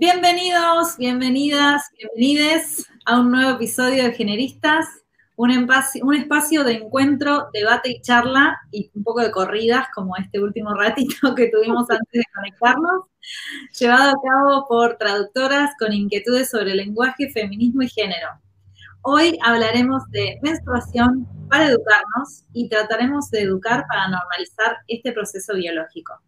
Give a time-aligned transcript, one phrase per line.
[0.00, 4.86] Bienvenidos, bienvenidas, bienvenides a un nuevo episodio de Generistas,
[5.34, 10.40] un, un espacio de encuentro, debate y charla y un poco de corridas como este
[10.40, 13.06] último ratito que tuvimos antes de conectarnos,
[13.76, 18.28] llevado a cabo por traductoras con inquietudes sobre lenguaje, feminismo y género.
[19.02, 26.22] Hoy hablaremos de menstruación para educarnos y trataremos de educar para normalizar este proceso biológico.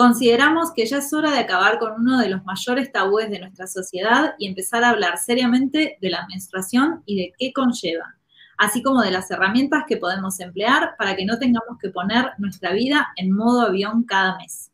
[0.00, 3.66] Consideramos que ya es hora de acabar con uno de los mayores tabúes de nuestra
[3.66, 8.16] sociedad y empezar a hablar seriamente de la menstruación y de qué conlleva,
[8.56, 12.72] así como de las herramientas que podemos emplear para que no tengamos que poner nuestra
[12.72, 14.72] vida en modo avión cada mes.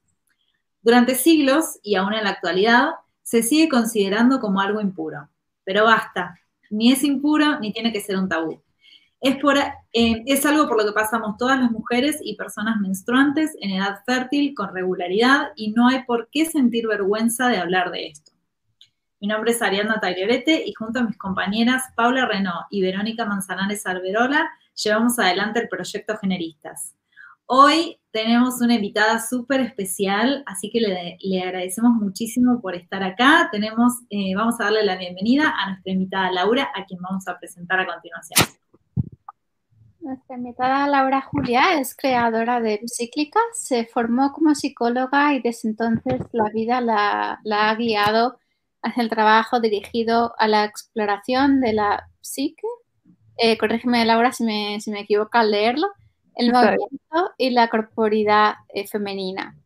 [0.80, 2.90] Durante siglos y aún en la actualidad,
[3.24, 5.28] se sigue considerando como algo impuro.
[5.64, 6.38] Pero basta,
[6.70, 8.62] ni es impuro ni tiene que ser un tabú.
[9.92, 13.98] Eh, es algo por lo que pasamos todas las mujeres y personas menstruantes en edad
[14.06, 18.30] fértil con regularidad y no hay por qué sentir vergüenza de hablar de esto.
[19.18, 23.84] Mi nombre es Ariana Tagliarete y junto a mis compañeras Paula Renault y Verónica Manzanares
[23.86, 24.48] Alberola
[24.80, 26.94] llevamos adelante el proyecto Generistas.
[27.46, 33.48] Hoy tenemos una invitada súper especial, así que le, agradecemos muchísimo por estar acá.
[33.50, 37.38] Tenemos, eh, vamos a darle la bienvenida a nuestra invitada Laura, a quien vamos a
[37.38, 38.40] presentar a continuación.
[40.06, 46.20] Nuestra invitada Laura Julia es creadora de Psíclica, se formó como psicóloga y desde entonces
[46.30, 48.38] la vida la, ha guiado
[48.82, 52.68] hacia el trabajo dirigido a la exploración de la psique,
[53.36, 55.88] eh, corrígeme Laura si me, si me equivoco al leerlo,
[56.36, 59.56] el movimiento y la corporidad eh, femenina.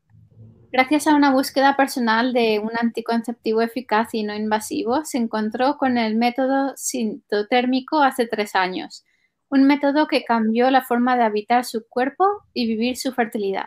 [0.73, 5.99] Gracias a una búsqueda personal de un anticonceptivo eficaz y no invasivo, se encontró con
[5.99, 9.05] el método sintotérmico hace tres años
[9.51, 13.67] un método que cambió la forma de habitar su cuerpo y vivir su fertilidad.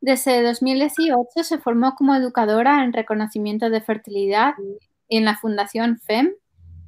[0.00, 4.54] Desde 2018 se formó como educadora en reconocimiento de fertilidad
[5.08, 6.34] en la Fundación FEM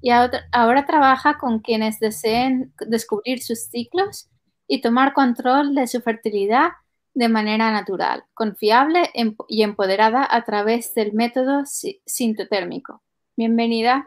[0.02, 4.28] y ahora trabaja con quienes deseen descubrir sus ciclos
[4.68, 6.72] y tomar control de su fertilidad
[7.14, 9.10] de manera natural, confiable
[9.48, 11.62] y empoderada a través del método
[12.04, 13.02] sintotérmico.
[13.36, 14.04] Bienvenida.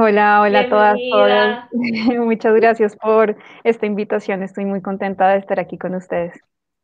[0.00, 1.68] Hola, hola a todas, todas.
[1.72, 4.44] Muchas gracias por esta invitación.
[4.44, 6.38] Estoy muy contenta de estar aquí con ustedes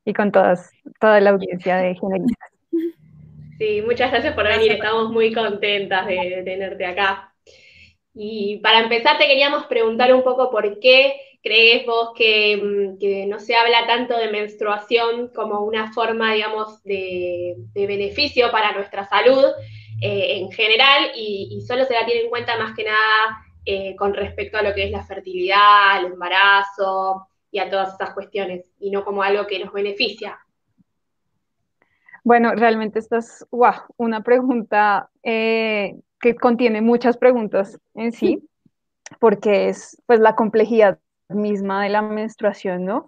[0.05, 2.49] y con todas, toda la audiencia de Generistas.
[3.59, 4.73] Sí, muchas gracias por venir.
[4.73, 7.33] Estamos muy contentas de tenerte acá.
[8.15, 13.39] Y para empezar, te queríamos preguntar un poco por qué crees vos que, mm, no
[13.39, 19.53] se habla tanto de menstruación como una forma, digamos, de beneficio para nuestra salud
[20.01, 24.13] eh, en general y, solo se la tiene en cuenta más que nada eh, con
[24.15, 28.91] respecto a lo que es la fertilidad, el embarazo y a todas estas cuestiones, y
[28.91, 30.39] no como algo que nos beneficia.
[32.25, 33.47] Bueno, realmente esta es
[33.97, 38.43] una pregunta eh, que contiene muchas preguntas en sí,
[39.21, 43.07] porque es pues la complejidad misma de la menstruación, ¿no?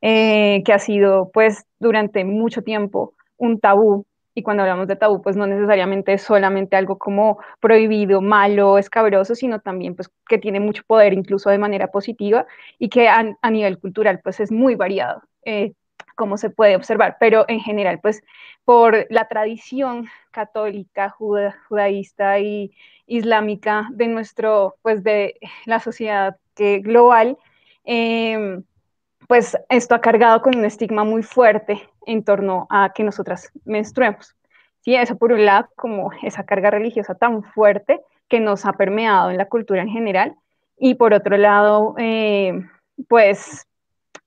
[0.00, 5.36] que ha sido pues durante mucho tiempo un tabú y cuando hablamos de tabú, pues
[5.36, 10.82] no necesariamente es solamente algo como prohibido, malo, escabroso, sino también pues que tiene mucho
[10.86, 12.46] poder incluso de manera positiva
[12.78, 15.72] y que a, nivel cultural pues es muy variado, eh,
[16.16, 18.22] como se puede observar, pero en general pues
[18.64, 22.72] por la tradición católica, judaísta y
[23.06, 27.38] islámica de nuestro, pues de la sociedad que, global,
[27.84, 28.62] eh,
[29.28, 34.34] pues esto ha cargado con un estigma muy fuerte en torno a que nosotras menstruemos.
[34.80, 39.30] Sí, eso por un lado, como esa carga religiosa tan fuerte que nos ha permeado
[39.30, 40.36] en la cultura en general,
[40.76, 42.52] y por otro lado, eh,
[43.08, 43.66] pues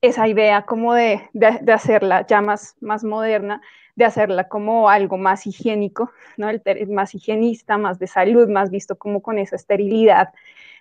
[0.00, 3.60] esa idea como de, de, hacerla ya más, más moderna,
[3.96, 6.48] de hacerla como algo más higiénico, ¿no?
[6.48, 10.32] El, más higienista, más de salud, más visto como con esa esterilidad,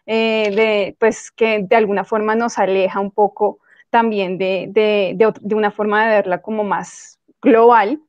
[0.05, 3.59] eh, de, pues que de alguna forma nos aleja un poco
[3.89, 7.99] también de, de, de, una forma de verla como más global.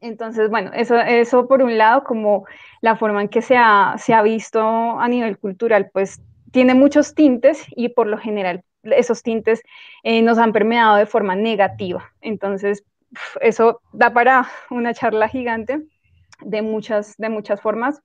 [0.00, 2.46] Entonces, bueno, eso, eso por un lado, como
[2.80, 6.20] la forma en que se ha, se ha visto a nivel cultural, pues
[6.52, 9.62] tiene muchos tintes y por lo general esos tintes
[10.02, 12.12] eh, nos han permeado de forma negativa.
[12.20, 12.84] Entonces,
[13.40, 15.82] eso da para una charla gigante
[16.40, 18.02] de muchas, de muchas formas.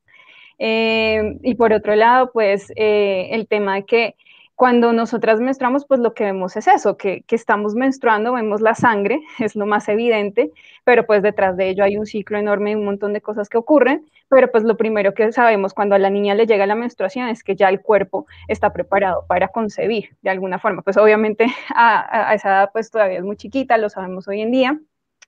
[0.60, 4.16] Eh, y por otro lado, pues eh, el tema de que
[4.56, 9.22] cuando nosotras menstruamos, pues lo que vemos es eso, que, estamos menstruando, vemos la sangre,
[9.40, 10.52] es lo más evidente,
[10.84, 13.58] pero pues detrás de ello hay un ciclo enorme y un montón de cosas que
[13.58, 17.30] ocurren, pero pues lo primero que sabemos cuando a la niña le llega la menstruación
[17.30, 20.82] es que ya el cuerpo está preparado para concebir de alguna forma.
[20.82, 21.46] Pues obviamente
[21.76, 24.80] a, esa edad pues todavía es muy chiquita, lo sabemos hoy en día,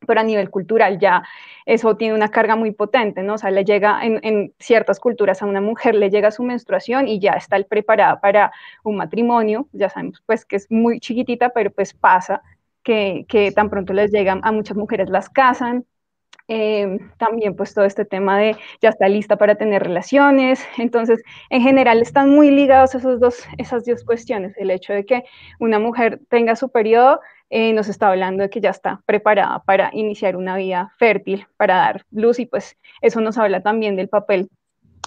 [0.05, 1.23] pero a nivel cultural ya
[1.65, 3.35] eso tiene una carga muy potente, ¿no?
[3.35, 7.19] O sea, le llega en, ciertas culturas a una mujer le llega su menstruación y
[7.19, 8.51] ya está preparada para
[8.83, 12.41] un matrimonio, ya sabemos pues que es muy chiquitita, pero pues pasa
[12.83, 15.85] que, que tan pronto les llegan a muchas mujeres las casan,
[16.47, 20.65] eh, también pues todo este tema de ya está lista para tener relaciones.
[20.77, 24.53] Entonces, en general están muy ligados esos dos, esas dos cuestiones.
[24.57, 25.23] El hecho de que
[25.59, 27.19] una mujer tenga su periodo
[27.49, 31.77] eh, nos está hablando de que ya está preparada para iniciar una vida fértil, para
[31.77, 34.49] dar luz y pues eso nos habla también del papel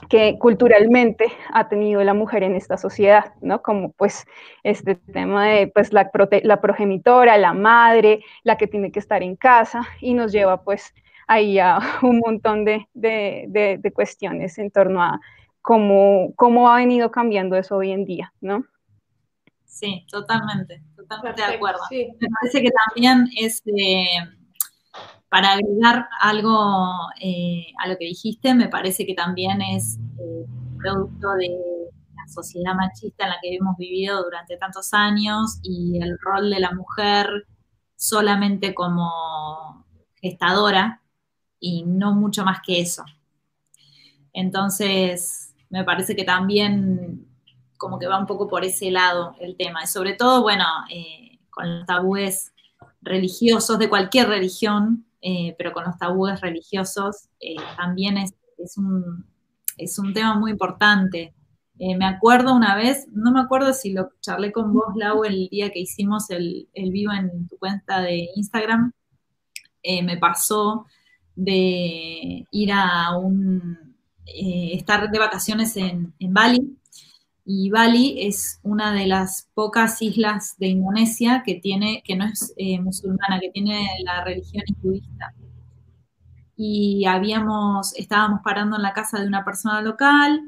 [0.08, 3.62] que culturalmente ha tenido la mujer en esta sociedad, ¿no?
[3.62, 4.26] Como pues
[4.62, 6.10] este tema de pues la,
[6.44, 10.94] la progenitora, la madre, la que tiene que estar en casa y nos lleva pues
[11.28, 15.20] ahí a un montón de, de, de, cuestiones en torno a
[15.62, 18.64] cómo, cómo ha venido cambiando eso hoy en día, ¿no?
[19.64, 21.80] Sí, totalmente, totalmente de acuerdo.
[21.90, 24.06] Me parece que también es, eh,
[25.28, 26.90] para agregar algo
[27.20, 30.46] eh, a lo que dijiste, me parece que también es eh,
[30.78, 31.48] producto de
[32.16, 36.60] la sociedad machista en la que hemos vivido durante tantos años y el rol de
[36.60, 37.46] la mujer
[37.94, 39.84] solamente como
[40.20, 41.02] gestadora
[41.60, 43.04] y no mucho más que eso.
[44.32, 47.26] Entonces, me parece que también
[47.78, 49.84] como que va un poco por ese lado el tema.
[49.84, 52.52] Y sobre todo, bueno, eh, con los tabúes
[53.00, 58.34] religiosos de cualquier religión, eh, pero con los tabúes religiosos eh, también es,
[58.76, 59.24] un,
[59.76, 61.34] es, un, tema muy importante.
[61.78, 65.70] me acuerdo una vez, no me acuerdo si lo charlé con vos, Lau, el día
[65.70, 68.92] que hicimos el, el vivo en tu cuenta de Instagram,
[69.84, 70.86] me pasó
[71.38, 73.94] de ir a un,
[74.26, 76.76] eh, estar de vacaciones en, Bali.
[77.44, 82.52] Y Bali es una de las pocas islas de Indonesia que tiene, que no es
[82.56, 85.34] eh, musulmana, que tiene la religión hinduista.
[86.56, 90.42] Y habíamos, estábamos parando en la casa de una persona local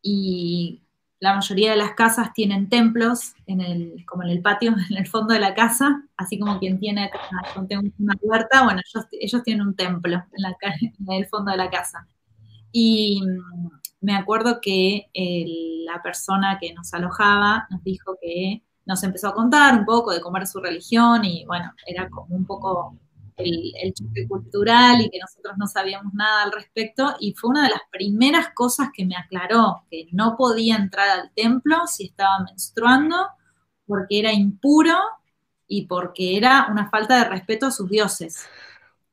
[0.00, 0.81] y
[1.22, 5.06] la mayoría de las casas tienen templos en el, como en el patio, en el
[5.06, 7.12] fondo de la casa, así como quien tiene
[7.98, 8.80] una huerta, bueno,
[9.12, 12.08] ellos, tienen un templo en, la, en, el fondo de la casa.
[12.72, 13.68] Y mm,
[14.00, 15.10] me acuerdo que
[15.86, 20.20] la persona que nos alojaba nos dijo que nos empezó a contar un poco de
[20.20, 22.98] cómo era su religión y bueno, era como un poco
[23.36, 27.16] el, choque cultural y que nosotros no sabíamos nada al respecto.
[27.20, 31.32] Y fue una de las primeras cosas que me aclaró que no podía entrar al
[31.34, 33.16] templo si estaba menstruando
[33.86, 34.96] porque era impuro
[35.66, 38.46] y porque era una falta de respeto a sus dioses.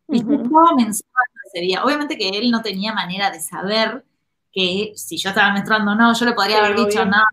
[0.07, 1.83] Y yo estaba menstruando ese día.
[1.83, 4.03] Obviamente que él no tenía manera de saber
[4.51, 7.23] que si yo estaba menstruando o no, yo le podría haber dicho no.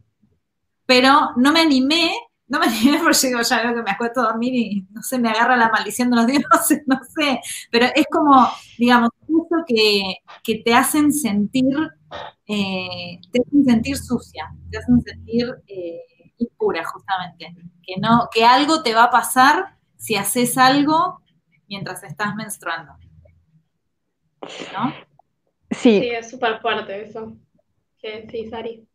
[0.84, 2.12] Pero no me animé
[2.48, 5.18] no me entiendes porque digo, ya veo que me acuesto a dormir y no sé,
[5.18, 7.40] me agarra la maldición de los dioses, no sé.
[7.70, 8.48] Pero es como,
[8.78, 11.76] digamos, eso que, que te hacen sentir,
[12.46, 16.00] eh, te hacen sentir sucia, te hacen sentir eh,
[16.38, 17.54] impura, justamente.
[17.82, 21.22] Que, no, que algo te va a pasar si haces algo
[21.68, 22.92] mientras estás menstruando.
[24.72, 24.92] ¿No?
[25.70, 26.00] Sí.
[26.00, 27.36] Sí, es súper fuerte eso.
[28.30, 28.86] Sí, Sari.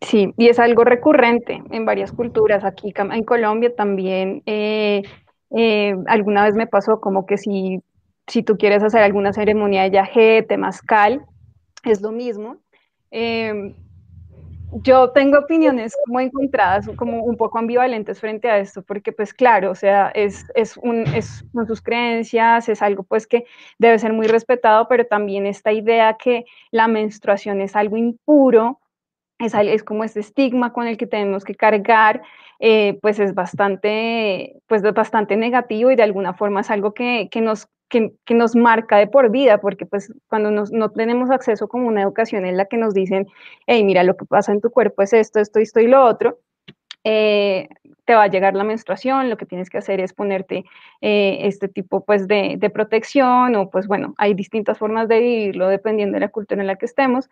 [0.00, 2.64] Sí, y es algo recurrente en varias culturas.
[2.64, 5.02] Aquí en Colombia también eh,
[5.56, 7.82] eh, alguna vez me pasó como que si,
[8.26, 11.24] si tú quieres hacer alguna ceremonia de yajé, temazcal,
[11.84, 12.58] es lo mismo.
[13.10, 13.74] Em,
[14.82, 19.70] yo tengo opiniones como encontradas, como un poco ambivalentes frente a esto, porque pues claro,
[19.70, 23.44] o sea, es, es, un, es sus creencias, es algo pues que
[23.78, 28.80] debe ser muy respetado, pero también esta idea que la menstruación es algo impuro,
[29.38, 32.22] es, es como ese estigma con el que tenemos que cargar,
[32.58, 37.40] eh, pues es bastante, pues bastante negativo y de alguna forma es algo que, que
[37.40, 41.68] nos, que, que, nos marca de por vida, porque pues cuando nos, no tenemos acceso
[41.68, 43.26] como una educación en la que nos dicen,
[43.66, 46.38] hey, mira, lo que pasa en tu cuerpo es esto, esto, esto y lo otro,
[47.04, 47.68] eh,
[48.04, 50.64] te va a llegar la menstruación, lo que tienes que hacer es ponerte
[51.00, 55.68] eh, este tipo pues de, de, protección o pues bueno, hay distintas formas de vivirlo
[55.68, 57.28] dependiendo de la cultura en la que estemos,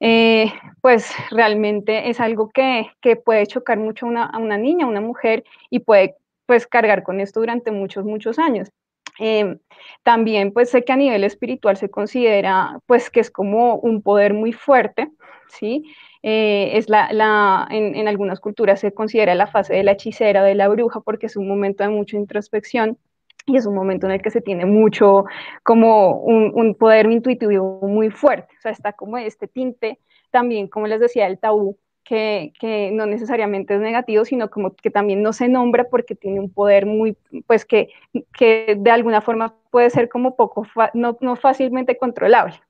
[0.00, 2.90] eh, pues realmente es algo que,
[3.24, 7.40] puede chocar mucho a una, niña, a una mujer y puede pues cargar con esto
[7.40, 8.70] durante muchos, muchos años.
[9.18, 9.56] Eh,
[10.02, 14.34] también pues sé que a nivel espiritual se considera pues que es como un poder
[14.34, 15.08] muy fuerte,
[15.48, 15.84] ¿sí?
[16.22, 20.42] Eh, es la, la en, en, algunas culturas se considera la fase de la hechicera,
[20.42, 22.98] de la bruja, porque es un momento de mucha introspección
[23.46, 25.24] y es un momento en el que se tiene mucho
[25.62, 30.00] como un, poder intuitivo muy fuerte, o sea, está como este tinte
[30.30, 34.90] también, como les decía, el tabú que, que, no necesariamente es negativo, sino como que
[34.90, 37.88] también no se nombra porque tiene un poder muy, pues que,
[38.36, 42.60] que de alguna forma puede ser como poco, no, no fácilmente controlable.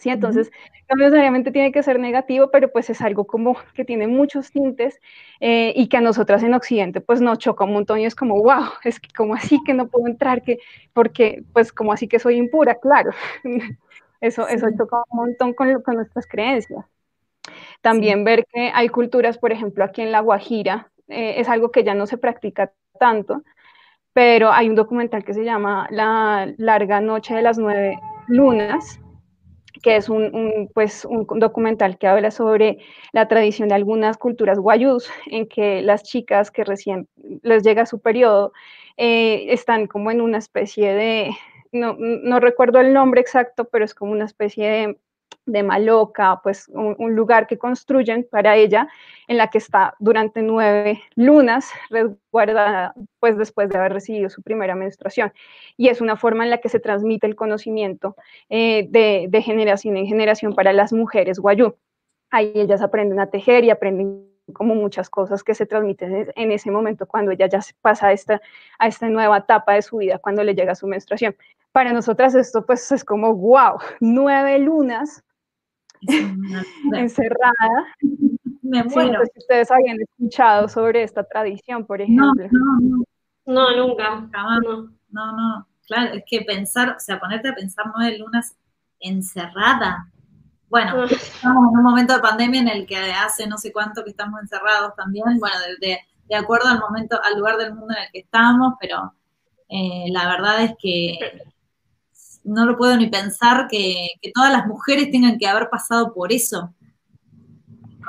[0.00, 0.10] ¿Sí?
[0.10, 0.50] Entonces,
[0.88, 5.00] no necesariamente tiene que ser negativo, pero pues es algo como que tiene muchos tintes
[5.40, 8.42] eh, y que a nosotras en Occidente pues nos choca un montón y es como,
[8.42, 10.58] wow, es que como así que no puedo entrar, que,
[10.92, 13.10] porque pues como así que soy impura, claro.
[14.18, 16.86] Eso, eso choca un montón con, con nuestras creencias.
[17.82, 21.84] También ver que hay culturas, por ejemplo, aquí en La Guajira, eh, es algo que
[21.84, 23.42] ya no se practica tanto,
[24.14, 28.98] pero hay un documental que se llama La larga noche de las nueve lunas,
[29.82, 32.78] que es un, pues, un documental que habla sobre
[33.12, 37.08] la tradición de algunas culturas guayús, en que las chicas que recién
[37.42, 38.52] les llega su periodo
[38.96, 41.30] eh, están como en una especie de,
[41.72, 44.98] no, no, recuerdo el nombre exacto, pero es como una especie de
[45.46, 48.88] de Maloca, pues un, lugar que construyen para ella,
[49.28, 54.74] en la que está durante nueve lunas resguardada, pues después de haber recibido su primera
[54.74, 55.32] menstruación.
[55.76, 58.16] Y es una forma en la que se transmite el conocimiento
[58.48, 61.76] eh, de, generación en generación para las mujeres guayú.
[62.30, 66.70] Ahí ellas aprenden a tejer y aprenden como muchas cosas que se transmiten en ese
[66.70, 68.40] momento cuando ella ya pasa a esta,
[68.78, 71.36] a esta nueva etapa de su vida, cuando le llega su menstruación.
[71.72, 75.22] Para nosotras esto pues es como, wow, nueve lunas
[76.92, 77.86] encerrada.
[78.62, 79.20] Me muero.
[79.32, 82.32] si ustedes habían escuchado sobre esta tradición, por ejemplo.
[82.50, 83.04] No,
[83.46, 83.86] no, no.
[83.86, 84.28] nunca.
[84.32, 84.90] No.
[85.10, 85.68] no, no.
[85.86, 88.56] Claro, es que pensar, o sea, ponerte a pensar nueve lunas
[88.98, 90.10] encerrada.
[90.68, 94.10] Bueno, estamos en un momento de pandemia en el que hace no sé cuánto que
[94.10, 98.10] estamos encerrados también, bueno, de, de, acuerdo al momento, al lugar del mundo en el
[98.10, 99.12] que estamos, pero
[99.68, 101.18] eh, la verdad es que
[102.46, 103.94] no lo puedo ni pensar que,
[104.34, 106.72] todas las mujeres tengan que haber pasado por eso.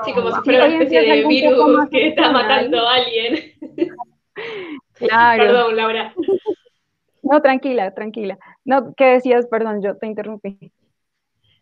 [0.06, 3.54] Sí, como si fuera una especie de virus que está matando a alguien.
[4.94, 5.44] Claro.
[5.44, 6.14] Perdón, Laura.
[7.22, 8.40] No, tranquila, tranquila.
[8.66, 9.46] No, ¿qué decías?
[9.46, 10.72] Perdón, yo te interrumpí.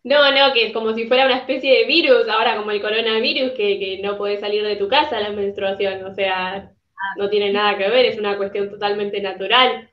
[0.04, 3.50] No, no, que es como si fuera una especie de virus, ahora como el coronavirus,
[3.52, 6.72] que, que no puedes salir de tu casa a la menstruación, o sea,
[7.16, 9.90] no tiene nada que ver, es una cuestión totalmente natural.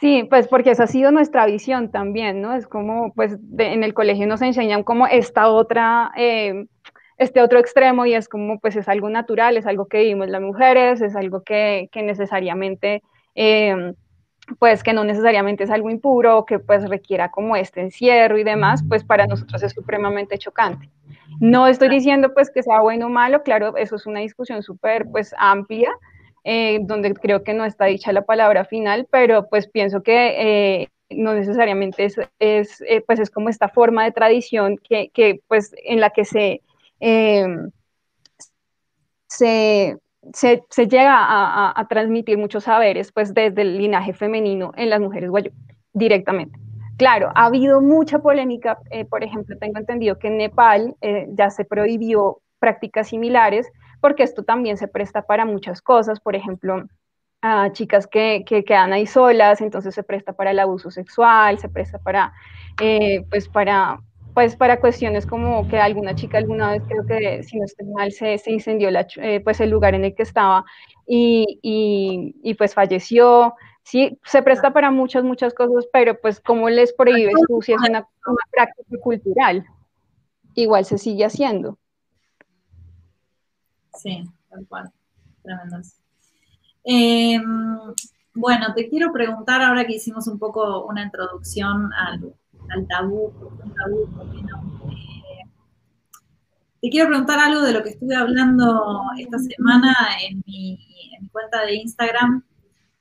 [0.00, 2.54] Sí, pues porque esa ha sido nuestra visión también, ¿no?
[2.54, 6.66] Es como, pues en el colegio nos enseñan como esta otra, eh,
[7.16, 10.40] este otro extremo y es como, pues es algo natural, es algo que vivimos las
[10.40, 13.02] mujeres, es algo que, que necesariamente,
[13.34, 13.92] eh,
[14.60, 18.84] pues que no necesariamente es algo impuro, que pues requiera como este encierro y demás,
[18.88, 20.88] pues para nosotros es supremamente chocante.
[21.40, 25.06] No estoy diciendo pues que sea bueno o malo, claro, eso es una discusión súper
[25.10, 25.90] pues amplia,
[26.44, 30.88] eh, donde creo que no está dicha la palabra final, pero pues pienso que eh,
[31.10, 35.74] no necesariamente es, es eh, pues es como esta forma de tradición que, que pues
[35.84, 36.62] en la que se,
[39.26, 39.96] se,
[40.32, 45.00] se, se, llega a, a, transmitir muchos saberes pues desde el linaje femenino en las
[45.00, 45.50] mujeres guayú
[45.92, 46.58] directamente.
[46.96, 48.78] Claro, ha habido mucha polémica,
[49.08, 50.96] por ejemplo, tengo entendido que en Nepal
[51.28, 56.84] ya se prohibió prácticas similares, porque esto también se presta para muchas cosas, por ejemplo,
[57.42, 61.68] a chicas que, que quedan ahí solas, entonces se presta para el abuso sexual, se
[61.68, 62.32] presta para,
[62.80, 64.00] eh, pues para,
[64.34, 68.12] pues para cuestiones como que alguna chica alguna vez creo que si no estoy mal
[68.12, 70.64] se, se incendió la, eh, pues el lugar en el que estaba
[71.06, 73.54] y, y, y, pues falleció.
[73.82, 77.80] Sí, se presta para muchas, muchas cosas, pero pues como les prohíbe tú si es
[77.88, 78.06] una
[78.50, 79.64] práctica cultural,
[80.54, 81.78] igual se sigue haciendo.
[83.98, 84.90] Sí, tal cual.
[85.42, 85.78] Tremendo.
[86.84, 87.44] Em,
[88.34, 92.34] bueno, te quiero preguntar, ahora que hicimos un poco una introducción al,
[92.88, 93.32] tabú,
[94.90, 95.44] eh,
[96.80, 100.78] te quiero preguntar algo de lo que estuve hablando esta semana en mi,
[101.32, 102.44] cuenta de Instagram,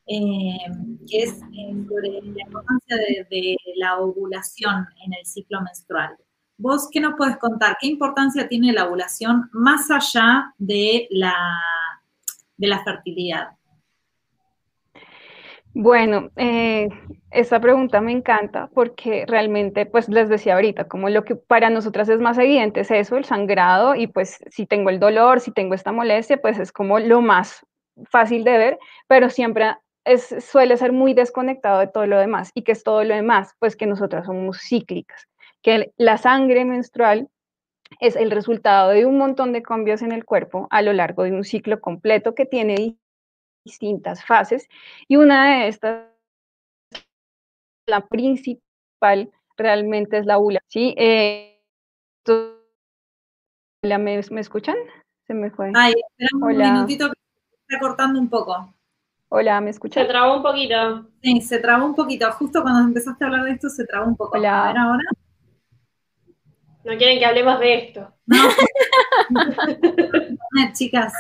[0.08, 2.98] em, que es eh, sobre la importancia
[3.30, 6.18] de la ovulación en el ciclo menstrual.
[6.59, 7.77] ¿Vos qué nos puedes contar?
[7.79, 11.35] ¿Qué importancia tiene la ovulación más allá de la,
[12.57, 13.49] de la fertilidad?
[15.75, 16.89] Bueno, eh,
[17.29, 22.09] esta pregunta me encanta porque realmente, pues les decía ahorita, como lo que para nosotras
[22.09, 25.75] es más evidente es eso, el sangrado, y pues si tengo el dolor, si tengo
[25.75, 27.63] esta molestia, pues es como lo más
[28.05, 32.49] fácil de ver, pero siempre es, suele ser muy desconectado de todo lo demás.
[32.55, 33.53] ¿Y que es todo lo demás?
[33.59, 35.27] Pues que nosotras somos cíclicas
[35.61, 37.29] que la sangre menstrual
[37.99, 41.31] es el resultado de un montón de cambios en el cuerpo a lo largo de
[41.31, 42.97] un ciclo completo que tiene
[43.65, 44.67] distintas fases
[45.07, 46.05] y una de estas,
[47.87, 50.67] la principal realmente es la ovulación.
[50.67, 50.95] ¿sí?
[50.97, 51.61] Eh,
[53.83, 54.75] ¿me, ¿me escuchan?
[55.25, 55.71] Se me fue.
[55.75, 58.73] Ay, esperamos un minutito que se está cortando un poco.
[59.29, 60.03] Hola, ¿me escuchan?
[60.03, 61.09] Se trabó un poquito.
[61.21, 62.31] Sí, se trabó un poquito.
[62.31, 64.37] Justo cuando empezaste a hablar de esto, se trabó un poco.
[64.37, 64.63] Hola.
[64.63, 65.03] A ver ahora.
[66.88, 68.13] No quieren que hablemos de esto.
[68.25, 68.38] No.
[70.74, 71.13] chicas.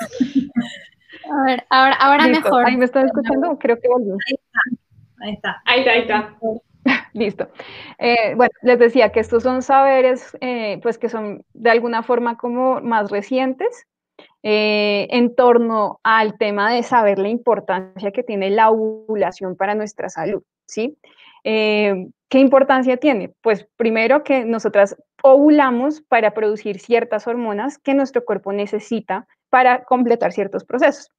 [1.29, 2.45] A ver, ahora, ahora Listo.
[2.45, 2.65] mejor.
[2.65, 3.59] ¿Ahí me están escuchando?
[3.59, 4.15] Creo que volvió.
[5.19, 5.61] Ahí está.
[5.65, 6.37] Ahí está, ahí está.
[7.13, 7.49] Listo.
[7.97, 12.37] Eh, bueno, les decía que estos son saberes, eh, pues que son de alguna forma
[12.37, 13.87] como más recientes
[14.43, 20.07] eh, en torno al tema de saber la importancia que tiene la ovulación para nuestra
[20.07, 20.97] salud, ¿sí?
[21.43, 23.33] Eh, ¿Qué importancia tiene?
[23.41, 30.33] Pues primero que nosotras ovulamos para producir ciertas hormonas que nuestro cuerpo necesita para completar
[30.33, 31.11] ciertos procesos.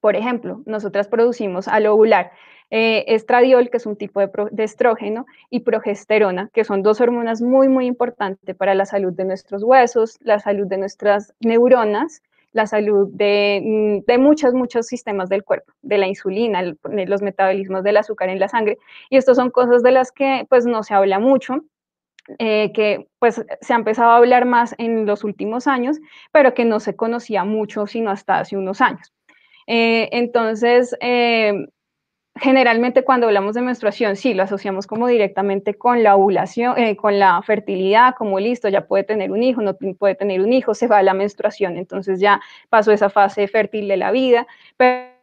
[0.00, 2.32] Por ejemplo, nosotras producimos al ovular
[2.70, 7.68] eh, estradiol, que es un tipo de, estrógeno, y progesterona, que son dos hormonas muy,
[7.68, 13.08] muy importantes para la salud de nuestros huesos, la salud de nuestras neuronas, la salud
[13.12, 18.28] de, de muchos, muchos sistemas del cuerpo, de la insulina, el, los metabolismos del azúcar
[18.28, 18.78] en la sangre.
[19.08, 21.64] Y estas son cosas de las que pues no se habla mucho,
[22.38, 25.98] eh, que pues se ha empezado a hablar más en los últimos años,
[26.32, 29.12] pero que no se conocía mucho sino hasta hace unos años.
[29.66, 31.66] Eh, entonces, eh,
[32.36, 37.42] generalmente cuando hablamos de menstruación, sí, lo asociamos como directamente con la ovulación, con la
[37.42, 40.98] fertilidad, como listo, ya puede tener un hijo, no puede tener un hijo, se va
[40.98, 44.46] a la menstruación, entonces ya pasó esa fase fértil de la vida,
[44.76, 45.19] pero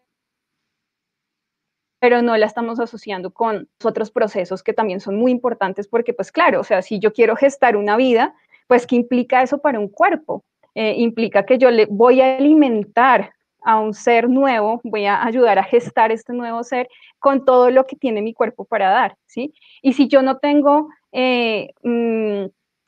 [1.99, 6.31] pero no la estamos asociando con otros procesos que también son muy importantes porque, pues
[6.31, 8.35] claro, o sea, si yo quiero gestar una vida,
[8.67, 10.43] pues ¿qué implica eso para un cuerpo?
[10.75, 13.31] Eh, implica que yo le voy a alimentar
[13.63, 16.87] a un ser nuevo, voy a ayudar a gestar este nuevo ser
[17.19, 19.53] con todo lo que tiene mi cuerpo para dar, ¿sí?
[19.81, 22.45] Y si yo no tengo eh, mmm,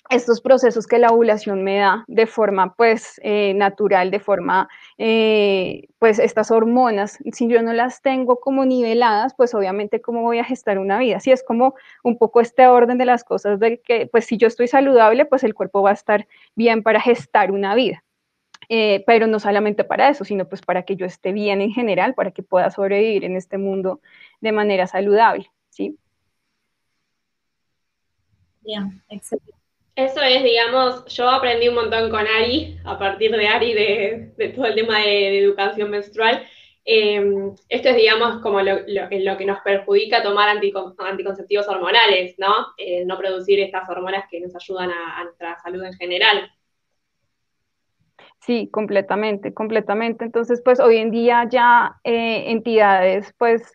[0.09, 5.87] estos procesos que la ovulación me da de forma pues eh, natural, de forma eh,
[5.99, 10.43] pues estas hormonas, si yo no las tengo como niveladas, pues obviamente cómo voy a
[10.43, 11.19] gestar una vida.
[11.19, 14.47] Si es como un poco este orden de las cosas de que pues si yo
[14.47, 18.03] estoy saludable, pues el cuerpo va a estar bien para gestar una vida.
[18.67, 22.13] Eh, pero no solamente para eso, sino pues para que yo esté bien en general,
[22.13, 24.01] para que pueda sobrevivir en este mundo
[24.41, 25.97] de manera saludable, ¿sí?
[28.61, 29.58] Bien, excelente.
[29.99, 34.67] Eso es, digamos, yo aprendí un montón con Ari, a partir de Ari, de, todo
[34.67, 36.41] el tema de, educación menstrual.
[36.85, 37.21] Eh,
[37.67, 42.67] esto es, digamos, como lo, que nos perjudica tomar anticon, anticonceptivos hormonales, ¿no?
[42.77, 46.49] Eh, no producir estas hormonas que nos ayudan a, a, nuestra salud en general.
[48.39, 50.23] Sí, completamente, completamente.
[50.23, 53.73] Entonces, pues hoy en día ya eh, entidades, pues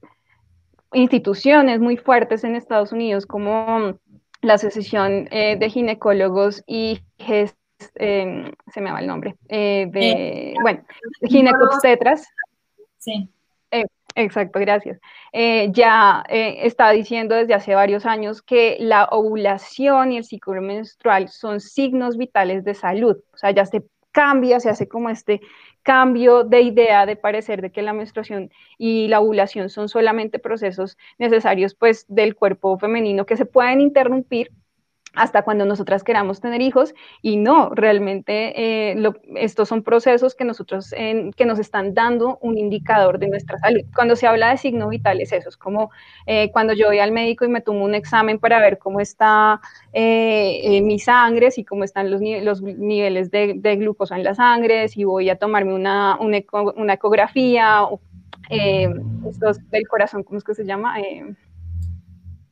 [0.94, 3.98] instituciones muy fuertes en Estados Unidos como
[4.44, 7.56] la Asociación eh, de Ginecólogos y GES,
[7.96, 10.84] eh, se me va el nombre, eh, de, bueno,
[11.22, 12.28] ginecobstetras.
[12.98, 13.28] Sí.
[14.14, 15.00] exacto, gracias.
[15.70, 21.60] ya está diciendo desde hace varios años que la ovulación y el ciclo menstrual son
[21.60, 25.40] signos vitales de salud, o sea, ya se cambia, se hace como este
[25.84, 30.98] cambio de idea, de parecer de que la menstruación y la ovulación son solamente procesos
[31.18, 34.50] necesarios pues del cuerpo femenino que se pueden interrumpir
[35.14, 40.44] hasta cuando nosotras queramos tener hijos y no, realmente eh, lo, estos son procesos que
[40.44, 43.82] nosotros, que nos están dando un indicador de nuestra salud.
[43.94, 45.90] Cuando se habla de signo vital es eso, es como
[46.26, 49.60] eh, cuando yo voy al médico y me tomo un examen para ver cómo está
[49.92, 55.28] eh, mi sangre, y cómo están los, niveles de, glucosa en la sangre, si voy
[55.30, 57.82] a tomarme una, una, eco, una ecografía,
[59.28, 60.96] estos del corazón, ¿cómo es que se llama?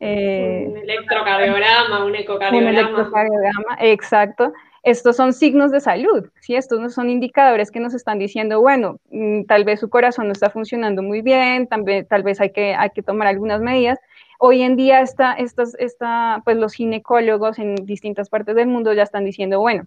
[0.05, 2.71] Eh, un electrocardiograma, un ecocardiograma.
[2.71, 4.53] Un electrocardiograma, exacto.
[4.83, 6.57] Estos son signos de salud, ¿sí?
[6.57, 10.33] Estos no son indicadores que nos están diciendo, bueno, mm, tal vez su corazón no
[10.33, 14.01] está funcionando muy bien, tal vez, tal vez hay, que, hay que tomar algunas medidas.
[14.41, 19.25] Hoy en día está, está, pues los ginecólogos en distintas partes del mundo ya están
[19.25, 19.87] diciendo, bueno,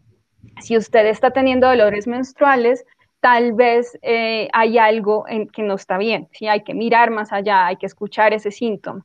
[0.61, 2.85] si usted está teniendo dolores menstruales,
[3.19, 6.47] tal vez eh, hay algo en, que no está bien, ¿sí?
[6.47, 9.03] Hay que mirar más allá, hay que escuchar ese síntoma.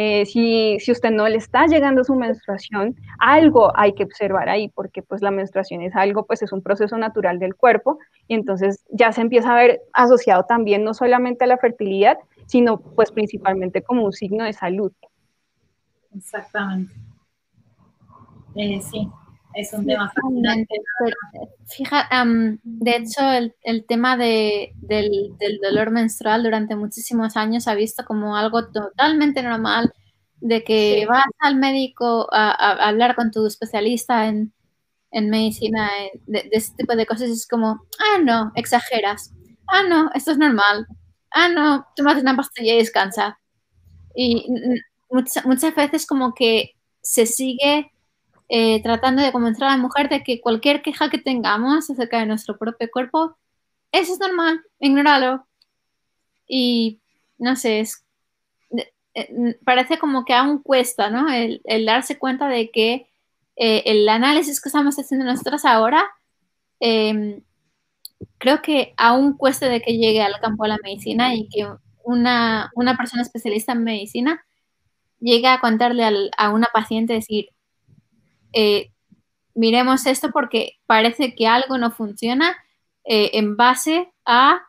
[0.00, 4.68] Eh, si, si, usted no le está llegando su menstruación, algo hay que observar ahí,
[4.68, 8.84] porque pues la menstruación es algo, pues es un proceso natural del cuerpo, y entonces
[8.92, 13.82] ya se empieza a ver asociado también no solamente a la fertilidad, sino pues principalmente
[13.82, 14.92] como un signo de salud.
[16.16, 16.94] Exactamente.
[18.54, 19.10] Eh, sí,
[19.54, 20.74] es un tema fascinante.
[21.66, 27.64] Fija, um, de hecho, el, el tema de, del, del, dolor menstrual durante muchísimos años
[27.64, 29.92] se ha visto como algo totalmente normal,
[30.40, 31.06] de que sí.
[31.06, 34.52] vas al médico a, a, hablar con tu especialista en,
[35.10, 35.90] en medicina
[36.26, 39.32] de, este tipo de cosas es como, ah, no, exageras.
[39.66, 40.86] Ah, no, esto es normal.
[41.30, 43.38] Ah, no, tomas una pastilla y descansa.
[44.14, 44.46] Y
[45.10, 47.92] muchas, muchas veces como que se sigue
[48.48, 52.26] eh, tratando de convencer a la mujer de que cualquier queja que tengamos acerca de
[52.26, 53.36] nuestro propio cuerpo,
[53.92, 55.46] eso es normal, ignóralo.
[56.46, 57.00] Y
[57.38, 58.04] no sé, es,
[59.14, 61.28] eh, parece como que aún cuesta, ¿no?
[61.32, 63.08] El, darse cuenta de que
[63.56, 66.08] eh, el análisis que estamos haciendo nosotros ahora,
[66.80, 67.42] em,
[68.38, 71.68] creo que aún cuesta de que llegue al campo de la medicina y que
[72.04, 74.44] una, persona especialista en medicina
[75.20, 76.04] llegue a contarle
[76.36, 77.50] a una paciente, decir,
[78.52, 78.90] eh,
[79.54, 82.56] miremos esto porque parece que algo no funciona
[83.04, 84.62] eh, en base a,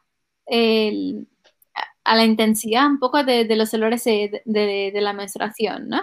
[2.09, 6.01] a la intensidad un poco de, los dolores de, la menstruación, ¿no?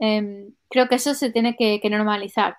[0.00, 2.56] Em, creo que eso se tiene que, normalizar.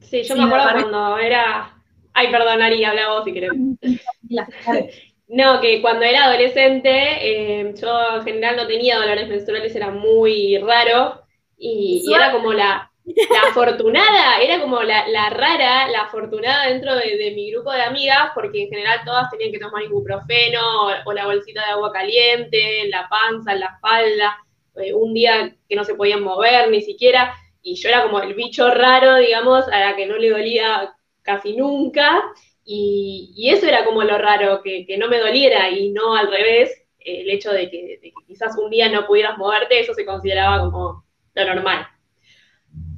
[0.00, 1.72] Sí, yo me acuerdo cuando era...
[2.12, 3.52] Ay, perdón, Ari, habla vos si querés.
[5.28, 10.56] No, que cuando era adolescente, eh, yo en general no tenía dolores menstruales, era muy
[10.58, 11.25] raro.
[11.58, 17.32] Y, era como la, la afortunada, era como la, la, rara, la afortunada dentro de,
[17.34, 20.60] mi grupo de amigas, porque en general todas tenían que tomar ibuprofeno
[21.04, 24.36] o, la bolsita de agua caliente, en la panza, en la espalda,
[24.76, 28.34] eh, un día que no se podían mover ni siquiera, y yo era como el
[28.34, 32.22] bicho raro, digamos, a la que no le dolía casi nunca,
[32.64, 36.30] y, y eso era como lo raro, que, que, no me doliera y no al
[36.30, 40.04] revés, el hecho de que, de que quizás un día no pudieras moverte, eso se
[40.04, 41.05] consideraba como
[41.44, 41.86] lo normal.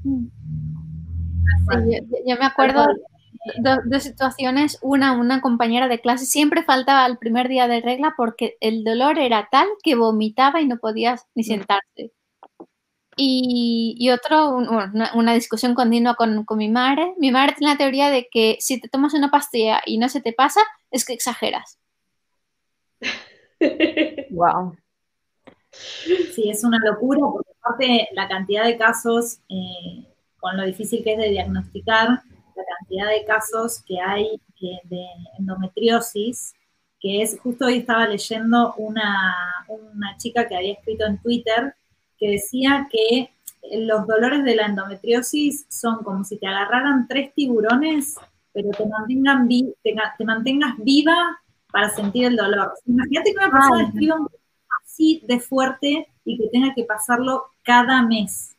[0.04, 2.86] yo, me acuerdo
[3.84, 8.56] de, situaciones, una, una compañera de clase siempre faltaba el primer día de regla porque
[8.60, 12.12] el dolor era tal que vomitaba y no podía ni sentarse.
[13.20, 17.14] Y, y otro, una, discusión continua con, con, mi madre.
[17.18, 20.20] Mi madre tiene la teoría de que si te tomas una pastilla y no se
[20.20, 21.78] te pasa, es que exageras.
[24.30, 24.76] Wow.
[25.70, 30.06] Sí, es una locura, porque aparte la cantidad de casos, eh,
[30.40, 35.06] con lo difícil que es de diagnosticar, la cantidad de casos que hay de
[35.38, 36.54] endometriosis,
[37.00, 39.36] que es, justo hoy estaba leyendo una,
[39.68, 41.74] una chica que había escrito en Twitter
[42.18, 43.30] que decía que
[43.78, 48.16] los dolores de la endometriosis son como si te agarraran tres tiburones,
[48.52, 51.38] pero te, mantengan te, mantengas viva
[51.70, 52.72] para sentir el dolor.
[52.86, 54.28] Imagínate que una persona escriba un
[54.98, 58.56] de fuerte y que tenga que pasarlo cada mes.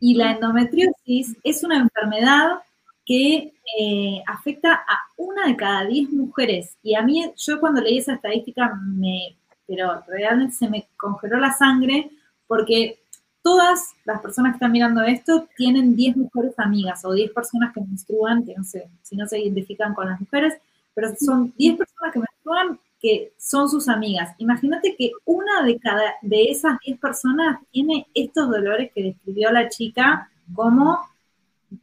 [0.00, 2.60] Y la endometriosis es una enfermedad
[3.04, 6.76] que eh, afecta a una de cada diez mujeres.
[6.82, 9.36] Y a mí, yo cuando leí esa estadística, me,
[9.66, 12.10] pero realmente se me congeló la sangre
[12.46, 12.98] porque
[13.42, 17.80] todas las personas que están mirando esto tienen 10 mujeres amigas o 10 personas que
[17.80, 20.54] menstruan, que no sé si no se identifican con las mujeres,
[20.94, 24.34] pero son 10 personas que menstruan que son sus amigas.
[24.38, 29.68] Imagínate que una de cada de esas 10 personas tiene estos dolores que describió la
[29.68, 30.98] chica como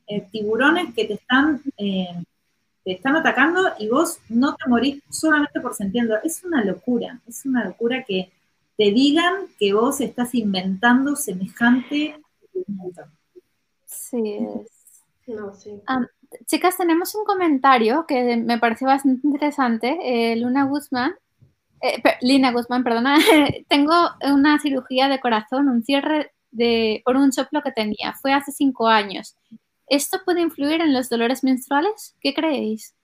[0.07, 2.23] eh, tiburones que te están, eh,
[2.83, 6.15] te están atacando y vos no te morís solamente por sentirlo.
[6.23, 8.31] Es una locura, es una locura que
[8.77, 12.15] te digan que vos estás inventando semejante
[13.85, 14.37] Sí,
[16.45, 19.97] chicas, tenemos un comentario que me pareció bastante interesante.
[20.01, 21.15] Eh, Luna Guzmán,
[21.81, 23.17] eh, Lina Guzmán, perdona,
[23.69, 28.13] tengo una cirugía de corazón, un cierre de, por un soplo que tenía.
[28.21, 29.35] Fue hace cinco años.
[29.87, 32.15] ¿Esto puede influir en los dolores menstruales?
[32.21, 32.95] ¿Qué creéis?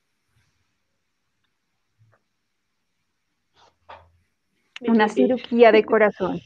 [4.81, 6.41] Una cirugía de corazón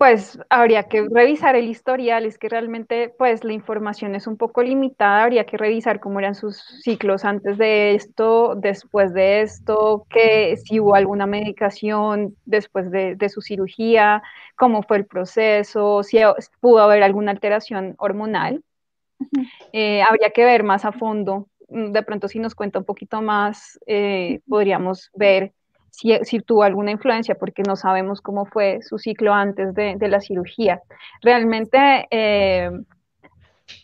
[0.00, 4.62] pues habría que revisar el historial, es que realmente pues la información es un poco
[4.62, 10.56] limitada, habría que revisar cómo eran sus ciclos antes de esto, después de esto, que
[10.56, 14.22] si hubo alguna medicación después de, su cirugía,
[14.56, 16.16] cómo fue el proceso, si
[16.60, 18.64] pudo haber alguna alteración hormonal.
[19.74, 23.20] Eh, habría que ver más a fondo, mm, de pronto si nos cuenta un poquito
[23.20, 25.52] más, eh, podríamos ver
[25.90, 30.80] si, tuvo alguna influencia, porque no sabemos cómo fue su ciclo antes de, la cirugía.
[31.22, 32.70] Realmente eh,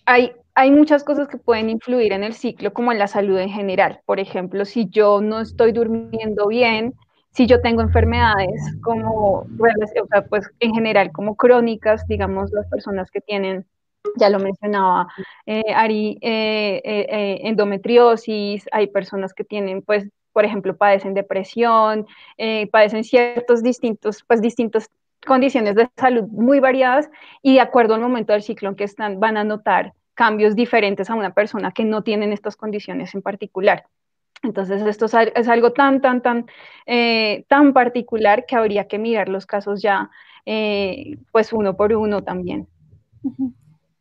[0.05, 3.51] hay, hay muchas cosas que pueden influir en el ciclo, como en la salud en
[3.51, 4.01] general.
[4.07, 6.95] Por ejemplo, si yo no estoy durmiendo bien,
[7.31, 13.11] si yo tengo enfermedades como, o sea, pues en general como crónicas, digamos, las personas
[13.11, 13.67] que tienen
[14.19, 15.09] ya lo mencionaba
[15.45, 23.05] eh, Ari, eh, endometriosis, hay personas que tienen pues por ejemplo, padecen depresión, eh, padecen
[23.05, 24.91] ciertos distintos, pues distintas
[25.27, 27.09] condiciones de salud muy variadas
[27.41, 31.09] y de acuerdo al momento del ciclo en que están, van a notar cambios diferentes
[31.09, 33.87] a una persona que no tiene estas condiciones en particular.
[34.43, 36.45] Entonces, esto es algo tan, tan, tan,
[36.85, 40.11] eh, tan particular que habría que mirar los casos ya,
[40.45, 42.69] eh, pues uno por uno también.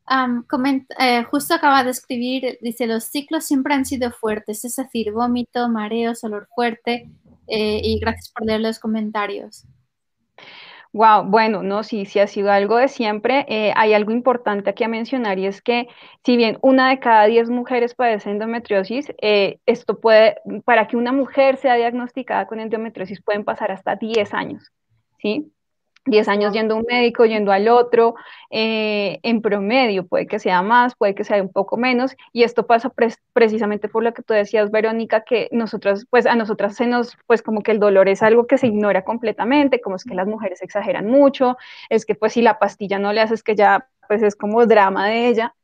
[0.08, 5.70] Eh, justo acaba de escribir, dice, los ciclos siempre han sido fuertes, es decir, vómito,
[5.70, 7.10] mareos, olor fuerte,
[7.48, 9.66] y gracias por leer los comentarios.
[10.96, 13.46] Wow, bueno, no, sí, sí ha sido algo de siempre.
[13.50, 15.90] Eh, hay algo importante aquí a mencionar y es que
[16.24, 21.12] si bien una de cada diez mujeres padece endometriosis, eh, esto puede, para que una
[21.12, 24.72] mujer sea diagnosticada con endometriosis pueden pasar hasta 10 años,
[25.22, 25.52] ¿sí?
[26.06, 28.16] 10 años yendo a un médico, yendo al otro,
[28.52, 32.68] eh, en promedio, puede que sea más, puede que sea un poco menos, y esto
[32.68, 32.92] pasa
[33.34, 37.42] precisamente por lo que tú decías, Verónica, que nosotras, pues a nosotras se nos, pues
[37.42, 40.62] como que el dolor es algo que se ignora completamente, como es que las mujeres
[40.62, 41.58] exageran mucho,
[41.90, 45.08] es que pues si la pastilla no le haces que ya, pues es como drama
[45.08, 45.56] de ella,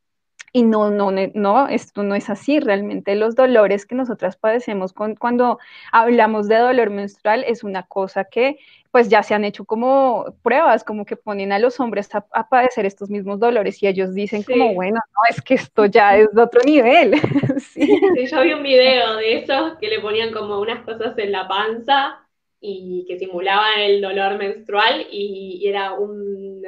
[0.53, 2.59] y no, no, no, esto no es así.
[2.59, 5.59] Realmente los dolores que nosotras padecemos cuando
[5.91, 8.57] hablamos de dolor menstrual es una cosa que
[8.91, 12.85] pues ya se han hecho como pruebas, como que ponen a los hombres a, padecer
[12.85, 16.41] estos mismos dolores y ellos dicen como, bueno, no, es que esto ya es de
[16.41, 17.13] otro nivel.
[17.59, 17.87] sí.
[18.29, 22.19] yo vi un video de esos que le ponían como unas cosas en la panza
[22.59, 25.93] y que simulaban el dolor menstrual y, era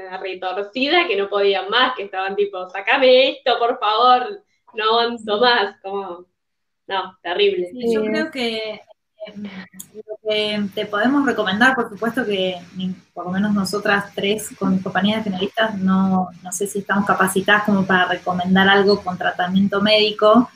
[0.01, 5.39] una retorcida que no podían más, que estaban tipo, sacame esto, por favor, no avanzo
[5.39, 6.25] más, como,
[6.87, 7.69] no, terrible.
[7.73, 8.81] yo creo que
[9.93, 12.57] lo que te podemos recomendar, por supuesto que
[13.13, 17.63] por lo menos nosotras tres con compañías de finalistas no, no sé si estamos capacitadas
[17.63, 20.49] como para recomendar algo con tratamiento médico,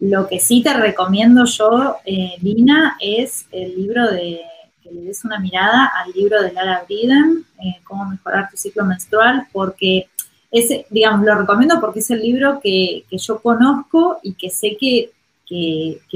[0.00, 4.42] lo que sí te recomiendo yo, eh, Lina, es el libro de
[4.82, 8.84] que le des una mirada al libro de Lara Briden, eh, Cómo mejorar tu ciclo
[8.84, 10.08] menstrual, porque
[10.50, 15.10] ese, digamos, lo recomiendo porque es el libro que, yo conozco y que sé que,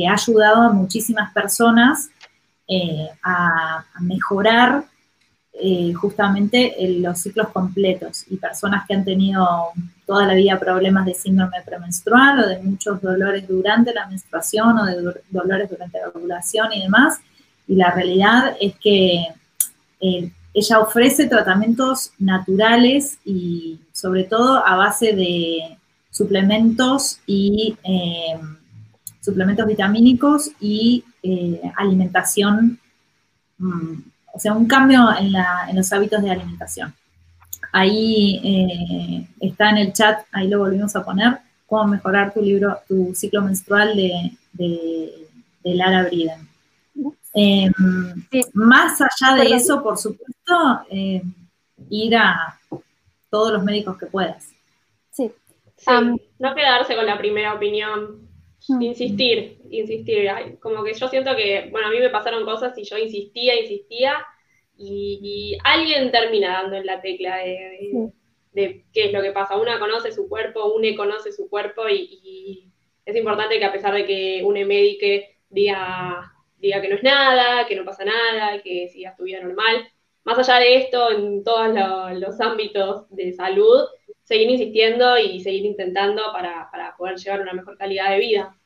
[0.08, 2.08] ha ayudado a muchísimas personas
[2.66, 4.84] eh, a, mejorar
[5.52, 8.24] eh, justamente los ciclos completos.
[8.28, 9.70] Y personas que han tenido
[10.06, 14.84] toda la vida problemas de síndrome premenstrual o de muchos dolores durante la menstruación o
[14.84, 17.20] de dolores durante la ovulación y demás,
[17.68, 19.26] y la realidad es que
[20.00, 25.76] eh, ella ofrece tratamientos naturales y sobre todo a base de
[26.10, 28.38] suplementos y eh,
[29.20, 32.78] suplementos vitamínicos y eh, alimentación,
[33.58, 33.94] mm,
[34.32, 35.32] o sea, un cambio en,
[35.76, 36.94] los hábitos de alimentación.
[37.72, 43.14] Ahí está en el chat, ahí lo volvimos a poner, cómo mejorar tu libro, tu
[43.14, 46.45] ciclo menstrual de, de Lara Briden.
[47.38, 47.70] Em,
[48.54, 50.54] más allá de eso, por supuesto,
[50.90, 51.20] eh,
[51.90, 52.58] ir a
[53.28, 54.54] todos los médicos que puedas.
[55.10, 55.30] Sí.
[56.38, 58.26] no quedarse con la primera opinión,
[58.68, 58.80] mm.
[58.80, 60.30] insistir, insistir.
[60.60, 64.26] Como que yo siento que, bueno, a mí me pasaron cosas y yo insistía, insistía,
[64.78, 68.12] y, alguien termina dando en la tecla de,
[68.54, 69.58] qué es lo que pasa.
[69.58, 72.72] Una conoce su cuerpo, une conoce su cuerpo, y, y
[73.04, 76.32] es importante que a pesar de que une médico diga
[76.66, 79.88] diga que no es nada, que no pasa nada, que sigas tu vida normal.
[80.24, 81.72] Más allá de esto, en todos
[82.18, 83.84] los ámbitos de salud,
[84.24, 88.56] seguir insistiendo y seguir intentando para, poder llevar una mejor calidad de vida.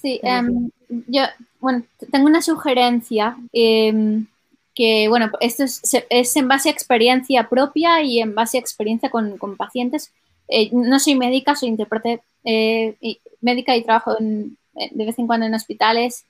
[0.00, 0.70] Sí, em,
[1.08, 1.22] yo,
[1.60, 4.26] bueno, tengo una sugerencia em,
[4.74, 9.38] que, bueno, esto es, en base a experiencia propia y en base a experiencia con,
[9.58, 10.12] pacientes.
[10.48, 12.96] Eh, no soy médica, soy intérprete eh,
[13.42, 16.26] médica y trabajo en, de vez en cuando en hospitales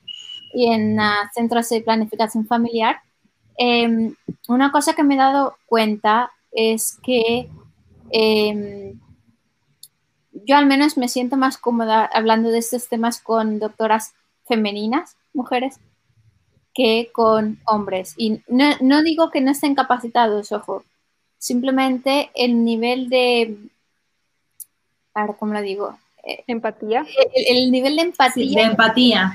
[0.55, 2.97] y en ah, centros de planificación familiar,
[3.57, 4.15] em,
[4.49, 7.49] una cosa que me he dado cuenta es que
[8.11, 9.01] em,
[10.33, 14.15] yo al menos me siento más cómoda hablando de estos temas con doctoras
[14.47, 15.79] femeninas, mujeres,
[16.75, 18.15] que con hombres.
[18.17, 20.85] Y no, no digo que no estén capacitados, ojo,
[21.39, 23.59] simplemente el nivel de,
[25.15, 25.99] a ver, ¿cómo lo digo?
[26.47, 27.05] Empatía.
[27.35, 28.63] El, nivel de empatía.
[28.63, 29.33] de empatía.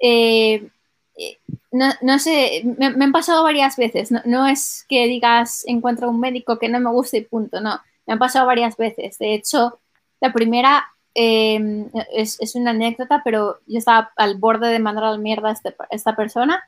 [0.00, 0.68] Eh,
[1.16, 1.38] eh,
[1.72, 4.10] no, sé, me, han pasado varias veces.
[4.24, 7.80] No, es que digas encuentro un médico que no me gusta y punto, no.
[8.06, 9.18] Me han pasado varias veces.
[9.18, 9.78] De hecho,
[10.20, 15.18] la primera em, es, una anécdota, pero yo estaba al borde de mandar a la
[15.18, 16.64] mierda a este, esta persona.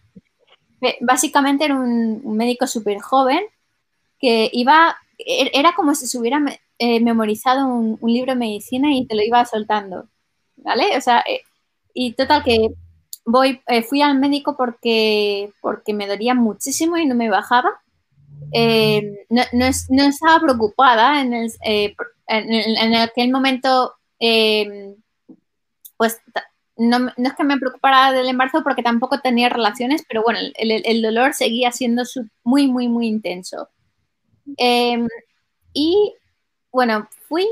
[1.01, 3.41] Básicamente era un, médico súper joven
[4.21, 6.41] que iba, e, era como si se hubiera
[6.85, 10.09] eh, memorizado un, libro de medicina y te lo iba soltando,
[10.57, 10.97] ¿vale?
[10.97, 11.43] O sea, eh,
[11.95, 12.71] y total que
[13.25, 17.71] voy, eh, fui al médico porque, porque me dolía muchísimo y no me bajaba.
[19.31, 21.53] No, no, estaba preocupada en el,
[22.27, 24.97] en, aquel momento, em,
[25.97, 26.21] pues
[26.77, 31.33] no, es que me preocupara del embarazo porque tampoco tenía relaciones, pero bueno, el, dolor
[31.33, 32.03] seguía siendo
[32.43, 33.69] muy, muy, muy intenso.
[34.57, 35.07] Em,
[35.73, 36.15] y
[36.73, 37.47] bueno, fui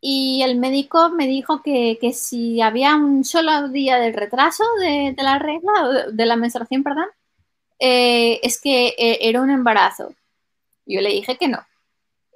[0.00, 5.38] y el médico me dijo que, si había un solo día de retraso de, la
[5.38, 7.06] regla, de la menstruación, perdón,
[7.78, 10.14] eh, es que eh, era un embarazo.
[10.86, 11.58] Yo le dije que no.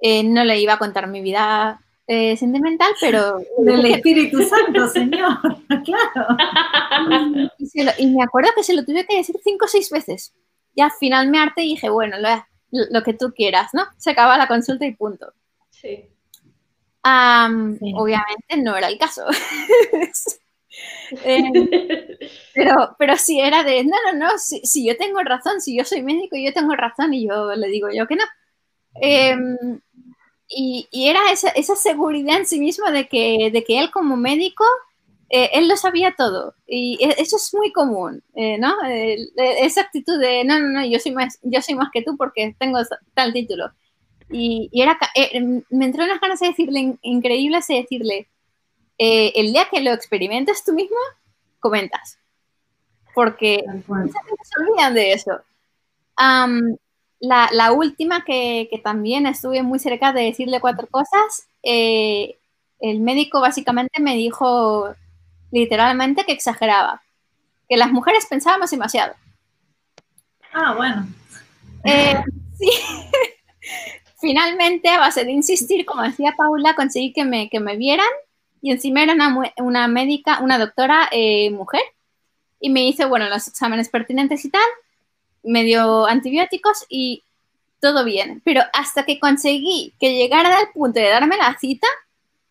[0.01, 3.37] Eh, no le iba a contar mi vida sentimental, pero...
[3.59, 5.39] Del Espíritu Santo, Señor,
[5.85, 6.27] claro.
[7.97, 10.33] Y, me acuerdo que se lo tuve que decir cinco o seis veces.
[10.75, 12.29] Y al final me harté y dije, bueno, lo,
[12.91, 13.85] lo que tú quieras, ¿no?
[13.97, 15.31] Se acaba la consulta y punto.
[15.81, 16.07] Sí.
[17.03, 19.25] Obviamente no era el caso.
[21.23, 21.51] Em,
[22.53, 26.01] pero, pero sí era de, no, no, no, si, yo tengo razón, si yo soy
[26.01, 28.23] médico, yo tengo razón y yo le digo yo que no.
[28.95, 29.81] Em,
[30.47, 34.65] y, era esa, esa, seguridad en sí mismo de que, de que él como médico,
[35.29, 36.55] eh, él lo sabía todo.
[36.67, 38.75] Y e, eso es muy común, eh, ¿no?
[39.37, 42.55] esa actitud de, no, no, no, yo soy, más, yo soy más que tú porque
[42.59, 42.79] tengo
[43.13, 43.71] tal título.
[44.31, 48.27] Y, era, eh, me entró unas ganas de decirle, increíbles de decirle,
[48.97, 50.97] eh, el día que lo experimentes tú mismo,
[51.59, 52.17] comentas.
[53.13, 55.41] Porque se olvidan de eso.
[57.19, 62.37] la, última que, también estuve muy cerca de decirle cuatro cosas, eh,
[62.79, 64.95] el médico básicamente me dijo
[65.51, 67.01] literalmente que exageraba,
[67.67, 69.13] que las mujeres pensábamos demasiado.
[70.53, 71.07] Ah, bueno.
[72.59, 72.69] sí.
[74.21, 78.07] Finalmente, a base de insistir, como decía Paula, conseguí que me, que me vieran
[78.61, 79.15] y encima era
[79.57, 81.81] una, médica, una doctora eh, mujer
[82.59, 84.61] y me hizo, bueno, los exámenes pertinentes y tal,
[85.43, 87.23] me dio antibióticos y
[87.79, 88.41] todo bien.
[88.45, 91.87] Pero hasta que conseguí que llegara al punto de darme la cita,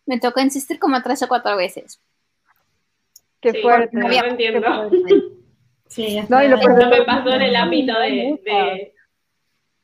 [0.05, 2.01] me tocó insistir como tres o cuatro veces.
[3.39, 3.95] Qué fuerte.
[3.95, 4.91] No, entiendo.
[5.87, 8.09] Sí, no, y lo no me pasó en el ámbito de
[8.43, 8.93] de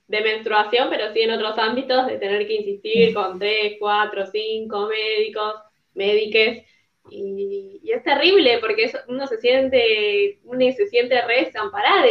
[0.08, 5.56] menstruación, pero sí en otros ámbitos de tener que insistir con tres, cuatro, cinco médicos,
[5.94, 6.64] médiques.
[7.10, 12.08] Y, es terrible porque uno se siente, uno se siente re desamparado.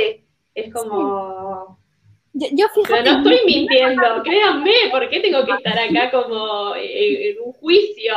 [0.54, 1.78] Es como...
[2.32, 7.52] Yo, Pero no estoy mintiendo, créanme, ¿por qué tengo que estar acá como en, un
[7.54, 8.14] juicio?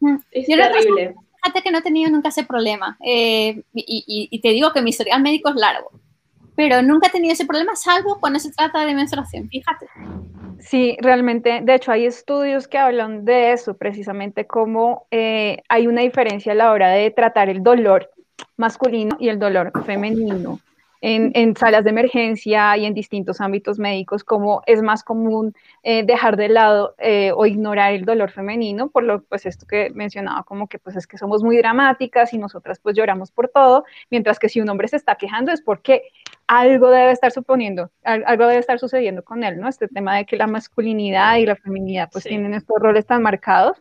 [0.00, 0.16] Mm.
[0.30, 1.14] Es terrible.
[1.36, 2.96] fíjate que no he tenido nunca ese problema.
[3.04, 5.99] Eh, y, y, te digo que mi historial médico es largo
[6.60, 9.86] pero nunca he tenido ese problema, salvo cuando se trata de menstruación, fíjate.
[10.58, 16.02] Sí, realmente, de hecho hay estudios que hablan de eso, precisamente como eh, hay una
[16.02, 18.10] diferencia a la hora de tratar el dolor
[18.58, 20.60] masculino y el dolor femenino
[21.00, 26.36] en, salas de emergencia y en distintos ámbitos médicos, como es más común eh, dejar
[26.36, 30.68] de lado eh, o ignorar el dolor femenino, por lo pues esto que mencionaba, como
[30.68, 34.48] que pues es que somos muy dramáticas y nosotras pues lloramos por todo, mientras que
[34.48, 36.02] si un hombre se está quejando es porque
[36.50, 39.68] algo debe estar suponiendo, algo debe estar sucediendo con él, ¿no?
[39.68, 43.80] Este tema de que la masculinidad y la feminidad pues tienen estos roles tan marcados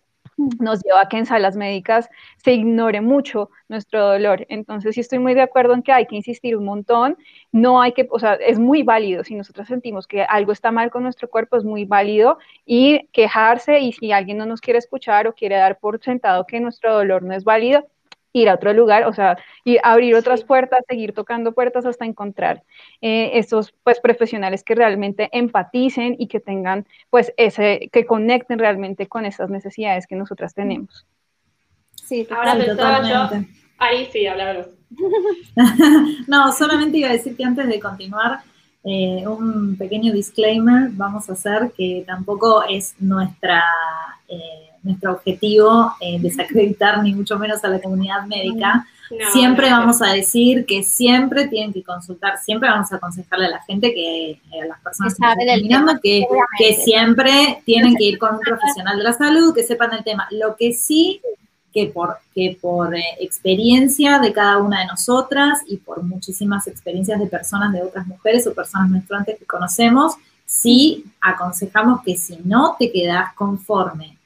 [0.60, 4.46] nos lleva a que en salas médicas se ignore mucho nuestro dolor.
[4.50, 7.18] Entonces, sí estoy muy de acuerdo en que hay que insistir un montón,
[7.52, 10.92] no hay que, o sea, es muy válido, si nosotros sentimos que algo está mal
[10.92, 15.28] con nuestro cuerpo, es muy válido y quejarse y si alguien no nos quiere escuchar
[15.28, 17.88] o quiere dar por sentado que nuestro dolor no es válido,
[18.34, 22.64] ir a otro lugar, o sea, y abrir otras puertas, seguir tocando puertas hasta encontrar
[23.02, 29.08] eh, esos pues profesionales que realmente empaticen y que tengan pues ese, que conecten realmente
[29.08, 31.06] con esas necesidades que nosotras tenemos.
[31.96, 33.38] Sí, ahora pensaba yo,
[33.78, 34.68] ahí sí, hablaros.
[36.28, 38.40] no, solamente iba a decir que antes de continuar,
[38.84, 43.64] eh, un pequeño disclaimer vamos a hacer que tampoco es nuestra...
[44.28, 48.86] Eh, nuestro objetivo eh, desacreditar ni mucho menos a la comunidad médica.
[49.34, 53.62] siempre vamos a decir que siempre tienen que consultar, siempre vamos a aconsejarle a la
[53.64, 55.16] gente que, eh, a las personas
[56.02, 56.26] que,
[56.58, 60.28] que, siempre tienen que ir con un profesional de la salud, que sepan el tema.
[60.32, 61.22] Lo que sí,
[61.74, 67.20] que por, que por eh, experiencia de cada una de nosotras y por muchísimas experiencias
[67.20, 70.14] de personas, de otras mujeres o personas menstruantes que conocemos,
[70.46, 74.19] sí aconsejamos que si no te quedas conforme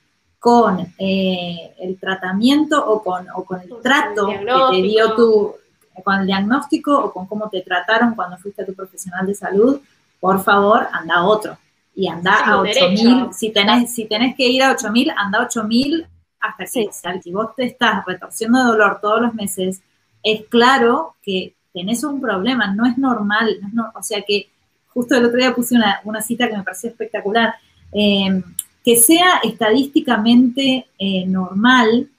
[0.43, 5.55] con eh, el tratamiento o con, con el trato que te dio tu,
[6.03, 9.79] con el diagnóstico o con cómo te trataron cuando fuiste a tu profesional de salud,
[10.19, 11.57] por favor, anda a otro.
[11.95, 13.33] Y anda a 8000.
[13.33, 16.07] Si tenés, si tenés que ir a 8000, anda a 8000
[16.41, 19.81] hasta que si vos te estás retorciendo de dolor todos los meses,
[20.23, 23.61] es claro que tenés un problema, no es normal.
[23.95, 24.49] o sea que
[24.93, 27.55] justo el otro día puse una, cita que me pareció espectacular.
[27.93, 28.43] Eh,
[28.83, 32.09] que sea estadísticamente eh, normal,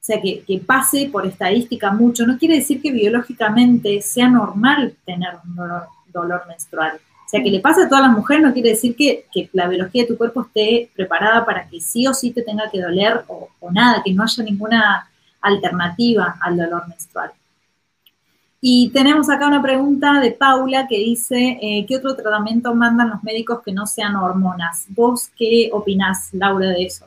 [0.00, 5.34] o sea, que, pase por estadística mucho, no quiere decir que biológicamente sea normal tener
[5.44, 5.56] un
[6.12, 6.96] dolor, menstrual.
[6.96, 10.02] O sea, que le pase a todas las mujeres no quiere decir que, la biología
[10.02, 13.50] de tu cuerpo esté preparada para que sí o sí te tenga que doler o,
[13.60, 15.10] o nada, que no haya ninguna
[15.42, 17.32] alternativa al dolor menstrual.
[18.60, 23.22] Y tenemos acá una pregunta de Paula que dice, eh, ¿qué otro tratamiento mandan los
[23.22, 24.86] médicos que no sean hormonas?
[24.88, 27.06] ¿Vos qué opinás, Laura, de eso?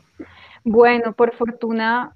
[0.63, 2.15] Bueno, por fortuna,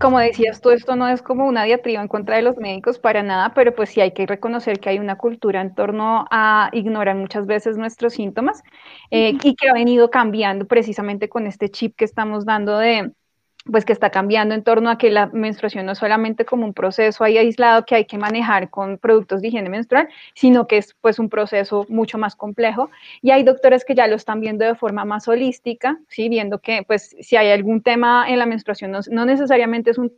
[0.00, 3.22] como decías tú, esto no es como una diatriba en contra de los médicos para
[3.22, 7.14] nada, pero pues sí hay que reconocer que hay una cultura en torno a ignorar
[7.14, 8.62] muchas veces nuestros síntomas
[9.12, 13.12] eh, y que ha venido cambiando precisamente con este chip que estamos dando de
[13.70, 16.72] pues que está cambiando en torno a que la menstruación no es solamente como un
[16.72, 20.94] proceso ahí aislado que hay que manejar con productos de higiene menstrual, sino que es
[21.00, 22.90] pues un proceso mucho más complejo
[23.22, 26.28] y hay doctores que ya lo están viendo de forma más holística, ¿sí?
[26.28, 30.12] viendo que pues si hay algún tema en la menstruación, no, necesariamente es un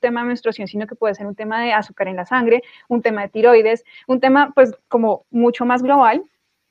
[0.00, 3.02] tema de menstruación, sino que puede ser un tema de azúcar en la sangre, un
[3.02, 6.22] tema de tiroides, un tema pues como mucho más global.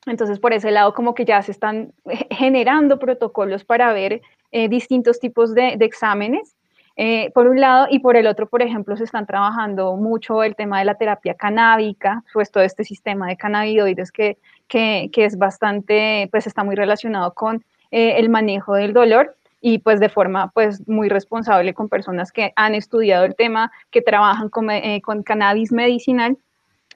[0.05, 1.93] Entonces, por ese lado, como que ya se están
[2.31, 4.21] generando protocolos para ver
[4.51, 6.55] eh, distintos tipos de, exámenes,
[6.95, 10.55] eh, por un lado, y por el otro, por ejemplo, se están trabajando mucho el
[10.55, 14.37] tema de la terapia canábica, pues todo este sistema de cannabinoides que,
[14.67, 19.99] que, es bastante, pues está muy relacionado con eh, el manejo del dolor y pues
[19.99, 24.67] de forma pues muy responsable con personas que han estudiado el tema, que trabajan con,
[25.03, 26.37] con cannabis medicinal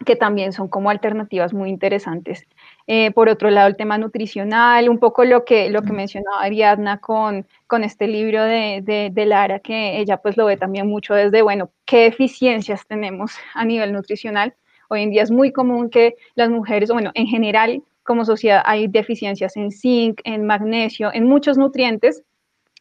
[0.05, 2.45] que también son como alternativas muy interesantes.
[2.87, 6.97] Eh, por otro lado, el tema nutricional, un poco lo que, lo que mencionaba Ariadna
[6.99, 11.41] con, con este libro de, de, Lara, que ella pues lo ve también mucho desde,
[11.41, 14.55] bueno, qué deficiencias tenemos a nivel nutricional.
[14.89, 18.87] Hoy en día es muy común que las mujeres, bueno, en general como sociedad hay
[18.87, 22.23] deficiencias en zinc, en magnesio, en muchos nutrientes,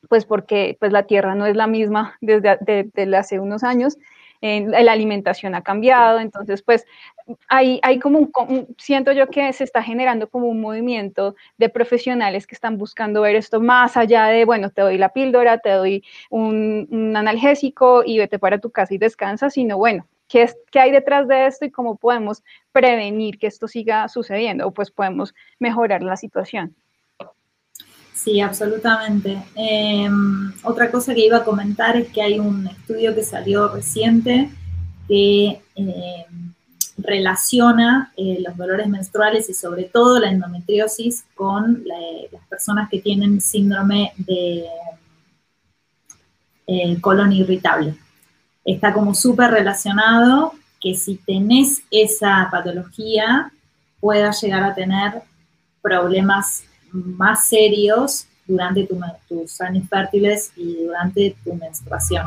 [0.08, 2.58] pues porque pues la tierra no es la misma desde,
[2.92, 3.96] desde hace unos años
[4.42, 6.84] la alimentación ha cambiado, entonces pues
[7.48, 12.46] hay, hay como un, siento yo que se está generando como un movimiento de profesionales
[12.46, 16.04] que están buscando ver esto más allá de, bueno, te doy la píldora, te doy
[16.30, 20.90] un, analgésico y vete para tu casa y descansa, sino bueno, ¿Qué, es, ¿qué, hay
[20.90, 26.02] detrás de esto y cómo podemos prevenir que esto siga sucediendo o pues podemos mejorar
[26.02, 26.74] la situación.
[28.14, 29.42] Sí, absolutamente.
[29.54, 34.50] Em, otra cosa que iba a comentar es que hay un estudio que salió reciente
[35.08, 36.52] que em,
[36.98, 43.40] relaciona eh, los dolores menstruales y sobre todo la endometriosis con las personas que tienen
[43.40, 44.64] síndrome de
[46.66, 47.94] eh, colon irritable.
[48.64, 53.52] Está como súper relacionado que si tenés esa patología
[54.00, 55.22] puedas llegar a tener
[55.80, 58.88] problemas más serios durante
[59.28, 62.26] tus años fértiles y durante tu menstruación.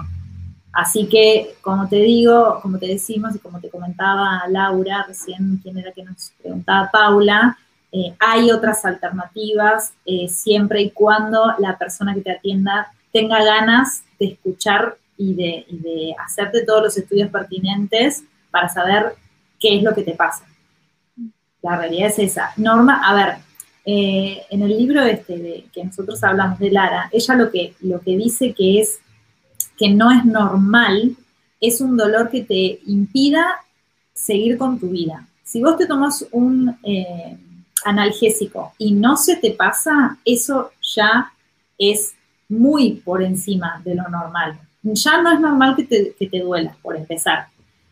[0.71, 5.77] Así que, como te digo, como te decimos y como te comentaba Laura, recién, quien
[5.77, 7.57] era que nos preguntaba Paula,
[7.93, 14.03] eh, hay otras alternativas eh, siempre y cuando la persona que te atienda tenga ganas
[14.19, 19.15] de escuchar y de, y de hacerte todos los estudios pertinentes para saber
[19.57, 20.45] qué es lo que te pasa.
[21.61, 22.51] La realidad es esa.
[22.57, 23.37] Norma, a ver,
[23.85, 28.17] eh, en el libro este que nosotros hablamos de Lara, ella lo que, lo que
[28.17, 28.99] dice que es
[29.77, 31.15] que no es normal,
[31.61, 33.45] es un dolor que te impida
[34.13, 35.27] seguir con tu vida.
[35.43, 37.37] Si vos te tomas un eh,
[37.83, 41.31] analgésico y no se te pasa, eso ya
[41.77, 42.15] es
[42.49, 44.59] muy por encima de lo normal.
[44.81, 47.47] Ya no es normal que te, que te duela, por empezar.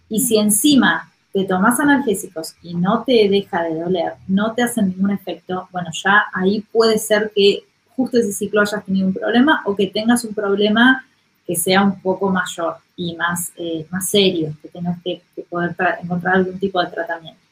[0.10, 4.90] Y si encima te tomas analgésicos y no te deja de doler, no te hacen
[4.90, 7.64] ningún efecto, bueno, ya ahí puede ser que
[7.96, 11.06] justo ese ciclo hayas tenido un problema o que tengas un problema
[11.46, 15.76] que sea un poco mayor y más, eh, más serio, que tengas que, que poder
[16.02, 17.43] encontrar algún tipo de tratamiento.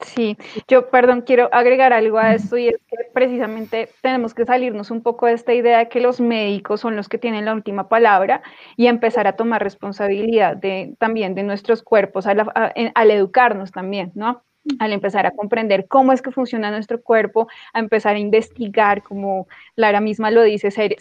[0.00, 0.36] Sí,
[0.68, 5.02] yo, perdón, quiero agregar algo a esto y es que precisamente tenemos que salirnos un
[5.02, 8.42] poco de esta idea de que los médicos son los que tienen la última palabra
[8.76, 14.42] y empezar a tomar responsabilidad de, también de nuestros cuerpos al, educarnos también, ¿no?
[14.80, 19.48] Al empezar a comprender cómo es que funciona nuestro cuerpo, a empezar a investigar, como
[19.76, 20.96] Lara misma lo dice, ser,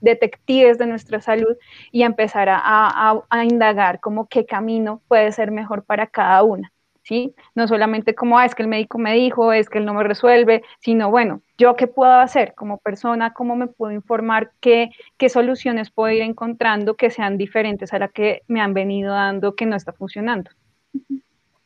[0.00, 1.56] detectives de nuestra salud
[1.92, 6.42] y a empezar a, a, a indagar como qué camino puede ser mejor para cada
[6.42, 6.72] una.
[7.02, 7.34] ¿Sí?
[7.54, 10.04] No solamente como, ah, es que el médico me dijo, es que él no me
[10.04, 15.28] resuelve, sino, bueno, yo qué puedo hacer como persona, cómo me puedo informar, qué, qué
[15.28, 19.66] soluciones puedo ir encontrando que sean diferentes a la que me han venido dando que
[19.66, 20.50] no está funcionando.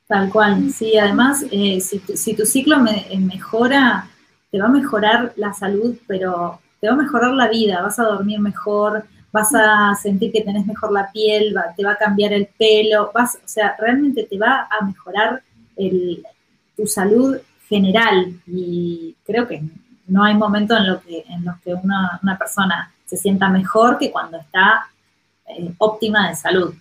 [0.06, 1.98] Tal cual, sí, además, eh, si,
[2.34, 4.08] tu, ciclo me, eh, mejora,
[4.52, 8.04] te va a mejorar la salud, pero te va a mejorar la vida, vas a
[8.04, 9.04] dormir mejor,
[9.36, 13.36] vas a sentir que tenés mejor la piel, te va a cambiar el pelo, vas,
[13.36, 15.42] o sea, realmente te va a mejorar
[16.74, 17.36] tu salud
[17.68, 19.62] general y creo que
[20.06, 24.10] no hay momento en, lo que, en los que una, persona se sienta mejor que
[24.10, 24.86] cuando está
[25.48, 26.74] eh, óptima de salud.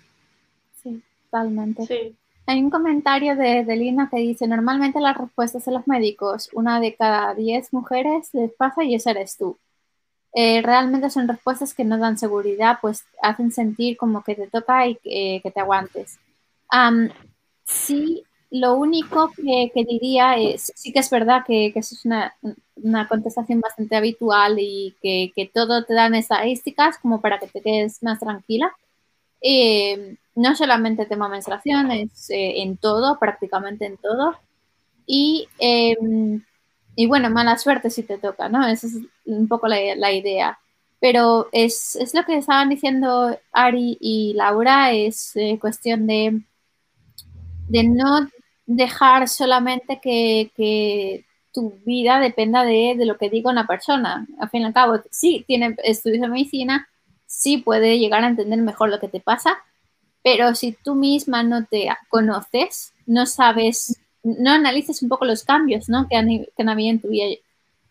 [0.81, 2.15] Sí, totalmente.
[2.47, 6.79] Hay un comentario de, de, Lina que dice, normalmente las respuestas de los médicos, una
[6.79, 9.57] de cada diez mujeres les pasa y esa eres tú.
[10.37, 14.85] Eh, realmente son respuestas que no dan seguridad, pues hacen sentir como que te toca
[14.85, 16.19] y que, te aguantes.
[17.63, 22.35] sí, lo único que, diría es, sí que es verdad que, eso es una,
[23.07, 28.19] contestación bastante habitual y que, todo te dan estadísticas como para que te quedes más
[28.19, 28.75] tranquila.
[29.41, 34.37] Eh, no solamente tema menstruación, es eh, en todo, prácticamente en todo.
[35.05, 36.43] Y, em,
[36.95, 38.65] y, bueno, mala suerte si te toca, ¿no?
[38.67, 40.59] Esa es un poco la, idea.
[40.99, 46.41] Pero es, es, lo que estaban diciendo Ari y Laura, es eh, cuestión de,
[47.67, 48.29] de no
[48.65, 54.27] dejar solamente que, tu vida dependa de, lo que diga una persona.
[54.39, 56.89] Al fin y al cabo, sí, tiene estudios de medicina,
[57.25, 59.57] sí puede llegar a entender mejor lo que te pasa,
[60.21, 65.87] pero si tú misma no te conoces, no sabes, no analices un poco los cambios
[65.87, 66.07] ¿no?
[66.09, 67.25] que, han, que habido en tu vida.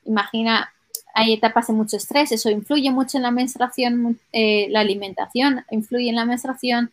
[0.04, 0.72] Imagina,
[1.14, 6.08] hay etapas de mucho estrés, eso influye mucho en la menstruación, eh, la alimentación influye
[6.08, 6.90] en la menstruación.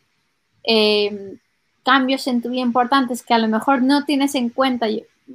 [0.64, 1.38] Eh,
[1.84, 4.86] cambios en tu vida importantes que a lo mejor no tienes en cuenta,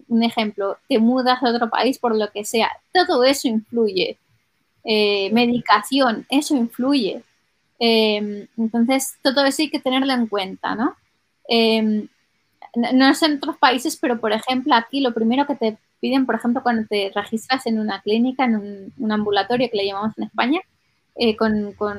[0.06, 4.18] un ejemplo, te mudas a otro país por lo que sea, todo eso influye.
[4.84, 7.22] Eh, medicación, eso influye.
[7.80, 10.94] Em, entonces, todo eso hay que tenerlo en cuenta, ¿no?
[12.76, 16.34] No es en otros países, pero por ejemplo, aquí lo primero que te piden, por
[16.34, 20.60] ejemplo, cuando te registras en una clínica, en un, ambulatorio que le llamamos en España,
[21.16, 21.98] eh, con, con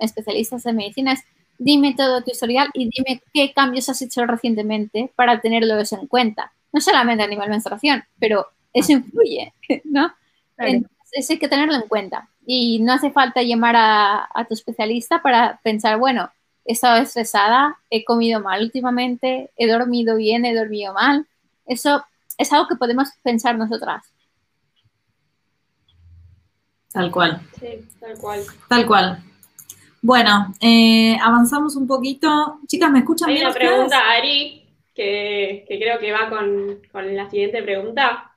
[0.00, 1.24] especialistas de medicina, es
[1.58, 6.06] dime todo tu historial y dime qué cambios has hecho recientemente para tenerlo eso en
[6.06, 6.52] cuenta.
[6.72, 8.96] No solamente a nivel menstruación, pero eso ah.
[8.96, 9.52] influye,
[9.84, 10.12] ¿no?
[10.58, 12.28] Entonces, eso hay que tenerlo en cuenta.
[12.46, 16.30] Y no hace falta llamar a, tu especialista para pensar, bueno,
[16.64, 21.26] he estado estresada, he comido mal últimamente, he dormido bien, he dormido mal.
[21.66, 22.04] Eso
[22.38, 24.04] es algo que podemos pensar nosotras.
[26.92, 27.40] Tal cual.
[27.58, 28.42] Sí, tal cual.
[28.68, 29.22] Tal cual.
[30.02, 32.58] Bueno, eh, avanzamos un poquito.
[32.66, 33.46] Chicas, ¿me escuchan Hay bien?
[33.46, 38.32] Hay una pregunta, Ari, que, creo que va con, la siguiente pregunta.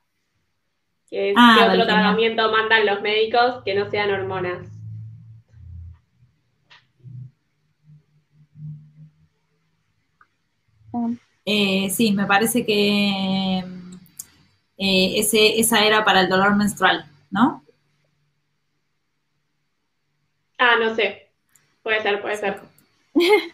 [1.10, 4.75] Que es, ah, ¿qué otro tratamiento mandan los médicos que no sean hormonas?
[11.44, 13.58] Eh, sí, me parece que
[14.78, 17.62] eh, ese, esa era para el dolor menstrual, ¿no?
[20.58, 21.28] Ah, no sé.
[21.82, 22.60] Puede ser, puede ser.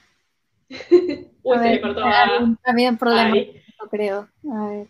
[1.42, 2.38] Uy, se le cortó a...
[2.40, 3.36] Un problema,
[3.90, 4.28] creo.
[4.50, 4.88] A ver.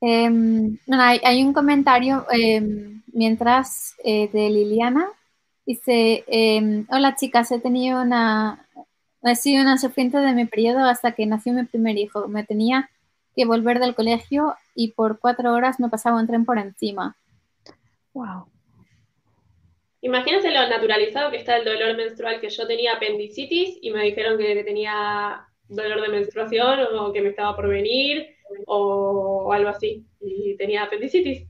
[0.00, 5.08] Em, hay, un comentario em, mientras eh, de Liliana.
[5.66, 8.63] Dice, em, hola chicas, he tenido una,
[9.30, 12.28] he sido una sufriente de mi periodo hasta que nació mi primer hijo.
[12.28, 12.90] Me tenía
[13.34, 17.16] que volver del colegio y por cuatro horas me pasaba un tren por encima.
[18.12, 18.46] Wow.
[20.02, 24.36] Imagínense lo naturalizado que está el dolor menstrual, que yo tenía apendicitis y me dijeron
[24.36, 30.06] que tenía dolor de menstruación o que me estaba por venir o, algo así.
[30.20, 31.48] Y tenía apendicitis.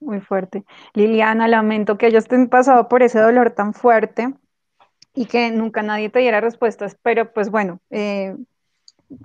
[0.00, 0.64] Muy fuerte.
[0.94, 4.32] Liliana, lamento que hayas pasado por ese dolor tan fuerte
[5.14, 8.36] y que nunca nadie te diera respuestas, pero pues bueno, eh,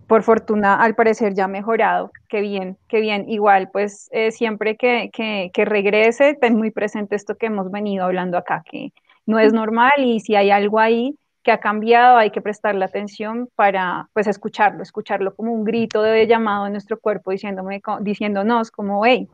[0.08, 2.12] por fortuna, al parecer ya ha mejorado.
[2.28, 3.30] Qué bien, qué bien.
[3.30, 8.38] Igual, pues eh, siempre que, que, regrese, ten muy presente esto que hemos venido hablando
[8.38, 8.94] acá, que
[9.26, 13.48] no es normal y si hay algo ahí que ha cambiado, hay que prestarle atención
[13.56, 19.06] para, pues, escucharlo, escucharlo como un grito de llamado en nuestro cuerpo diciéndome, diciéndonos como,
[19.06, 19.30] hey,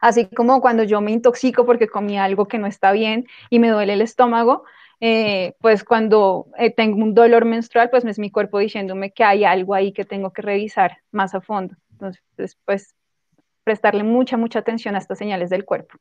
[0.00, 3.68] así como cuando yo me intoxico porque comí algo que no está bien y me
[3.70, 4.64] duele el estómago,
[5.00, 9.44] eh, pues cuando eh, tengo un dolor menstrual, pues es mi cuerpo diciéndome que hay
[9.44, 11.74] algo ahí que tengo que revisar más a fondo.
[11.92, 12.94] Entonces, pues
[13.64, 15.98] prestarle mucha, mucha atención a estas señales del cuerpo.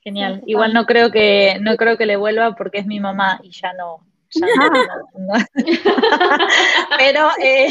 [0.00, 0.42] Genial.
[0.46, 3.72] Igual no creo que, no creo que le vuelva porque es mi mamá y ya
[3.74, 4.06] no.
[6.98, 7.68] Pero eh,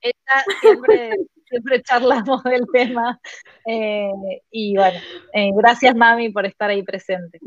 [0.00, 1.16] ella siempre
[1.50, 3.20] siempre charlamos del tema.
[3.66, 4.10] Eh,
[4.50, 4.98] y bueno,
[5.34, 7.38] eh, gracias mami por estar ahí presente.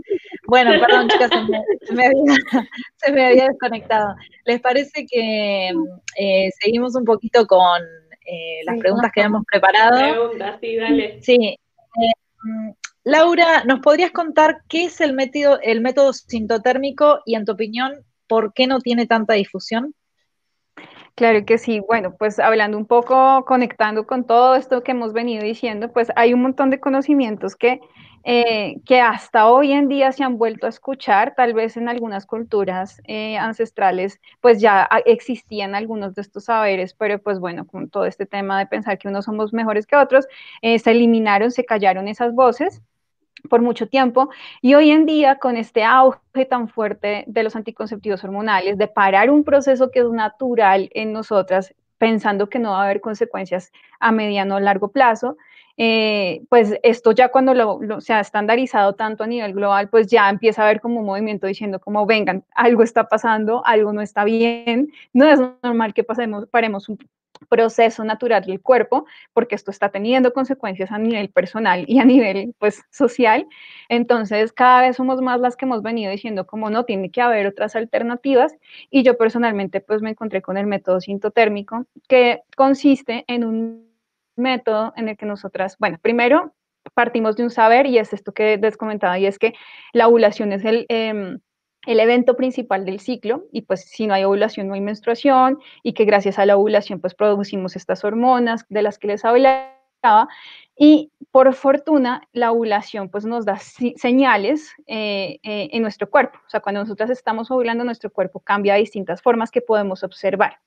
[0.48, 1.30] Bueno, perdón chicas,
[1.82, 4.16] se me, había, desconectado.
[4.46, 5.72] ¿Les parece que
[6.18, 7.82] eh, seguimos un poquito con
[8.26, 10.00] eh, las preguntas que hemos preparado.
[10.00, 11.22] Preguntas, sí, dale.
[11.22, 11.58] Sí.
[12.44, 12.72] Mm,
[13.06, 17.94] Laura, ¿nos podrías contar qué es el método, el método sintotérmico y en tu opinión,
[18.28, 19.94] por qué no tiene tanta difusión?
[21.18, 21.80] Claro que sí.
[21.88, 26.34] Bueno, pues hablando un poco, conectando con todo esto que hemos venido diciendo, pues hay
[26.34, 27.80] un montón de conocimientos que,
[28.24, 32.26] eh, que hasta hoy en día se han vuelto a escuchar, tal vez en algunas
[32.26, 38.06] culturas eh, ancestrales, pues ya existían algunos de estos saberes, pero pues bueno, con todo
[38.08, 40.26] este tema de pensar que unos somos mejores que otros,
[40.64, 42.82] eh, se eliminaron, se callaron esas voces
[43.50, 44.30] por mucho tiempo
[44.62, 49.30] y hoy en día con este auge tan fuerte de los anticonceptivos hormonales, de parar
[49.30, 54.12] un proceso que es natural en nosotras, pensando que no va a haber consecuencias a
[54.12, 55.38] mediano o largo plazo,
[55.76, 60.30] eh, pues esto ya cuando lo, se ha estandarizado tanto a nivel global, pues ya
[60.30, 64.24] empieza a haber como un movimiento diciendo como vengan, algo está pasando, algo no está
[64.24, 66.98] bien, no es normal que pasemos, paremos un
[67.50, 72.56] proceso natural del cuerpo, porque esto está teniendo consecuencias a nivel personal y a nivel
[72.60, 73.48] pues social.
[73.90, 77.48] Entonces, cada vez somos más las que hemos venido diciendo como no tiene que haber
[77.48, 78.56] otras alternativas
[78.90, 83.94] y yo personalmente pues me encontré con el método sintotérmico que consiste en un
[84.36, 86.54] método en el que nosotras, bueno, primero
[86.94, 89.54] partimos de un saber y es esto que les comentaba y es que
[89.94, 91.38] la ovulación es el eh,
[91.86, 95.94] el evento principal del ciclo y pues si no hay ovulación no hay menstruación y
[95.94, 99.70] que gracias a la ovulación pues producimos estas hormonas de las que les hablaba
[100.76, 106.50] y por fortuna la ovulación pues nos da señales eh, eh, en nuestro cuerpo, o
[106.50, 110.60] sea cuando nosotras estamos ovulando nuestro cuerpo cambia de distintas formas que podemos observar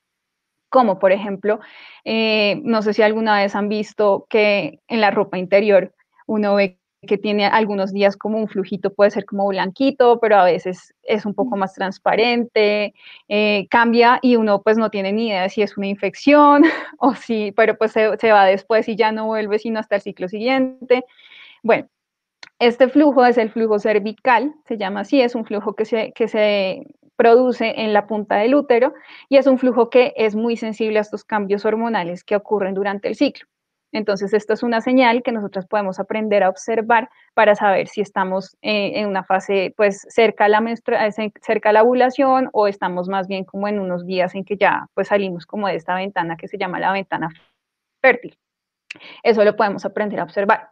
[0.69, 1.61] como por ejemplo,
[2.05, 5.95] eh, no sé si alguna vez han visto que en la ropa interior
[6.27, 10.45] uno ve que tiene algunos días como un flujito, puede ser como blanquito, pero a
[10.45, 12.95] veces es un poco más transparente,
[13.29, 16.65] eh, cambia y uno pues no tiene ni idea si es una infección
[16.99, 20.29] o si, pero pues se, va después y ya no vuelve sino hasta el ciclo
[20.29, 21.05] siguiente.
[21.63, 21.89] Bueno,
[22.59, 26.29] este flujo es el flujo cervical, se llama así, es un flujo que se, que
[26.29, 26.87] se
[27.17, 28.95] produce en la punta del útero
[29.29, 33.09] y es un flujo que es muy sensible a estos cambios hormonales que ocurren durante
[33.09, 33.47] el ciclo.
[33.93, 38.57] Entonces, esto es una señal que nosotros podemos aprender a observar para saber si estamos
[38.63, 43.29] eh, en una fase, pues, cerca a, la eh, cerca la ovulación o estamos más
[43.29, 46.49] bien como en unos días en que ya, pues, salimos como de esta ventana que
[46.49, 47.31] se llama la ventana
[48.03, 48.37] fértil.
[49.23, 50.71] Eso lo podemos aprender a observar.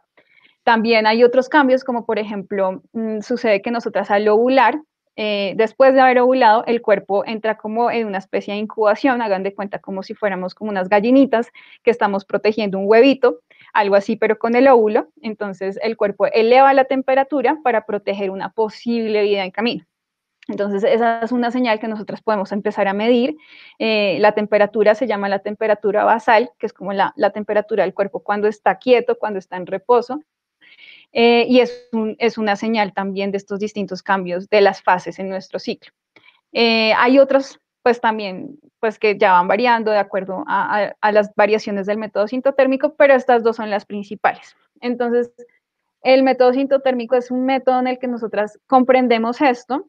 [0.63, 4.81] También hay otros cambios, como por ejemplo, mm, sucede que nosotras al ovular
[5.15, 9.43] eh, después de haber ovulado, el cuerpo entra como en una especie de incubación, hagan
[9.43, 11.51] de cuenta como si fuéramos como unas gallinitas
[11.83, 13.39] que estamos protegiendo un huevito,
[13.73, 15.09] algo así, pero con el óvulo.
[15.21, 19.85] Entonces el cuerpo eleva la temperatura para proteger una posible vida en camino.
[20.47, 23.35] Entonces, esa es una señal que nosotros podemos empezar a medir.
[23.79, 27.95] Eh, la temperatura se llama la temperatura basal, que es como la, la, temperatura del
[27.95, 30.21] cuerpo cuando está quieto, cuando está en reposo.
[31.17, 31.87] Eh, y es,
[32.17, 35.93] es, una señal también de estos distintos cambios de las fases en nuestro ciclo.
[36.51, 41.33] Eh, hay otros, pues también, pues que ya van variando de acuerdo a, a, las
[41.35, 44.57] variaciones del método sintotérmico, pero estas dos son las principales.
[44.81, 45.31] Entonces,
[46.01, 49.87] el método sintotérmico es un método en el que nosotras comprendemos esto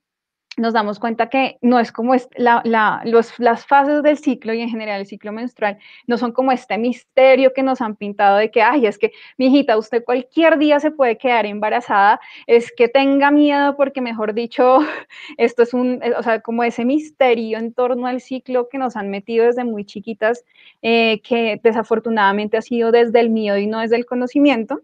[0.57, 2.62] nos damos cuenta que no es como la,
[3.04, 7.52] las fases del ciclo y en general el ciclo menstrual no son como este misterio
[7.52, 10.90] que nos han pintado de que, ay, es que, mi hijita, usted cualquier día se
[10.90, 14.78] puede quedar embarazada, es que tenga miedo porque, mejor dicho,
[15.36, 19.11] esto es un, o sea, como ese misterio en torno al ciclo que nos han
[19.11, 20.44] metido desde muy chiquitas,
[20.82, 24.80] eh, que desafortunadamente ha sido desde el miedo y no desde el conocimiento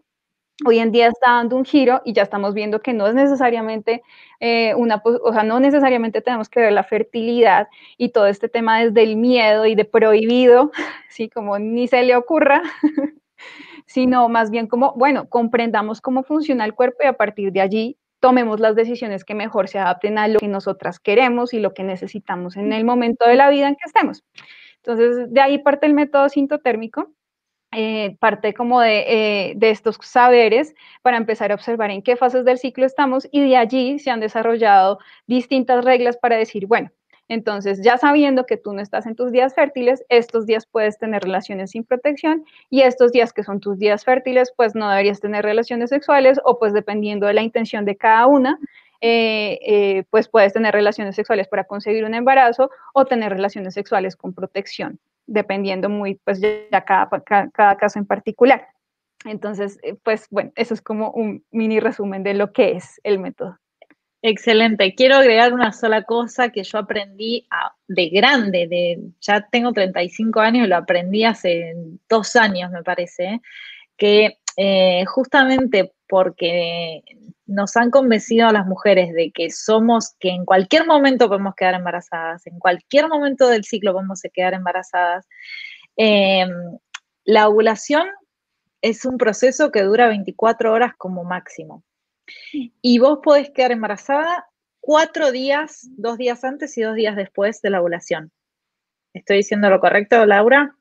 [0.65, 4.03] hoy en día está dando un giro y ya estamos viendo que no es necesariamente
[4.41, 8.81] eh, una, o sea, no necesariamente tenemos que ver la fertilidad y todo este tema
[8.81, 10.71] desde el miedo y de prohibido,
[11.09, 12.63] sí, como ni se le ocurra,
[13.87, 17.99] sino más bien como, bueno, comprendamos cómo funciona el cuerpo y a partir de allí
[18.21, 21.83] tomemos las decisiones que mejor se adapten a lo que nosotras queremos y lo que
[21.83, 24.23] necesitamos en el momento de la vida en que estemos.
[24.77, 27.11] Entonces, de ahí parte el método sintotérmico,
[27.75, 32.59] eh, parte como eh, de, estos saberes para empezar a observar en qué fases del
[32.59, 36.91] ciclo estamos y de allí se han desarrollado distintas reglas para decir, bueno,
[37.29, 41.23] entonces ya sabiendo que tú no estás en tus días fértiles, estos días puedes tener
[41.23, 45.43] relaciones sin protección y estos días que son tus días fértiles, pues no deberías tener
[45.43, 48.59] relaciones sexuales o pues dependiendo de la intención de cada una,
[49.01, 54.35] eh, pues puedes tener relaciones sexuales para conseguir un embarazo o tener relaciones sexuales con
[54.35, 57.09] protección dependiendo muy, pues ya cada,
[57.53, 58.69] cada, caso en particular.
[59.25, 63.19] Entonces, eh, pues bueno, eso es como un mini resumen de lo que es el
[63.19, 63.59] método.
[64.25, 64.95] Excelente.
[64.95, 67.49] Quiero agregar una sola cosa que yo aprendí
[67.89, 71.75] de grande, de, ya tengo 35 años, lo aprendí hace
[72.09, 73.41] dos años, me parece,
[73.97, 77.03] que eh, justamente porque
[77.47, 81.73] nos han convencido a las mujeres de que somos, que en cualquier momento podemos quedar
[81.73, 85.27] embarazadas, en cualquier momento del ciclo podemos quedar embarazadas.
[85.97, 86.45] Eh,
[87.25, 88.09] la ovulación
[88.83, 91.83] es un proceso que dura 24 horas como máximo.
[92.53, 94.45] Y vos podés quedar embarazada
[94.81, 98.31] cuatro días, dos días antes y dos días después de la ovulación.
[99.15, 100.77] ¿Estoy diciendo lo correcto, Laura?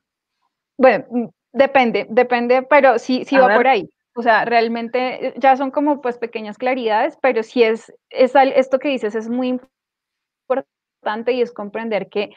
[0.76, 3.88] Bueno, mm, depende, depende, pero sí, sí va por ahí.
[4.14, 8.78] O sea, realmente eh, ya son como pues pequeñas claridades, pero sí es, es esto
[8.78, 12.30] que dices es muy importante y es comprender que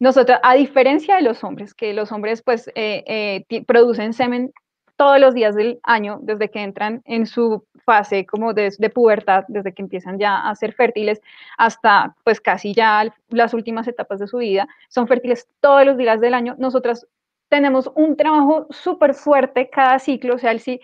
[0.00, 4.52] nosotros, a diferencia de los hombres, que los hombres pues eh, eh, producen semen
[4.96, 9.44] todos los días del año, desde que entran en su fase como de, de, pubertad,
[9.48, 11.20] desde que empiezan ya a ser fértiles
[11.56, 16.20] hasta pues casi ya las últimas etapas de su vida, son fértiles todos los días
[16.20, 16.54] del año.
[16.58, 17.06] Nosotras
[17.50, 20.80] tenemos un trabajo súper fuerte cada ciclo, o sea, el, eh,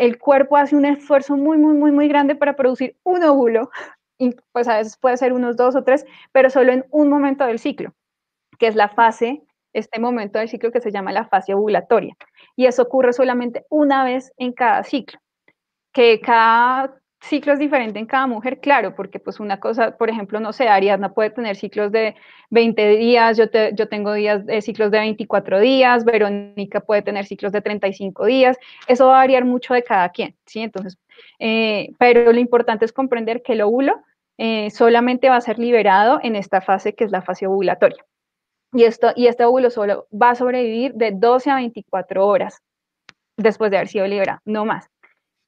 [0.00, 3.70] el cuerpo hace un esfuerzo muy, muy, muy, muy grande para producir un óvulo,
[4.18, 7.44] y pues a veces puede ser unos dos o tres, pero solo en un momento
[7.44, 7.92] del ciclo,
[8.58, 9.42] que es la fase,
[9.74, 12.16] este momento del ciclo que se llama la fase ovulatoria.
[12.56, 15.20] Y eso ocurre solamente una vez en cada ciclo,
[15.92, 16.94] que cada
[17.26, 20.68] ciclo es diferente en cada mujer, claro, porque pues una cosa, por ejemplo, no sé,
[20.68, 22.14] Ariadna puede tener ciclos de
[22.50, 23.48] 20 días, yo,
[23.88, 28.56] tengo días, de ciclos de 24 días, Verónica puede tener ciclos de 35 días,
[28.86, 30.60] eso va a variar mucho de cada quien, ¿sí?
[30.60, 30.98] Entonces,
[31.38, 34.02] eh, pero lo importante es comprender que el óvulo
[34.38, 38.04] eh, solamente va a ser liberado en esta fase que es la fase ovulatoria.
[38.72, 42.62] Y, esto, y este óvulo solo va a sobrevivir de 12 a 24 horas
[43.36, 44.90] después de haber sido liberado, no más.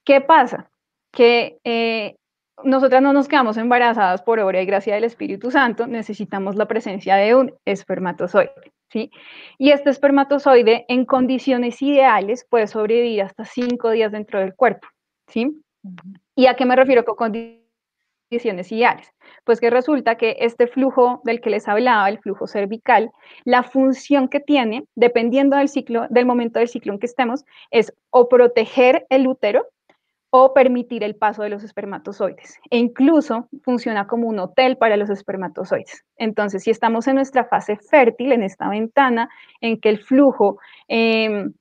[0.05, 0.71] ¿Qué pasa?
[1.11, 2.17] Que eh,
[2.65, 7.17] nosotras no nos quedamos embarazadas por obra y gracia del Espíritu Santo, necesitamos la presencia
[7.17, 8.73] de un espermatozoide.
[8.91, 9.11] ¿sí?
[9.59, 14.89] Y este espermatozoide en condiciones ideales puede sobrevivir hasta cinco días dentro del cuerpo.
[15.29, 15.63] ¿sí?
[16.35, 19.13] ¿Y a qué me refiero con condiciones ideales?
[19.45, 23.11] Pues que resulta que este flujo del que les hablaba, el flujo cervical,
[23.45, 27.95] la función que tiene, dependiendo del ciclo, del momento del ciclo en que estemos, es
[28.11, 29.67] o proteger el útero,
[30.31, 32.59] o permitir el paso de los espermatozoides.
[32.71, 36.05] E incluso funciona como un hotel para los espermatozoides.
[36.17, 40.59] Entonces, si estamos en nuestra fase fértil, en esta ventana en que el flujo
[40.89, 41.53] em,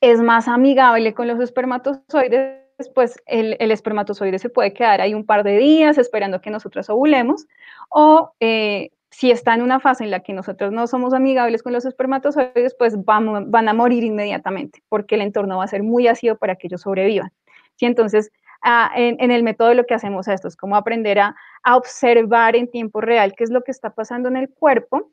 [0.00, 2.60] es más amigable con los espermatozoides,
[2.94, 7.46] pues el, espermatozoide se puede quedar ahí un par de días esperando que nosotros ovulemos,
[7.90, 11.72] o eh, si está en una fase en la que nosotros no somos amigables con
[11.72, 16.08] los espermatozoides, pues van, van a morir inmediatamente, porque el entorno va a ser muy
[16.08, 17.30] ácido para que ellos sobrevivan.
[17.76, 17.86] ¿Sí?
[17.86, 18.30] Entonces,
[18.62, 23.00] ah, en, el método lo que hacemos esto es como aprender a, observar en tiempo
[23.00, 25.10] real qué es lo que está pasando en el cuerpo.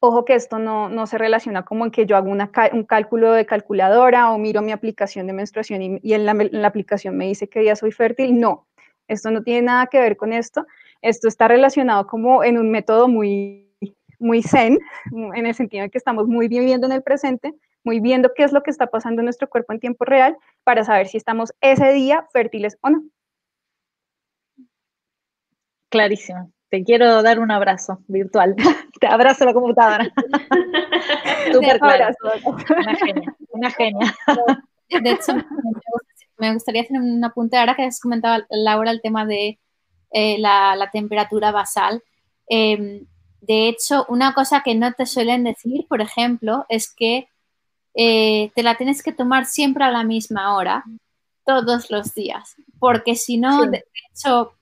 [0.00, 4.30] Ojo que esto no, se relaciona como en que yo hago un cálculo de calculadora
[4.30, 7.90] o miro mi aplicación de menstruación y, en, la, aplicación me dice que día soy
[7.90, 8.38] fértil.
[8.38, 8.68] No,
[9.08, 10.66] esto no tiene nada que ver con esto.
[11.02, 13.68] Esto está relacionado como en un método muy,
[14.18, 14.78] muy zen,
[15.34, 17.54] en el sentido de que estamos muy viviendo en el presente,
[17.88, 20.84] muy viendo qué es lo que está pasando en nuestro cuerpo en tiempo real para
[20.84, 23.02] saber si estamos ese día fértiles o no.
[25.88, 26.52] Clarísimo.
[26.68, 28.54] Te quiero dar un abrazo virtual.
[29.00, 30.04] Te abrazo la computadora.
[31.52, 32.14] Súper claro.
[32.76, 34.14] Una genia, una genia.
[34.90, 35.32] De hecho,
[36.36, 39.58] me gustaría hacer un apunte ahora que has comentado, Laura, el tema de
[40.10, 42.02] eh, la, temperatura basal.
[42.48, 43.06] Em,
[43.40, 47.28] de hecho, una cosa que no te suelen decir, por ejemplo, es que
[47.94, 50.84] eh, te la tienes que tomar siempre a la misma hora,
[51.44, 54.52] todos los días, porque si no, de hecho,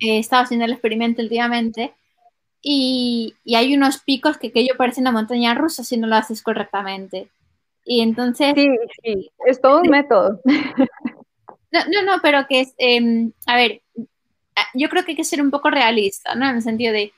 [0.00, 1.94] he estado haciendo el experimento últimamente
[2.60, 6.42] y, hay unos picos que, que yo parecen una montaña rusa si no lo haces
[6.42, 7.28] correctamente.
[7.84, 8.54] Y entonces...
[8.56, 8.68] Sí,
[9.02, 10.40] sí, es todo un método.
[11.70, 13.82] No, no, no, pero que es, em, a ver,
[14.74, 16.48] yo creo que hay que ser un poco realista, ¿no?
[16.48, 17.12] En el sentido de,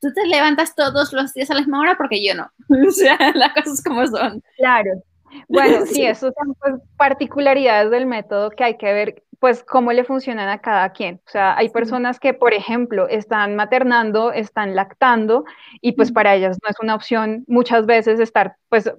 [0.00, 2.50] tú te levantas todos los días a la misma hora porque yo no.
[2.88, 4.42] o sea, las cosas como son.
[4.56, 5.02] Claro.
[5.48, 10.04] Bueno, sí, eso son pues, particularidades del método que hay que ver, pues, cómo le
[10.04, 11.20] funcionan a cada quien.
[11.26, 15.44] O sea, hay personas que, por ejemplo, están maternando, están lactando,
[15.80, 18.90] y pues para ellas no es una opción muchas veces estar, pues,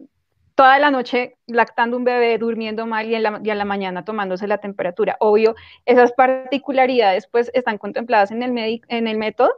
[0.56, 4.06] toda la noche lactando un bebé, durmiendo mal y en la, y en la mañana
[4.06, 5.16] tomándose la temperatura.
[5.20, 9.52] Obvio, esas particularidades, pues, están contempladas en el, en el método,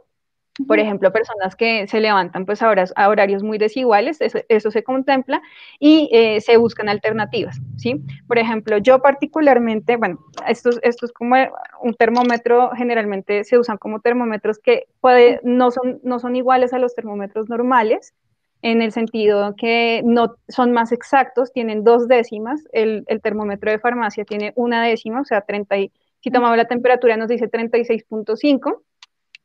[0.66, 5.42] por ejemplo, personas que se levantan pues a, a horarios muy desiguales, eso, se contempla
[5.80, 8.00] y eh, se buscan alternativas, ¿sí?
[8.28, 11.36] Por ejemplo, yo particularmente, bueno, esto, esto es como
[11.82, 16.78] un termómetro, generalmente se usan como termómetros que puede, no, son, no son iguales a
[16.78, 18.14] los termómetros normales,
[18.62, 23.78] en el sentido que no son más exactos, tienen dos décimas, el, el termómetro de
[23.78, 25.76] farmacia tiene una décima, o sea, 30
[26.24, 28.80] si tomamos la temperatura nos dice 36.5,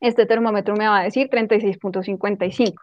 [0.00, 2.74] este termómetro me va a decir 36.55.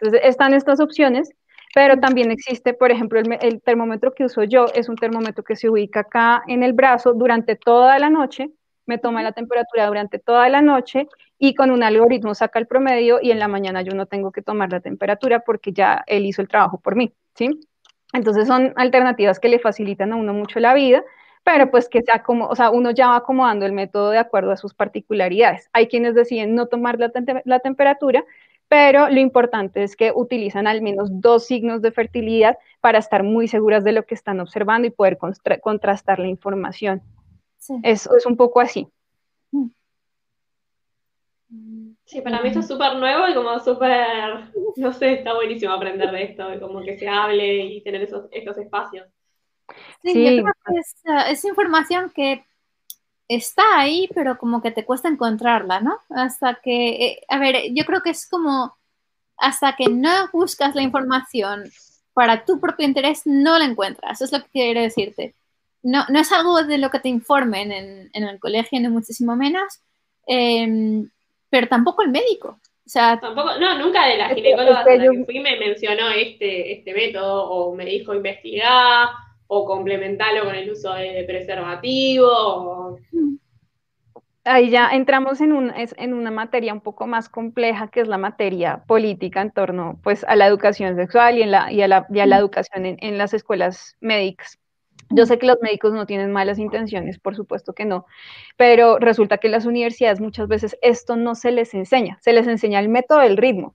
[0.00, 1.30] Entonces, están estas opciones,
[1.74, 5.68] pero también existe, por ejemplo, el, termómetro que uso yo es un termómetro que se
[5.68, 8.50] ubica acá en el brazo durante toda la noche,
[8.86, 11.08] me toma la temperatura durante toda la noche
[11.38, 14.40] y con un algoritmo saca el promedio y en la mañana yo no tengo que
[14.40, 17.50] tomar la temperatura porque ya él hizo el trabajo por mí, ¿sí?
[18.14, 21.04] Entonces son alternativas que le facilitan a uno mucho la vida
[21.44, 24.50] pero pues que sea como, o sea, uno ya va acomodando el método de acuerdo
[24.50, 25.68] a sus particularidades.
[25.72, 27.10] Hay quienes deciden no tomar la,
[27.44, 28.24] la temperatura,
[28.68, 33.48] pero lo importante es que utilizan al menos dos signos de fertilidad para estar muy
[33.48, 35.18] seguras de lo que están observando y poder
[35.62, 37.02] contrastar la información.
[37.82, 38.88] Eso es un poco así.
[42.04, 46.10] Sí, para mí esto es súper nuevo y como súper, no sé, está buenísimo aprender
[46.10, 49.06] de esto, de como que se hable y tener esos, esos espacios.
[50.02, 52.44] Sí, yo creo que eh, es, información que
[53.28, 55.98] está ahí, pero como que te cuesta encontrarla, ¿no?
[56.10, 58.76] Hasta que, eh, a ver, yo creo que es como,
[59.36, 61.64] hasta que no buscas la información
[62.14, 64.20] para tu propio interés, no la encuentras.
[64.20, 65.34] Eso es lo que quiero decirte.
[65.82, 69.80] No, no es algo de lo que te informen en, el colegio, ni muchísimo menos,
[70.26, 71.08] em,
[71.50, 72.58] pero tampoco el médico.
[72.84, 76.72] O sea, tampoco, no, nunca de la ginecóloga a la que fui me mencionó este,
[76.72, 79.10] este método o me dijo investigar
[79.48, 82.98] o complementarlo con el uso de preservativo.
[84.44, 88.16] Ahí ya entramos en, un, en una materia un poco más compleja, que es la
[88.16, 92.06] materia política en torno pues, a la educación sexual y, en la, y, a, la,
[92.08, 94.58] y a la educación en, en las escuelas médicas.
[95.10, 98.06] Yo sé que los médicos no tienen malas intenciones, por supuesto que no,
[98.56, 102.46] pero resulta que en las universidades muchas veces esto no se les enseña, se les
[102.46, 103.74] enseña el método del ritmo,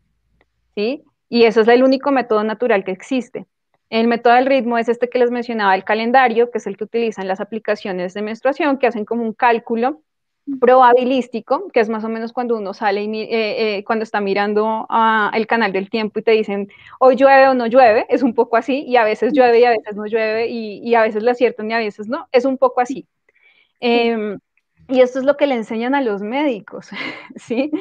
[0.76, 1.04] ¿sí?
[1.30, 3.48] Y eso es el único método natural que existe.
[3.94, 6.86] El método del ritmo es este que les mencionaba, el calendario, que es el que
[6.86, 10.02] utilizan las aplicaciones de menstruación, que hacen como un cálculo
[10.60, 13.28] probabilístico, que es más o menos cuando uno sale y eh,
[13.78, 16.70] eh, cuando está mirando uh, el canal del tiempo y te dicen
[17.00, 19.70] hoy llueve o no llueve, es un poco así, y a veces llueve y a
[19.70, 22.58] veces no llueve, y, y a veces le aciertan y a veces no, es un
[22.58, 23.08] poco así.
[23.80, 24.38] Eh,
[24.94, 26.90] y esto es lo que le enseñan a los médicos,
[27.36, 27.72] ¿sí?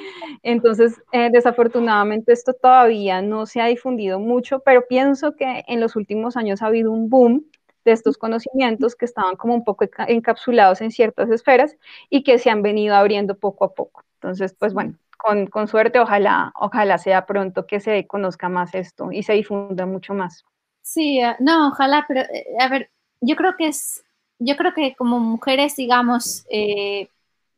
[0.42, 5.94] Entonces, eh, desafortunadamente esto todavía no se ha difundido mucho, pero pienso que en los
[5.94, 7.44] últimos años ha habido un boom
[7.84, 11.76] de estos conocimientos que estaban como un poco encapsulados en ciertas esferas
[12.08, 14.04] y que se han venido abriendo poco a poco.
[14.14, 19.12] Entonces, pues bueno, con, con suerte, ojalá, ojalá sea pronto que se conozca más esto
[19.12, 20.46] y se difunda mucho más.
[20.80, 22.90] Sí, eh, no, ojalá, pero eh, a ver,
[23.20, 24.02] yo creo que es
[24.44, 27.08] yo creo que como mujeres, digamos, eh,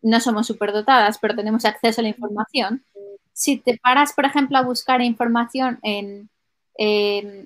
[0.02, 2.84] no somos superdotadas, pero tenemos acceso a la información.
[3.32, 6.28] Si te paras, por ejemplo, a buscar información en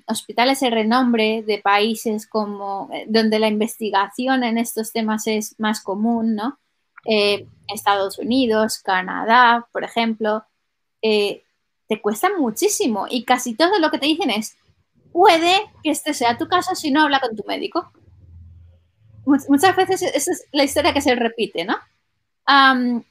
[0.07, 5.81] hospitales de renombre de países como eh, donde la investigación en estos temas es más
[5.81, 6.57] común, ¿no?
[7.05, 10.43] Eh, Estados Unidos, Canadá, por ejemplo,
[11.01, 14.57] te cuesta muchísimo y casi todo lo que te dicen es,
[15.13, 17.91] puede que este sea tu caso si no habla con tu médico
[19.47, 21.77] muchas veces esa es la historia que se repite, ¿no?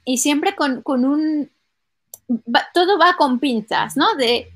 [0.03, 1.49] y siempre con, un...
[2.73, 4.15] todo va con pinzas, ¿no?
[4.15, 4.51] De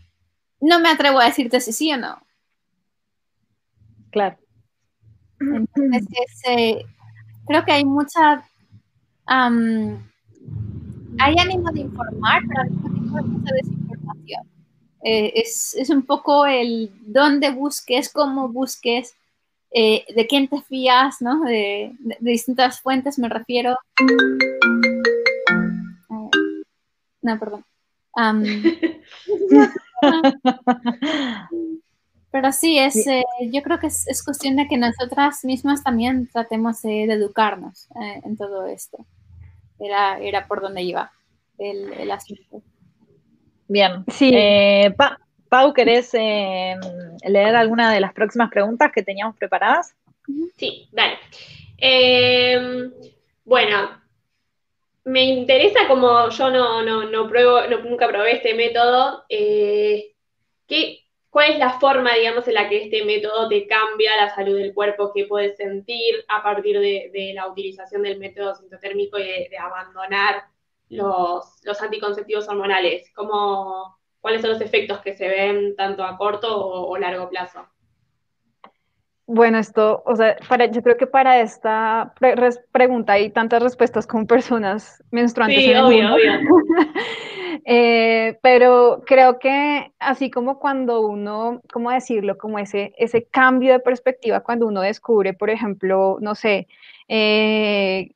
[0.60, 2.22] no me atrevo a decirte si sí o no.
[4.12, 4.38] Claro.
[5.40, 6.86] Entonces, eh,
[7.48, 8.44] creo que hay mucha...
[9.26, 10.06] hay
[11.40, 14.50] ánimo de informar, pero hay mucha desinformación.
[15.06, 19.16] Eh, es, es, un poco el dónde busques, cómo busques,
[19.76, 21.42] eh, de quién te fías, ¿no?
[21.42, 23.76] De, distintas fuentes me refiero.
[26.10, 26.30] Eh,
[27.22, 27.66] no, perdón.
[32.32, 36.84] pero sí, es, eh, yo creo que es, cuestión de que nosotras mismas también tratemos
[36.84, 37.88] de educarnos
[38.24, 39.08] en todo esto.
[39.80, 41.12] Era, era por donde iba
[41.58, 42.62] el, el asunto.
[43.68, 44.06] Bien.
[44.08, 44.32] Sí.
[44.96, 45.23] Pa
[45.54, 46.76] Pau, ¿querés eh,
[47.28, 49.96] leer alguna de las próximas preguntas que teníamos preparadas?
[50.58, 51.20] Sí, dale.
[51.78, 52.92] Em,
[53.46, 54.02] bueno,
[55.04, 60.16] me interesa como yo no, no, pruebo, nunca probé este método, eh,
[61.30, 64.74] ¿cuál es la forma, digamos, en la que este método te cambia la salud del
[64.74, 70.46] cuerpo que puedes sentir a partir de, la utilización del método sintotérmico y de abandonar
[70.90, 73.12] los, anticonceptivos hormonales?
[73.14, 77.68] ¿Cómo, ¿Cuáles son los efectos que se ven tanto a corto o, largo plazo?
[79.26, 82.14] Bueno, esto, o sea, para, yo creo que para esta
[82.72, 85.62] pregunta hay tantas respuestas con personas menstruantes.
[85.62, 86.32] Sí, obvio, obvio.
[87.66, 92.38] Eh, pero creo que así como cuando uno, ¿cómo decirlo?
[92.38, 96.68] Como ese, ese cambio de perspectiva, cuando uno descubre, por ejemplo, no sé,
[97.08, 98.10] eh,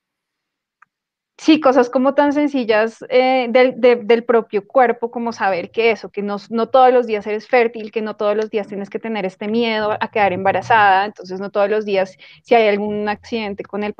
[1.39, 6.37] Sí, cosas como tan sencillas eh, del, propio cuerpo, como saber que eso, que no,
[6.49, 9.47] no, todos los días eres fértil, que no todos los días tienes que tener este
[9.47, 13.93] miedo a quedar embarazada, entonces no todos los días, si hay algún accidente con el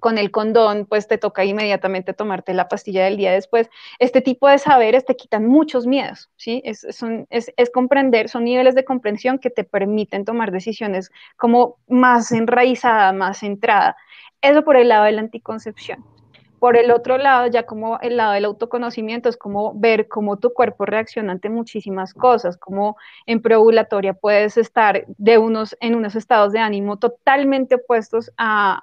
[0.00, 3.68] con el condón, pues te toca inmediatamente tomarte la pastilla del día después.
[3.98, 6.62] Este tipo de saberes te quitan muchos miedos, ¿sí?
[6.64, 6.84] Es,
[7.30, 13.12] es, es comprender, son niveles de comprensión que te permiten tomar decisiones como más enraizada,
[13.12, 13.96] más centrada.
[14.40, 16.13] Eso por el lado de la anticoncepción.
[16.64, 20.54] Por el otro lado, ya como el lado del autoconocimiento, es como ver cómo tu
[20.54, 22.96] cuerpo reacciona ante muchísimas cosas, como
[23.26, 28.82] en preovulatoria puedes estar de unos, en unos estados de ánimo totalmente opuestos a,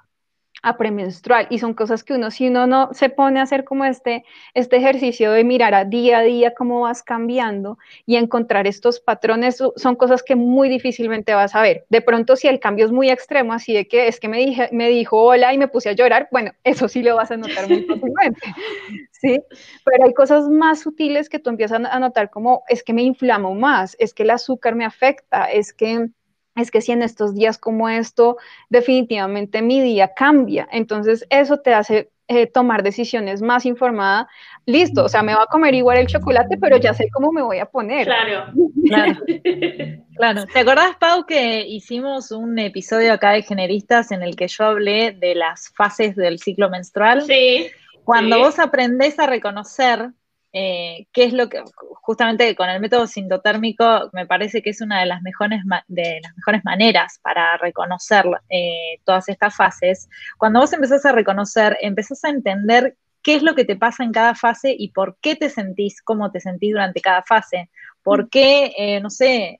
[0.62, 3.84] a premenstrual y son cosas que uno si uno no se pone a hacer como
[3.84, 9.00] este este ejercicio de mirar a día a día cómo vas cambiando y encontrar estos
[9.00, 11.84] patrones son cosas que muy difícilmente vas a ver.
[11.88, 14.68] De pronto si el cambio es muy extremo, así de que es que me dije
[14.72, 17.68] me dijo hola y me puse a llorar, bueno, eso sí lo vas a notar
[17.68, 18.40] muy fácilmente.
[19.10, 19.40] ¿Sí?
[19.84, 23.54] Pero hay cosas más sutiles que tú empiezas a notar como es que me inflamo
[23.54, 26.08] más, es que el azúcar me afecta, es que
[26.56, 28.36] es que si en estos días como esto,
[28.68, 30.68] definitivamente mi día cambia.
[30.70, 34.28] Entonces, eso te hace eh, tomar decisiones más informada.
[34.64, 37.42] Listo, o sea, me va a comer igual el chocolate, pero ya sé cómo me
[37.42, 38.06] voy a poner.
[38.06, 38.52] Claro.
[38.86, 39.20] Claro.
[40.16, 40.44] claro.
[40.46, 45.12] ¿Te acordás, Pau, que hicimos un episodio acá de Generistas en el que yo hablé
[45.12, 47.22] de las fases del ciclo menstrual?
[47.22, 47.70] Sí.
[48.04, 50.10] Cuando vos aprendés a reconocer
[50.52, 51.62] eh, qué es lo que,
[52.02, 56.36] justamente con el método sintotérmico, me parece que es una de las mejores, de las
[56.36, 60.08] mejores maneras para reconocer eh, todas estas fases.
[60.38, 64.12] Cuando vos empezás a reconocer, empezás a entender qué es lo que te pasa en
[64.12, 67.70] cada fase y por qué te sentís, cómo te sentís durante cada fase.
[68.02, 69.56] ¿Por qué, eh, no sé,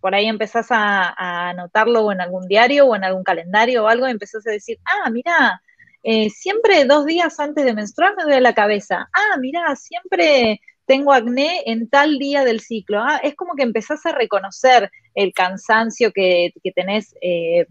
[0.00, 3.88] por ahí empezás a, a, anotarlo o en algún diario o en algún calendario o
[3.88, 5.62] algo, y empezás a decir, ah, mira,
[6.08, 9.08] eh, siempre dos días antes de menstruar me duele la cabeza.
[9.12, 13.00] Ah, mira, siempre tengo acné en tal día del ciclo.
[13.02, 17.66] Ah, es como que empezás a reconocer el cansancio que, tenés eh,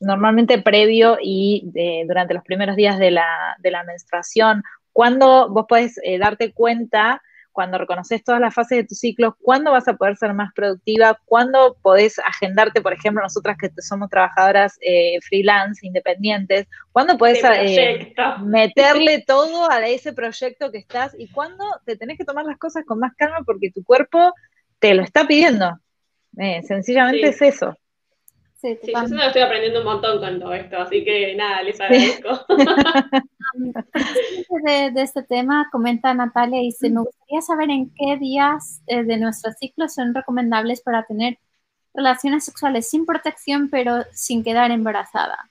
[0.00, 1.70] normalmente previo y
[2.08, 4.64] durante los primeros días de la, de la menstruación.
[4.92, 7.22] Cuando vos podés eh, darte cuenta
[7.54, 11.18] cuando reconoces todas las fases de tu ciclo, cuándo vas a poder ser más productiva,
[11.24, 18.12] cuándo podés agendarte, por ejemplo, nosotras que somos trabajadoras eh, freelance, independientes, cuándo podés eh,
[18.42, 22.84] meterle todo a ese proyecto que estás y cuándo te tenés que tomar las cosas
[22.84, 24.34] con más calma porque tu cuerpo
[24.80, 25.78] te lo está pidiendo.
[26.36, 27.76] Eh, sencillamente es eso.
[28.56, 32.30] Sí, yo estoy aprendiendo un montón con todo esto, así que nada, les agradezco.
[33.54, 39.52] de, este tema, comenta Natalia, dice, me gustaría saber en qué días eh, de nuestro
[39.52, 41.38] ciclo son recomendables para tener
[41.94, 45.50] relaciones sexuales sin protección, pero sin quedar embarazada.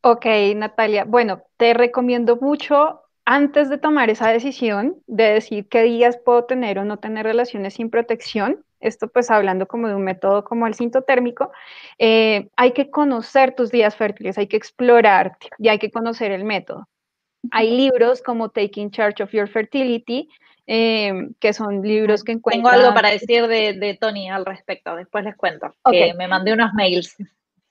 [0.00, 1.04] Ok, Natalia.
[1.04, 6.78] Bueno, te recomiendo mucho antes de tomar esa decisión de decir qué días puedo tener
[6.78, 10.74] o no tener relaciones sin protección, esto pues hablando como de un método como el
[10.74, 11.52] sintotérmico,
[11.98, 16.44] eh, hay que conocer tus días fértiles, hay que explorarte y hay que conocer el
[16.44, 16.88] método.
[17.50, 20.28] Hay libros como Taking Charge of Your Fertility,
[20.66, 22.70] eh, que son libros que encuentro.
[22.70, 26.72] Tengo algo para decir de, Tony al respecto, después les cuento, que me mandé unos
[26.74, 27.16] mails.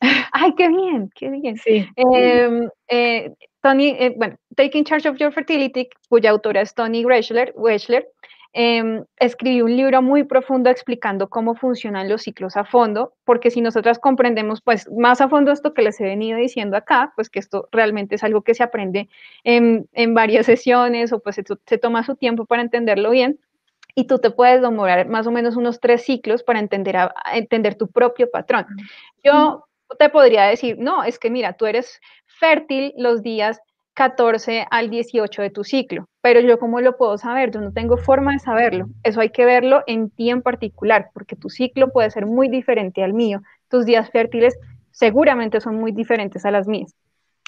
[0.34, 1.58] Ay, qué bien, qué bien.
[1.58, 1.88] Sí.
[1.96, 7.54] Em, eh, Tony, bueno, Taking Charge of Your Fertility, cuya autora es Tony Wechsler
[8.54, 13.62] eh, escribí un libro muy profundo explicando cómo funcionan los ciclos a fondo, porque si
[13.62, 17.40] nosotras comprendemos pues más a fondo esto que les he venido diciendo acá, pues que
[17.40, 19.10] esto realmente es algo que se aprende
[19.44, 23.40] en, varias sesiones o pues se, se toma su tiempo para entenderlo bien,
[23.96, 26.98] y tú te puedes demorar más o menos unos tres ciclos para entender,
[27.34, 28.66] entender tu propio patrón.
[29.24, 29.66] Yo
[30.00, 33.60] te podría decir, no, es que mira, tú eres fértil los días
[33.94, 36.06] 14 al 18 de tu ciclo.
[36.22, 37.52] Pero yo cómo lo puedo saber?
[37.52, 38.88] Yo no tengo forma de saberlo.
[39.04, 43.04] Eso hay que verlo en ti en particular, porque tu ciclo puede ser muy diferente
[43.04, 43.42] al mío.
[43.70, 44.58] Tus días fértiles
[44.92, 46.96] seguramente son muy diferentes a las mías.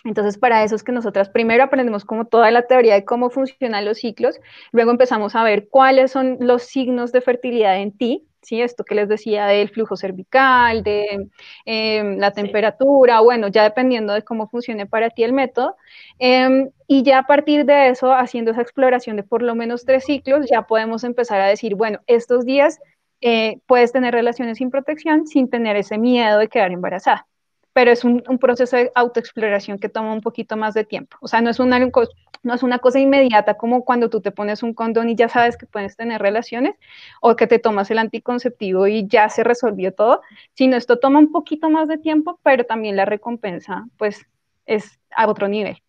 [0.05, 3.85] Entonces, para eso es que nosotras primero aprendemos como toda la teoría de cómo funcionan
[3.85, 4.39] los ciclos,
[4.71, 8.61] luego empezamos a ver cuáles son los signos de fertilidad en ti, ¿sí?
[8.61, 11.29] Esto que les decía del flujo cervical, de
[11.65, 15.75] em, la temperatura, bueno, ya dependiendo de cómo funcione para ti el método.
[16.19, 20.05] Em, y ya a partir de eso, haciendo esa exploración de por lo menos tres
[20.05, 22.79] ciclos, ya podemos empezar a decir, bueno, estos días
[23.21, 27.27] eh, puedes tener relaciones sin protección sin tener ese miedo de quedar embarazada
[27.73, 31.17] pero es un, proceso de autoexploración que toma un poquito más de tiempo.
[31.21, 34.63] O sea, no es, una, no es una cosa inmediata como cuando tú te pones
[34.63, 36.75] un condón y ya sabes que puedes tener relaciones
[37.21, 40.21] o que te tomas el anticonceptivo y ya se resolvió todo,
[40.53, 44.25] sino esto toma un poquito más de tiempo, pero también la recompensa pues
[44.65, 45.81] es a otro nivel.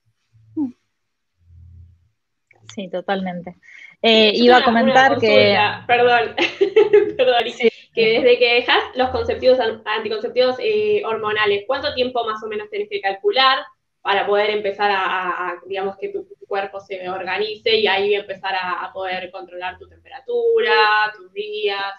[2.74, 3.56] Sí, totalmente.
[4.06, 5.56] Eh, iba a comentar que...
[5.86, 6.36] Perdón,
[7.16, 7.38] perdón.
[7.94, 12.90] Que desde que dejas los conceptivos, anticonceptivos eh, hormonales, ¿cuánto tiempo más o menos tenés
[12.90, 13.64] que calcular
[14.02, 19.30] para poder empezar a, digamos, que tu cuerpo se organice y ahí empezar a poder
[19.30, 21.94] controlar tu temperatura, tus días?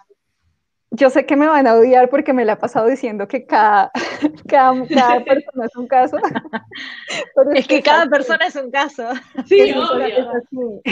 [0.96, 3.92] Yo sé que me van a odiar porque me la he pasado diciendo que cada,
[4.48, 4.74] cada,
[5.24, 6.18] persona es un caso.
[7.54, 9.04] es, que, cada persona es un caso.
[9.46, 10.32] Sí, es, obvio.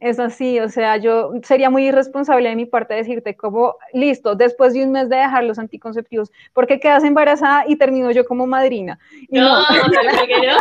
[0.00, 4.74] Es así, o sea, yo sería muy irresponsable de mi parte decirte como, listo, después
[4.74, 8.46] de un mes de dejar los anticonceptivos, ¿por qué quedas embarazada y termino yo como
[8.46, 8.98] madrina?
[9.30, 9.66] no, no,
[10.26, 10.56] que no.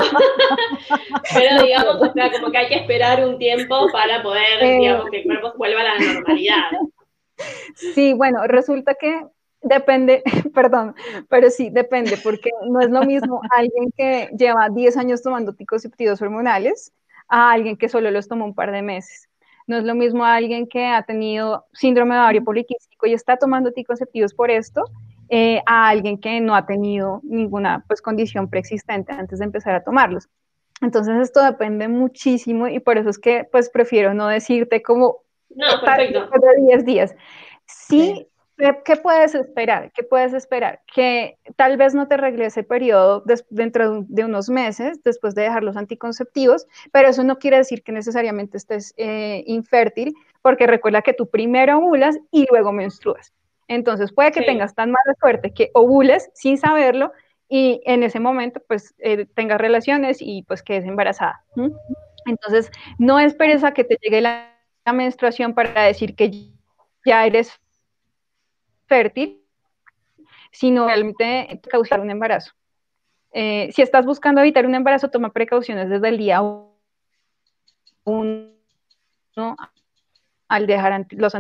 [1.34, 5.10] Pero digamos, o sea, como que hay que esperar un tiempo para poder, eh, digamos,
[5.10, 6.64] que el cuerpo vuelva a la normalidad.
[7.76, 9.26] Sí, bueno, resulta que
[9.62, 10.24] depende,
[10.54, 10.96] perdón,
[11.30, 16.22] pero sí, depende, porque no es lo mismo alguien que lleva 10 años tomando anticonceptivos
[16.22, 16.92] hormonales
[17.28, 19.30] a alguien que solo los tomó un par de meses.
[19.66, 23.70] No es lo mismo alguien que ha tenido síndrome de ovario poliquístico y está tomando
[23.70, 24.84] anticonceptivos por esto,
[25.30, 29.84] eh, a alguien que no ha tenido ninguna pues, condición preexistente antes de empezar a
[29.84, 30.28] tomarlos.
[30.82, 35.23] Entonces esto depende muchísimo y por eso es que pues prefiero no decirte como
[35.56, 36.30] no, perfecto.
[36.30, 37.16] De 10 días.
[37.66, 38.28] Sí,
[38.86, 39.92] ¿qué puedes esperar?
[39.94, 40.82] ¿Qué puedes esperar?
[40.94, 45.64] Que tal vez no te regrese el periodo dentro de unos meses después de dejar
[45.64, 51.14] los anticonceptivos, pero eso no quiere decir que necesariamente estés eh, infértil, porque recuerda que
[51.14, 53.34] tú primero ovulas y luego menstruas.
[53.68, 57.12] Entonces puede que tengas tan mala suerte que ovules sin saberlo
[57.50, 61.44] y en ese momento pues eh, tengas relaciones y pues quedes embarazada.
[62.26, 64.53] Entonces no esperes a que te llegue la
[64.86, 66.32] la menstruación para decir que
[67.06, 67.60] ya eres
[68.88, 69.42] fértil,
[70.52, 72.52] sino realmente causar un embarazo.
[73.32, 76.42] Eh, si estás buscando evitar un embarazo, toma precauciones desde el día
[78.04, 78.54] 1
[80.48, 81.34] al dejar los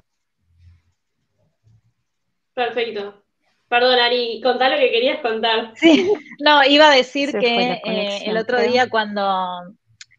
[2.53, 3.23] Perfecto.
[3.67, 5.71] Perdón, Ari, contá lo que querías contar.
[5.75, 9.75] Sí, no, iba a decir que eh, el otro día cuando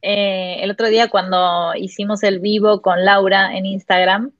[0.06, 4.32] eh, el otro día cuando hicimos el vivo con Laura en Instagram,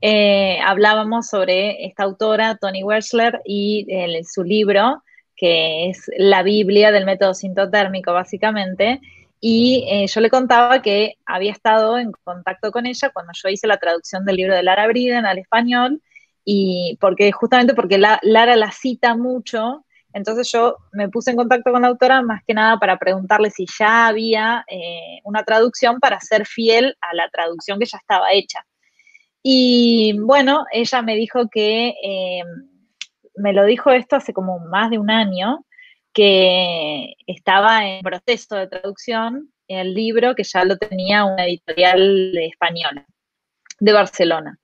[0.00, 3.86] eh, hablábamos sobre esta autora, Toni Werschler, y
[4.24, 5.04] su libro,
[5.36, 9.00] que es la Biblia del método sintotérmico, básicamente.
[9.40, 13.68] Y eh, yo le contaba que había estado en contacto con ella cuando yo hice
[13.68, 16.02] la traducción del libro de Lara Briden al español,
[16.44, 19.85] y porque justamente porque Lara la cita mucho
[20.16, 23.66] entonces yo me puse en contacto con la autora más que nada para preguntarle si
[23.78, 28.64] ya había eh, una traducción para ser fiel a la traducción que ya estaba hecha.
[29.42, 32.42] Y bueno, ella me dijo que, eh,
[33.36, 35.66] me lo dijo esto hace como más de un año,
[36.14, 43.04] que estaba en proceso de traducción el libro que ya lo tenía una editorial española
[43.80, 44.58] de Barcelona.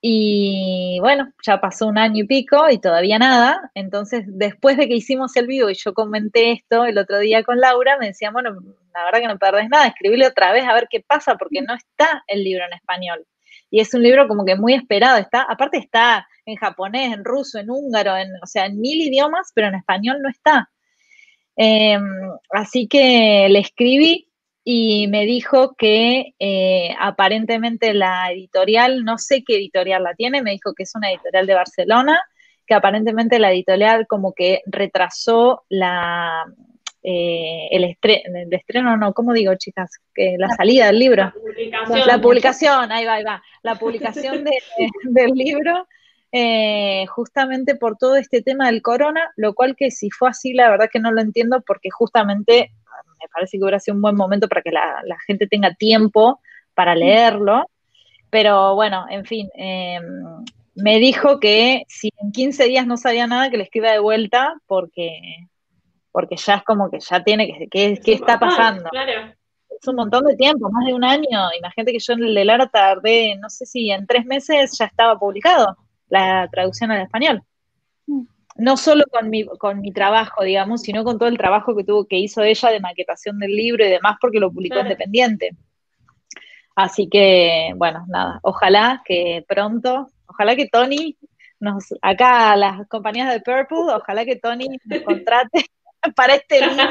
[0.00, 3.70] Y bueno, ya pasó un año y pico y todavía nada.
[3.74, 7.60] Entonces, después de que hicimos el vivo y yo comenté esto el otro día con
[7.60, 8.50] Laura, me decía, bueno,
[8.94, 11.74] la verdad que no perdés nada, escribile otra vez a ver qué pasa, porque no
[11.74, 13.26] está el libro en español.
[13.70, 17.58] Y es un libro como que muy esperado, está, aparte está en japonés, en ruso,
[17.58, 20.70] en húngaro, en, o sea, en mil idiomas, pero en español no está.
[21.56, 22.02] Em,
[22.50, 24.28] así que le escribí
[24.68, 30.50] y me dijo que eh, aparentemente la editorial, no sé qué editorial la tiene, me
[30.50, 32.20] dijo que es una editorial de Barcelona,
[32.66, 36.46] que aparentemente la editorial como que retrasó la,
[37.04, 37.84] eh, el,
[38.50, 39.88] estreno, no, ¿cómo digo, chicas?
[40.12, 41.32] Que la salida del libro.
[42.04, 43.40] La publicación, ahí va, ahí va.
[43.62, 44.44] La publicación
[45.04, 45.86] del libro,
[46.32, 50.68] eh, justamente por todo este tema del corona, lo cual que si fue así, la
[50.68, 52.72] verdad que no lo entiendo, porque justamente
[53.26, 56.40] me parece que hubiera sido un buen momento para que la, gente tenga tiempo
[56.74, 57.68] para leerlo.
[58.30, 60.04] Pero bueno, en fin, em,
[60.74, 64.54] me dijo que si en 15 días no sabía nada, que le escriba de vuelta
[64.66, 65.10] porque,
[66.12, 68.88] porque ya es como que ya tiene que, ¿qué, qué está pasando?
[69.68, 71.50] Es un montón de tiempo, más de un año.
[71.58, 74.86] Imagínate que yo en el de Lara tardé, no sé si en tres meses ya
[74.86, 75.76] estaba publicado.
[76.08, 77.42] la traducción al español.
[78.58, 82.06] No solo con mi, con mi trabajo, digamos, sino con todo el trabajo que tuvo,
[82.06, 85.50] que hizo ella de maquetación del libro y demás, porque lo publicó independiente.
[86.74, 91.16] Así que, bueno, nada, ojalá que pronto, ojalá que Tony
[91.58, 95.66] nos, acá las compañías de Purple, ojalá que Tony nos contrate
[96.16, 96.84] para este libro.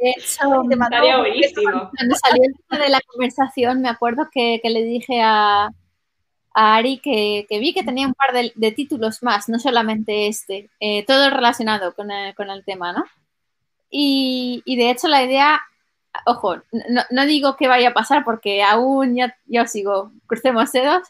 [0.00, 5.70] De hecho, Cuando salió el tema de la conversación, me acuerdo que, le dije a,
[6.54, 11.30] Ari que, vi que tenía un par de, títulos más, no solamente este, eh, todo
[11.30, 13.04] relacionado con el, tema, ¿no?
[13.90, 15.60] Y, de hecho la idea,
[16.26, 16.56] ojo,
[17.10, 21.08] no, digo que vaya a pasar porque aún ya, yo sigo, crucemos dedos,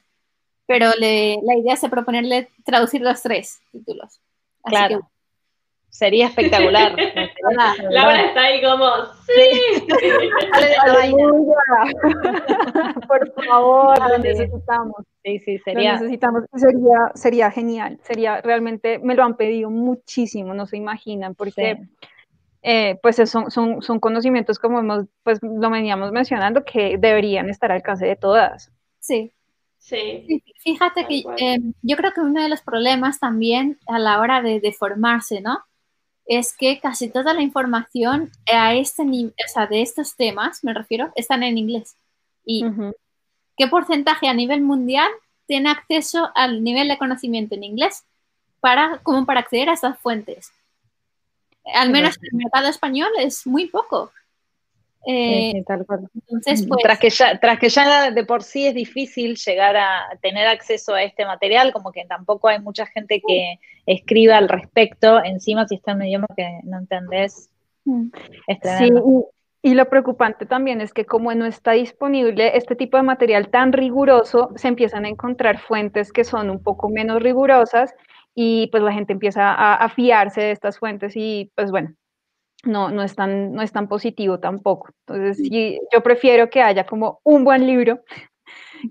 [0.67, 4.21] pero la idea es proponerle traducir los tres títulos.
[4.65, 5.09] claro.
[5.91, 6.95] Sería espectacular.
[7.91, 8.87] Laura está ahí como,
[9.27, 9.89] sí.
[13.09, 15.05] Por favor, lo necesitamos.
[15.25, 15.95] Sí, sí, sería.
[15.95, 16.45] necesitamos.
[16.55, 17.99] Sería, sería genial.
[18.03, 21.79] Sería realmente, me lo han pedido muchísimo, no se imaginan, porque
[22.63, 27.73] eh, pues son, son, son conocimientos como hemos, pues lo veníamos mencionando, que deberían estar
[27.73, 28.71] al alcance de todas.
[29.01, 29.33] Sí.
[29.79, 30.43] Sí.
[30.63, 34.61] Fíjate que eh, yo creo que uno de los problemas también a la hora de,
[34.61, 35.61] de formarse, ¿no?
[36.29, 41.11] Es que casi toda la información a este o sea, de estos temas, me refiero,
[41.17, 41.97] están en inglés.
[42.45, 42.65] ¿Y
[43.57, 45.11] qué porcentaje a nivel mundial
[45.47, 48.05] tiene acceso al nivel de conocimiento en inglés
[48.61, 50.53] para, como para acceder a estas fuentes?
[51.75, 54.13] Al menos en el mercado español es muy poco.
[55.07, 59.77] Eh, entonces, pues, tras, que ya, tras que ya de por sí es difícil llegar
[59.77, 64.49] a tener acceso a este material, como que tampoco hay mucha gente que escriba al
[64.49, 67.49] respecto, encima si está en un idioma que no entendés.
[67.85, 68.11] Mm.
[68.79, 68.91] sí,
[69.63, 73.73] y, lo preocupante también es que como no está disponible este tipo de material tan
[73.73, 77.95] riguroso, se empiezan a encontrar fuentes que son un poco menos rigurosas
[78.35, 81.95] y pues la gente empieza a, a fiarse de estas fuentes y pues bueno,
[82.65, 84.91] no, no, es tan, no es tan positivo tampoco.
[85.07, 88.01] Entonces, sí, yo prefiero que haya como un buen libro,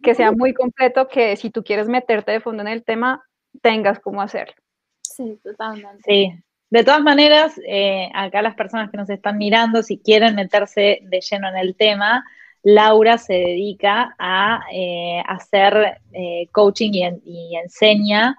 [0.02, 3.23] que sea muy completo, que si tú quieres meterte de fondo en el tema,
[3.61, 4.56] tengas cómo hacerlo.
[5.02, 6.03] Sí, totalmente.
[6.06, 6.31] Sí.
[6.69, 11.22] De todas maneras, eh, acá las personas que nos están mirando, si quieren meterse de
[11.22, 12.26] lleno en el tema,
[12.61, 18.38] Laura se dedica a eh, hacer eh, coaching y, y enseña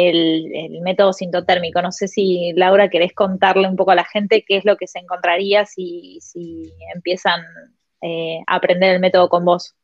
[0.00, 1.82] el, método sintotérmico.
[1.82, 4.86] No sé si, Laura, querés contarle un poco a la gente qué es lo que
[4.86, 6.18] se encontraría si,
[6.94, 7.42] empiezan
[8.00, 9.74] eh, a aprender el método con vos.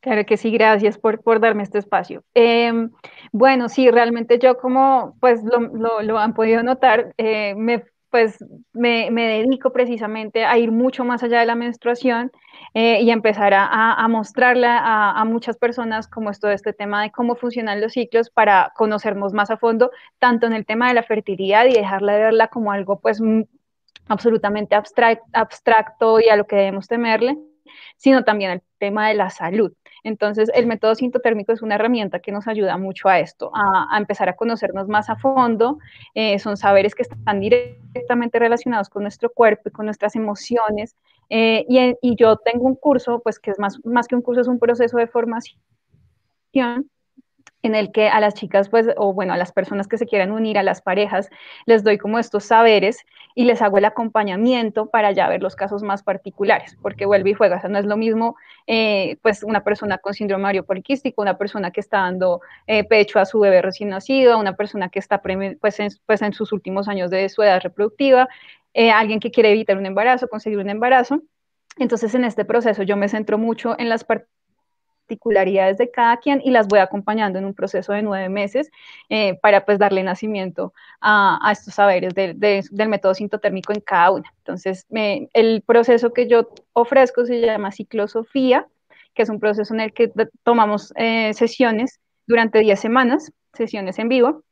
[0.00, 2.24] Claro que sí, gracias por, darme este espacio.
[2.34, 2.90] Em,
[3.30, 8.44] bueno, sí, realmente yo como pues lo, han podido notar, eh, me pues
[8.74, 12.30] me, dedico precisamente a ir mucho más allá de la menstruación
[12.74, 17.10] eh, y empezar a, a mostrarle a, muchas personas como es todo este tema de
[17.10, 21.02] cómo funcionan los ciclos para conocernos más a fondo, tanto en el tema de la
[21.02, 23.18] fertilidad y dejarla de verla como algo pues
[24.08, 27.38] absolutamente abstracto y a lo que debemos temerle,
[27.96, 29.72] sino también el tema de la salud.
[30.04, 34.28] Entonces, el método sintotérmico es una herramienta que nos ayuda mucho a esto, a, empezar
[34.28, 35.78] a conocernos más a fondo.
[36.14, 40.96] Eh, son saberes que están directamente relacionados con nuestro cuerpo y con nuestras emociones.
[41.28, 44.40] Eh, y, y, yo tengo un curso, pues que es más, más que un curso,
[44.40, 45.56] es un proceso de formación
[47.62, 50.32] en el que a las chicas, pues, o bueno, a las personas que se quieran
[50.32, 51.30] unir, a las parejas,
[51.66, 55.82] les doy como estos saberes y les hago el acompañamiento para ya ver los casos
[55.82, 58.36] más particulares, porque vuelve y juega, o sea, no es lo mismo,
[58.66, 63.18] eh, pues, una persona con síndrome ovario poliquístico, una persona que está dando eh, pecho
[63.18, 66.88] a su bebé recién nacido, una persona que está, pues en, pues, en sus últimos
[66.88, 68.28] años de su edad reproductiva,
[68.74, 71.22] eh, alguien que quiere evitar un embarazo, conseguir un embarazo.
[71.78, 74.28] Entonces, en este proceso yo me centro mucho en las partes
[75.02, 78.70] particularidades de cada quien y las voy acompañando en un proceso de nueve meses
[79.08, 84.32] eh, para pues darle nacimiento a, estos saberes del método sintotérmico en cada una.
[84.38, 88.66] Entonces, el proceso que yo ofrezco se llama ciclosofía,
[89.14, 90.10] que es un proceso en el que
[90.42, 94.42] tomamos eh, sesiones durante 10 semanas, sesiones en vivo,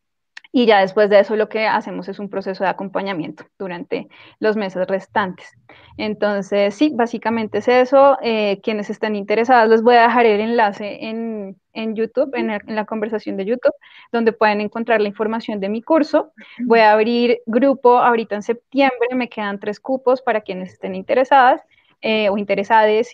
[0.52, 4.08] y ya después de eso lo que hacemos es un proceso de acompañamiento durante
[4.40, 5.48] los meses restantes.
[5.96, 8.18] Entonces, sí, básicamente es eso.
[8.22, 11.56] Eh, quienes estén interesados, les voy a dejar el enlace en,
[11.94, 13.74] YouTube, en, en, la conversación de YouTube,
[14.10, 16.32] donde pueden encontrar la información de mi curso.
[16.66, 21.62] Voy a abrir grupo ahorita en septiembre, me quedan tres cupos para quienes estén interesadas.
[22.02, 23.08] Eh, o interesadas,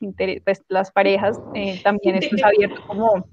[0.45, 3.27] pues las parejas, eh, también esto es abierto como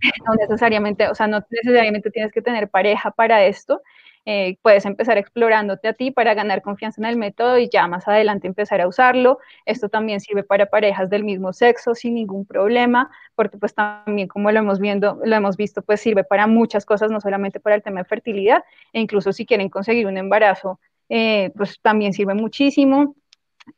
[0.26, 3.82] no necesariamente, o sea, no necesariamente tienes que tener pareja para esto.
[4.30, 8.06] eh, puedes empezar explorándote a ti para ganar confianza en el método y ya más
[8.08, 9.38] adelante empezar a usarlo.
[9.64, 14.50] Esto también sirve para parejas del mismo sexo sin ningún problema, porque pues también como
[14.52, 17.82] lo hemos, viendo, lo hemos visto, pues sirve para muchas cosas, no solamente para el
[17.82, 18.62] tema de fertilidad,
[18.92, 23.14] e incluso si quieren conseguir un embarazo, eh, pues también sirve muchísimo.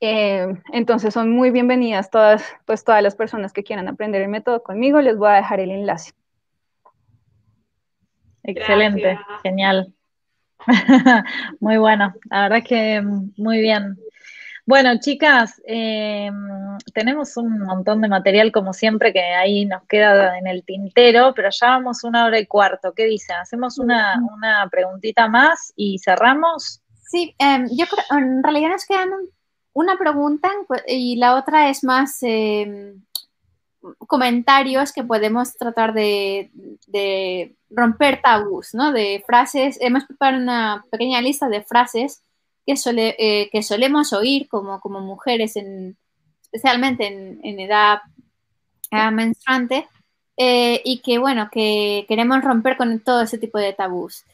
[0.00, 4.62] Eh, entonces son muy bienvenidas todas, pues todas las personas que quieran aprender el método
[4.62, 6.12] conmigo, les voy a dejar el enlace.
[8.42, 9.92] Excelente, genial.
[11.60, 13.02] muy bueno, la verdad que
[13.36, 13.96] muy bien.
[14.66, 20.46] Bueno, chicas, em, tenemos un montón de material como siempre que ahí nos queda en
[20.46, 22.92] el tintero, pero ya vamos una hora y cuarto.
[22.94, 23.36] ¿Qué dicen?
[23.36, 24.20] ¿Hacemos una,
[24.70, 26.82] preguntita más y cerramos?
[27.10, 29.10] Sí, em, yo creo, en realidad nos quedan
[29.72, 30.50] una pregunta
[30.86, 33.02] y la otra es más em,
[33.98, 36.50] comentarios que podemos tratar de,
[37.70, 38.92] romper tabús, ¿no?
[38.92, 42.22] De frases, hemos preparado una pequeña lista de frases
[42.66, 42.74] que,
[43.18, 45.96] eh, que solemos oír como, como mujeres, en,
[46.42, 48.00] especialmente en, edad
[48.90, 49.86] eh, menstruante,
[50.36, 54.24] eh, y que, bueno, que queremos romper con todo ese tipo de tabús.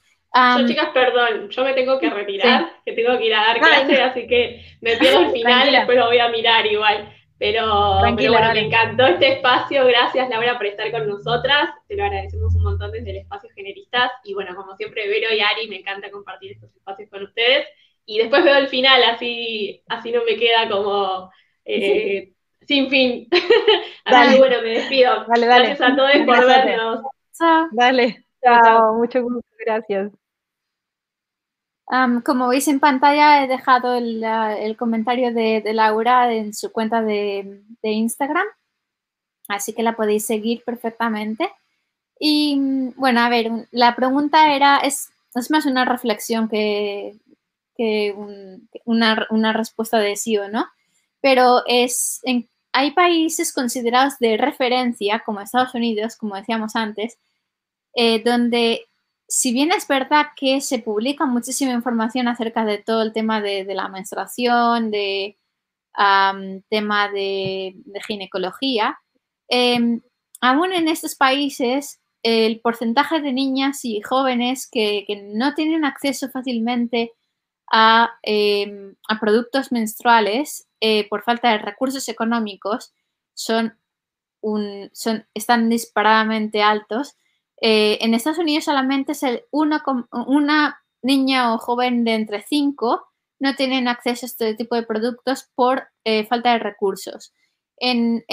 [0.58, 4.02] Yo, chicas, perdón, yo me tengo que retirar, que tengo que ir a dar clase,
[4.02, 7.12] así que me pierdo el final, y después lo voy a mirar igual.
[7.38, 9.84] Pero, bueno, me encantó este espacio.
[9.86, 11.68] Gracias, Laura, por estar con nosotras.
[11.86, 14.10] Te lo agradecemos un montón desde el espacio Generistas.
[14.24, 17.66] Y bueno, como siempre, Vero y Ari, me encanta compartir estos espacios con ustedes.
[18.06, 21.30] Y después veo el final, así, así no me queda como
[21.64, 22.32] eh,
[22.66, 23.28] sin fin.
[24.04, 25.26] así que bueno, me despido.
[25.26, 27.02] Gracias a todos por vernos.
[27.72, 28.24] Dale.
[28.42, 29.46] Chao, mucho gusto.
[29.58, 30.10] Gracias
[32.24, 38.46] como veis en pantalla he dejado el, comentario de, Laura en su cuenta de, Instagram,
[39.48, 41.50] así que la podéis seguir perfectamente.
[42.18, 42.58] Y
[42.96, 45.10] bueno, a ver, la pregunta era, es,
[45.50, 47.16] más una reflexión que,
[48.84, 50.66] una, respuesta de sí o no,
[51.20, 52.20] pero es,
[52.72, 57.18] hay países considerados de referencia, como Estados Unidos, como decíamos antes,
[57.94, 58.86] eh, donde
[59.28, 63.64] si bien es verdad que se publica muchísima información acerca de todo el tema de,
[63.74, 65.36] la menstruación, de
[66.68, 67.74] tema de,
[68.06, 68.98] ginecología,
[69.48, 70.00] em,
[70.40, 75.04] aún en estos países el porcentaje de niñas y jóvenes que,
[75.34, 77.12] no tienen acceso fácilmente
[77.72, 82.92] a, em, productos menstruales eh, por falta de recursos económicos
[83.34, 83.78] son,
[85.34, 87.16] están disparadamente altos
[87.60, 89.82] eh, en Estados Unidos solamente es el una,
[90.26, 93.06] una niña o joven de entre 5
[93.38, 97.34] no tienen acceso a este tipo de productos por eh, falta de recursos.
[97.78, 98.24] En,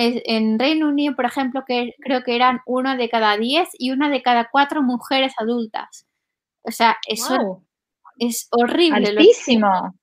[0.58, 4.22] Reino Unido, por ejemplo, que creo que eran una de cada 10 y una de
[4.22, 6.08] cada cuatro mujeres adultas.
[6.62, 7.66] O sea, eso
[8.18, 9.10] es horrible.
[9.10, 9.94] Altísimo.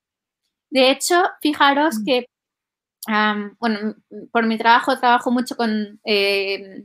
[0.69, 2.05] De hecho, fijaros mm.
[2.05, 2.27] que,
[3.59, 3.95] bueno,
[4.31, 6.85] por mi trabajo trabajo mucho con eh,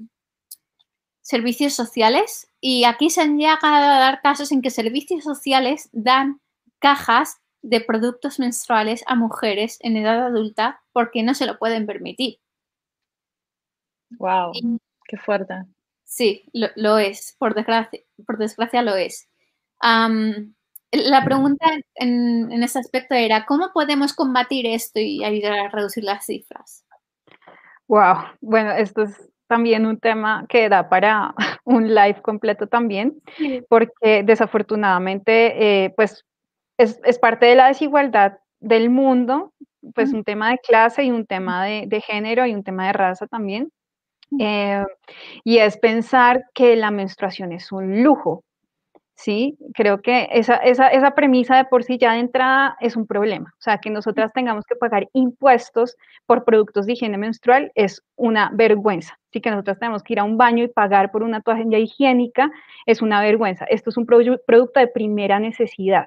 [1.26, 6.39] servicios sociales y aquí se han llegado a dar casos en que servicios sociales dan
[6.77, 12.38] cajas de productos menstruales a mujeres en edad adulta porque no se lo pueden permitir.
[14.19, 14.52] Wow,
[15.07, 15.56] qué fuerte.
[16.03, 19.27] Sí, lo, es, por desgracia, por desgracia lo es.
[19.81, 21.65] la pregunta
[21.95, 26.85] en, en ese aspecto era, ¿cómo podemos combatir esto y ayudar a reducir las cifras?
[27.88, 33.22] Wow, bueno, esto es también un tema que da para un live completo también,
[33.69, 36.26] porque desafortunadamente, eh, pues,
[36.77, 39.53] es, parte de la desigualdad del mundo,
[39.93, 43.27] pues un tema de clase y un tema de, género y un tema de raza
[43.27, 43.72] también.
[44.39, 44.84] Eh,
[45.43, 48.43] y es pensar que la menstruación es un lujo,
[49.15, 49.57] ¿sí?
[49.73, 53.53] Creo que esa, esa, premisa de por sí ya de entrada es un problema.
[53.57, 55.95] O sea, que nosotras tengamos que pagar impuestos
[56.26, 59.17] por productos de higiene menstrual es una vergüenza.
[59.36, 62.49] Así que nosotras tenemos que ir a un baño y pagar por una toalla higiénica
[62.86, 63.66] es una vergüenza.
[63.66, 66.06] Esto es un producto de primera necesidad.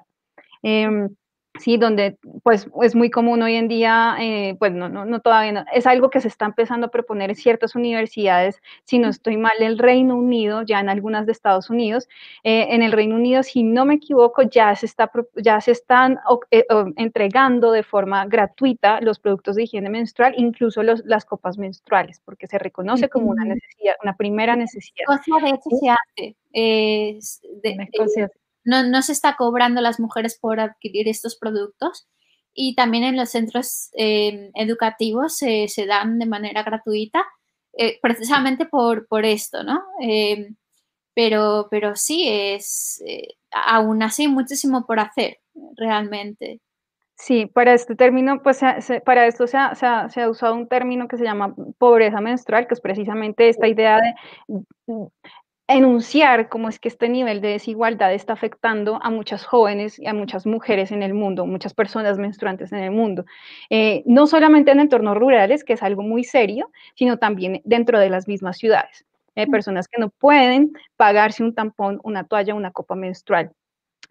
[0.62, 1.10] Em,
[1.58, 5.52] Sí, donde pues es muy común hoy en día, eh, pues no, no, no todavía
[5.52, 9.36] no, es algo que se está empezando a proponer en ciertas universidades, si no estoy
[9.36, 12.08] mal, el Reino Unido, ya en algunas de Estados Unidos,
[12.44, 16.18] eh, en el Reino Unido, si no me equivoco, ya se, está, ya se están
[16.50, 16.64] eh,
[16.96, 22.46] entregando de forma gratuita los productos de higiene menstrual, incluso los, las copas menstruales, porque
[22.46, 25.06] se reconoce como una necesidad, una primera necesidad.
[25.42, 26.36] de hecho se hace.
[27.62, 27.78] de,
[28.68, 32.06] no, se está cobrando las mujeres por adquirir estos productos
[32.52, 37.24] y también en los centros eh, educativos se, dan de manera gratuita
[37.76, 39.80] eh, precisamente por, por esto, ¿no?
[40.02, 40.50] Eh,
[41.14, 45.38] pero, pero sí, es, eh, aún así muchísimo por hacer,
[45.76, 46.60] realmente.
[47.16, 48.60] Sí, para este término, pues
[49.04, 53.48] para esto se ha, usado un término que se llama pobreza menstrual, que es precisamente
[53.48, 54.14] esta idea de
[55.68, 60.14] enunciar cómo es que este nivel de desigualdad está afectando a muchas jóvenes y a
[60.14, 63.26] muchas mujeres en el mundo, muchas personas menstruantes en el mundo.
[63.70, 68.10] Eh, no solamente en entornos rurales, que es algo muy serio, sino también dentro de
[68.10, 69.04] las mismas ciudades.
[69.36, 73.52] Hay personas que no pueden pagarse un tampón, una toalla, una copa menstrual.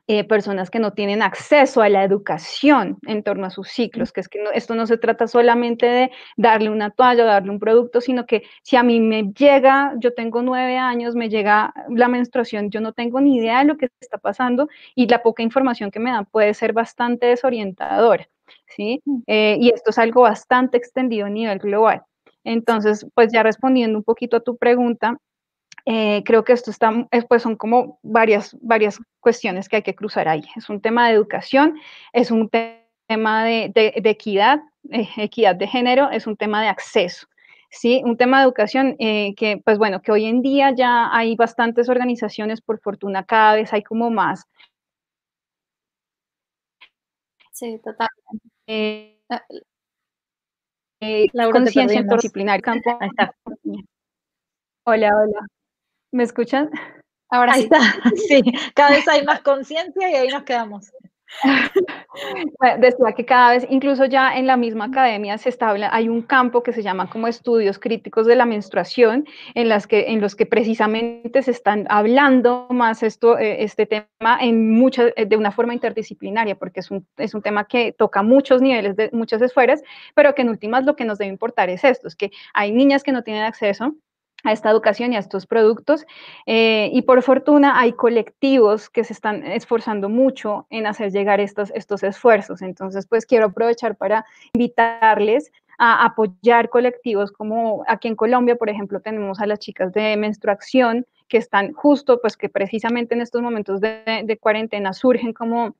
[0.10, 4.22] Eh, personas que no tienen acceso a la educación en torno a sus ciclos, que
[4.22, 8.00] es que esto no se trata solamente de darle una toalla o darle un producto,
[8.00, 12.70] sino que si a mí me llega, yo tengo nueve años, me llega la menstruación,
[12.70, 16.00] yo no tengo ni idea de lo que está pasando y la poca información que
[16.00, 18.30] me dan puede ser bastante desorientadora,
[18.66, 19.04] ¿sí?
[19.28, 22.04] Eh, y esto es algo bastante extendido a nivel global.
[22.46, 25.18] Entonces, pues ya respondiendo un poquito a tu pregunta,
[25.90, 29.96] eh, creo que esto está, eh, pues son como varias, varias cuestiones que hay que
[29.96, 30.44] cruzar ahí.
[30.58, 31.80] Es un tema de educación,
[32.12, 33.72] es un tema de,
[34.04, 34.60] equidad,
[34.92, 37.28] eh, equidad de género, es un tema de acceso.
[37.70, 41.88] Sí, un tema de educación que, pues bueno, que hoy en día ya hay bastantes
[41.88, 44.46] organizaciones, por fortuna cada vez hay como más.
[47.54, 49.22] Sí, totalmente.
[49.30, 49.42] Ah,
[51.52, 52.64] conciencia interdisciplinaria.
[54.86, 55.57] Hola, hola.
[56.12, 56.70] ¿Me escuchan?
[57.30, 57.64] Ahora sí.
[57.64, 57.80] está,
[58.28, 58.42] sí,
[58.74, 60.92] cada vez hay más conciencia y ahí nos quedamos.
[62.80, 66.64] decía que cada vez, incluso ya en la misma academia se está hay un campo
[66.64, 70.46] que se llama como estudios críticos de la menstruación, en, las que, en los que
[70.46, 76.56] precisamente se están hablando más esto, eh, este tema en muchas, de una forma interdisciplinaria,
[76.56, 79.84] porque es un, es un tema que toca muchos niveles, de muchas esferas,
[80.16, 83.04] pero que en últimas lo que nos debe importar es esto, es que hay niñas
[83.04, 83.96] que no tienen acceso
[84.48, 86.06] a esta educación y a estos productos.
[86.46, 91.72] Eh, y por fortuna hay colectivos que se están esforzando mucho en hacer llegar estos,
[91.76, 92.62] estos esfuerzos.
[92.62, 99.00] Entonces, pues quiero aprovechar para invitarles a apoyar colectivos como aquí en Colombia, por ejemplo,
[99.00, 103.80] tenemos a las chicas de menstruación que están justo, pues que precisamente en estos momentos
[103.80, 105.76] de, de cuarentena surgen como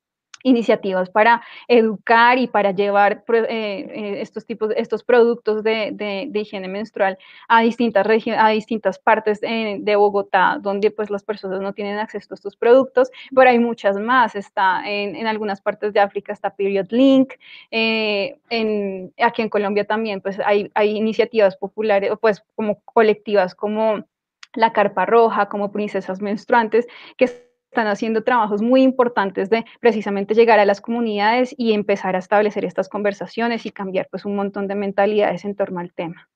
[0.48, 7.18] iniciativas para educar y para llevar eh, eh, estos tipos, estos productos de, higiene menstrual
[7.48, 12.36] a distintas a distintas partes de, Bogotá, donde pues las personas no tienen acceso a
[12.36, 17.34] estos productos, pero hay muchas más, está en, algunas partes de África está Period Link,
[17.72, 24.06] eh, en, aquí en Colombia también pues hay, hay iniciativas populares, pues como colectivas como
[24.54, 26.88] la Carpa Roja, como Princesas Menstruantes,
[27.18, 32.20] que están haciendo trabajos muy importantes de precisamente llegar a las comunidades y empezar a
[32.20, 36.30] establecer estas conversaciones y cambiar pues un montón de mentalidades en torno al tema.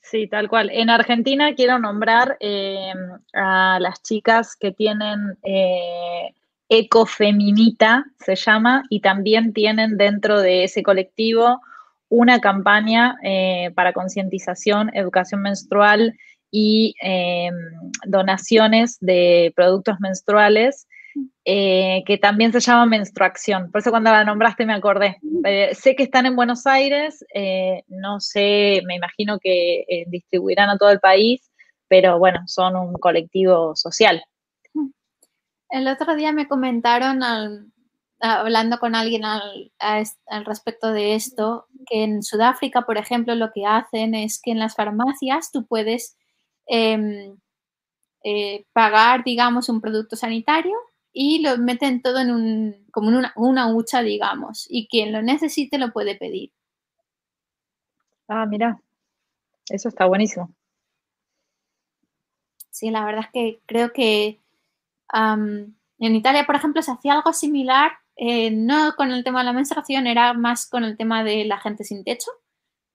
[0.00, 0.70] Sí, tal cual.
[0.72, 2.96] En Argentina quiero nombrar em,
[3.32, 6.32] a las chicas que tienen eh,
[6.68, 11.60] Ecofeminita, se llama, y también tienen dentro de ese colectivo
[12.08, 16.14] una campaña eh, para concientización, educación menstrual
[16.56, 17.52] y em,
[18.06, 20.86] donaciones de productos menstruales,
[21.44, 23.72] eh, que también se llama menstruación.
[23.72, 25.18] Por eso cuando la nombraste me acordé.
[25.44, 30.78] Eh, sé que están en Buenos Aires, eh, no sé, me imagino que distribuirán a
[30.78, 31.50] todo el país,
[31.88, 34.22] pero bueno, son un colectivo social.
[35.70, 37.20] El otro día me comentaron,
[38.20, 43.66] hablando con alguien al, al respecto de esto, que en Sudáfrica, por ejemplo, lo que
[43.66, 46.16] hacen es que en las farmacias tú puedes
[46.66, 47.36] Em,
[48.24, 50.74] eh, pagar, digamos, un producto sanitario
[51.12, 55.78] y lo meten todo en un, como en una, hucha, digamos, y quien lo necesite
[55.78, 56.50] lo puede pedir.
[58.28, 58.80] Ah, mira,
[59.68, 60.54] eso está buenísimo.
[62.70, 64.40] Sí, la verdad es que creo que
[65.12, 65.76] en
[66.16, 70.06] Italia, por ejemplo, se hacía algo similar, eh, no con el tema de la menstruación,
[70.06, 72.30] era más con el tema de la gente sin techo,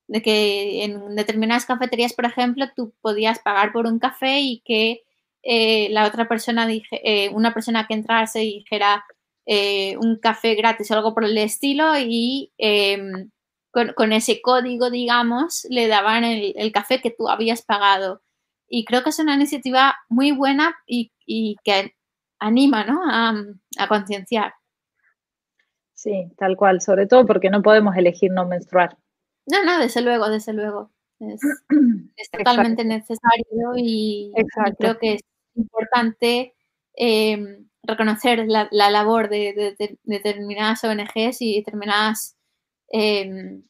[0.10, 5.03] de que en determinadas cafeterías, por ejemplo, tú podías pagar por un café y que
[5.44, 9.06] eh, la otra persona, dije, eh, una persona que entrase y dijera
[9.45, 13.30] eh, un café gratis o algo por el estilo y em,
[13.72, 18.23] con, ese código, digamos, le daban el, café que tú habías pagado.
[18.68, 21.11] Y creo que es una iniciativa muy buena y,
[21.64, 21.94] que
[22.40, 23.02] anima ¿no?
[23.06, 23.36] a,
[23.77, 24.53] a concienciar.
[25.94, 28.98] Sí, tal cual, sobre todo porque no podemos elegir no menstruar.
[29.49, 30.91] No, no, desde luego, desde luego.
[31.19, 31.41] Es,
[32.31, 34.31] totalmente necesario y,
[34.77, 35.21] creo que es
[35.55, 36.55] importante
[36.95, 42.38] em, reconocer la, labor de, determinadas ONGs y determinadas
[42.89, 43.63] em,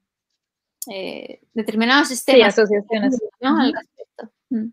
[0.91, 3.59] eh, determinados sistemas asociaciones ¿no?
[3.59, 4.31] al respecto.
[4.49, 4.71] Mm.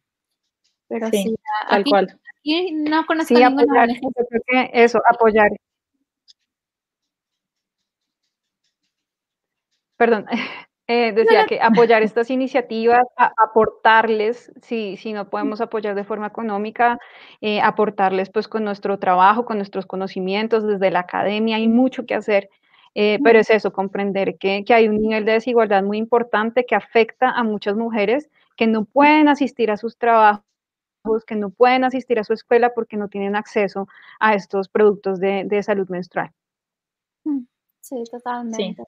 [0.88, 1.34] Pero sí,
[1.68, 2.20] tal cual.
[2.40, 5.50] Aquí no conozco sí, ninguna apoyar, eso, apoyar.
[9.96, 10.26] Perdón,
[10.88, 16.98] eh, decía que apoyar estas iniciativas, aportarles, si, si no podemos apoyar de forma económica,
[17.40, 22.14] eh, aportarles pues con nuestro trabajo, con nuestros conocimientos desde la academia, hay mucho que
[22.14, 22.48] hacer,
[22.94, 26.76] eh, pero es eso, comprender que, que hay un nivel de desigualdad muy importante que
[26.76, 30.46] afecta a muchas mujeres que no pueden asistir a sus trabajos
[31.26, 33.88] que no pueden asistir a su escuela porque no tienen acceso
[34.18, 36.32] a estos productos de, salud menstrual.
[37.24, 37.44] Mm,
[37.80, 38.82] sí, totalmente.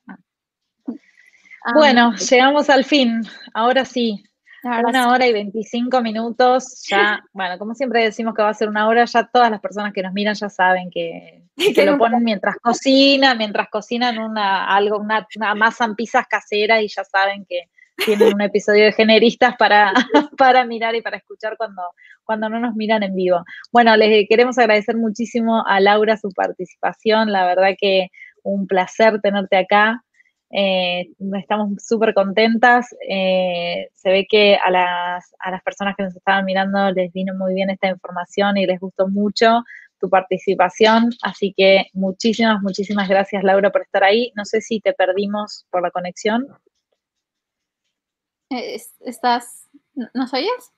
[1.74, 3.22] Bueno, llegamos al fin.
[3.54, 4.22] Ahora sí.
[4.62, 6.84] una hora y 25 minutos.
[6.88, 9.92] Ya, bueno, como siempre decimos que va a ser una hora, ya todas las personas
[9.92, 14.98] que nos miran ya saben que, que lo ponen mientras cocinan, mientras cocinan una, algo,
[14.98, 17.68] una, una masa en pizzas caseras y ya saben que,
[18.04, 19.92] tienen un episodio de generistas para,
[20.38, 21.82] para mirar y para escuchar cuando,
[22.22, 23.44] cuando no nos miran en vivo.
[23.72, 28.08] Bueno, les queremos agradecer muchísimo a Laura su participación, la verdad que
[28.42, 30.04] un placer tenerte acá.
[30.50, 32.94] Eh, estamos súper contentas.
[33.08, 37.34] Eh, se ve que a las, a las personas que nos estaban mirando les vino
[37.34, 39.62] muy bien esta información y les gustó mucho
[39.98, 41.10] tu participación.
[41.22, 44.32] Así que muchísimas, muchísimas gracias Laura por estar ahí.
[44.36, 46.46] No sé si te perdimos por la conexión.
[48.50, 49.68] ¿Estás,
[50.14, 50.72] nos oyes?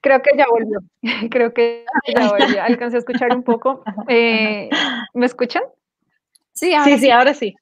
[0.00, 0.80] Creo que ya volvió,
[1.30, 1.84] creo que
[2.16, 2.62] ya volvió.
[2.62, 3.84] Alcancé a escuchar un poco.
[4.08, 4.70] Eh,
[5.14, 5.62] ¿Me escuchan?
[6.62, 7.56] Sí, ahora sí, sí, ahora sí.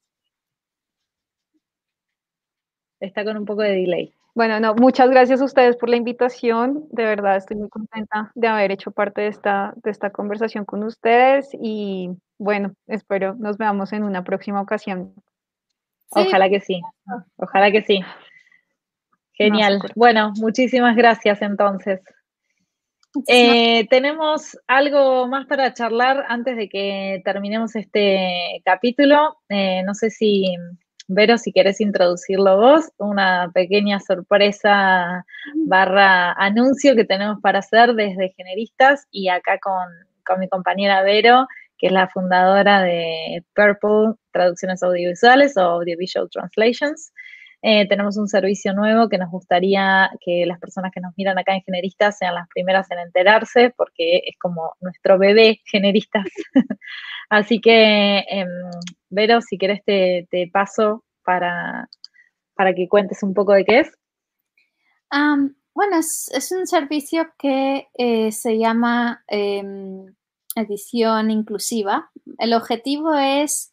[3.00, 4.12] Está con un poco de delay.
[4.34, 6.86] Bueno, no, muchas gracias a ustedes por la invitación.
[6.90, 10.82] De verdad, estoy muy contenta de haber hecho parte de esta, de esta conversación con
[10.84, 15.14] ustedes y bueno, espero nos veamos en una próxima ocasión.
[16.10, 16.82] Ojalá que sí,
[17.36, 18.00] ojalá que sí.
[19.32, 19.80] Genial.
[19.94, 22.02] bueno, muchísimas gracias entonces.
[23.26, 29.38] Eh, tenemos algo más para charlar antes de que terminemos este capítulo.
[29.48, 30.54] Eh, no sé si,
[31.08, 35.24] Vero, si querés introducirlo vos, una pequeña sorpresa
[35.66, 39.88] barra anuncio que tenemos para hacer desde Generistas y acá con,
[40.24, 41.48] con mi compañera Vero
[41.80, 47.10] que es la fundadora de Purple Traducciones Audiovisuales o Audiovisual Translations.
[47.62, 51.54] Eh, tenemos un servicio nuevo que nos gustaría que las personas que nos miran acá
[51.54, 56.24] en Generistas sean las primeras en enterarse, porque es como nuestro bebé Generistas.
[57.28, 58.46] Así que, eh,
[59.10, 61.88] Vero, si querés te, paso para,
[62.54, 63.92] para, que cuentes un poco de qué es.
[65.74, 70.06] bueno, es, un servicio que eh, se llama em,
[70.56, 72.10] edición inclusiva.
[72.38, 73.72] El objetivo es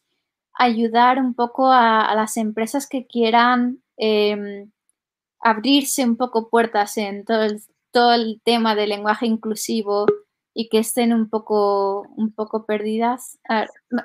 [0.58, 4.70] ayudar un poco a, las empresas que quieran em,
[5.40, 7.62] abrirse un poco puertas en todo el,
[7.92, 10.06] todo el tema del lenguaje inclusivo
[10.60, 13.38] y que estén un poco, un poco perdidas.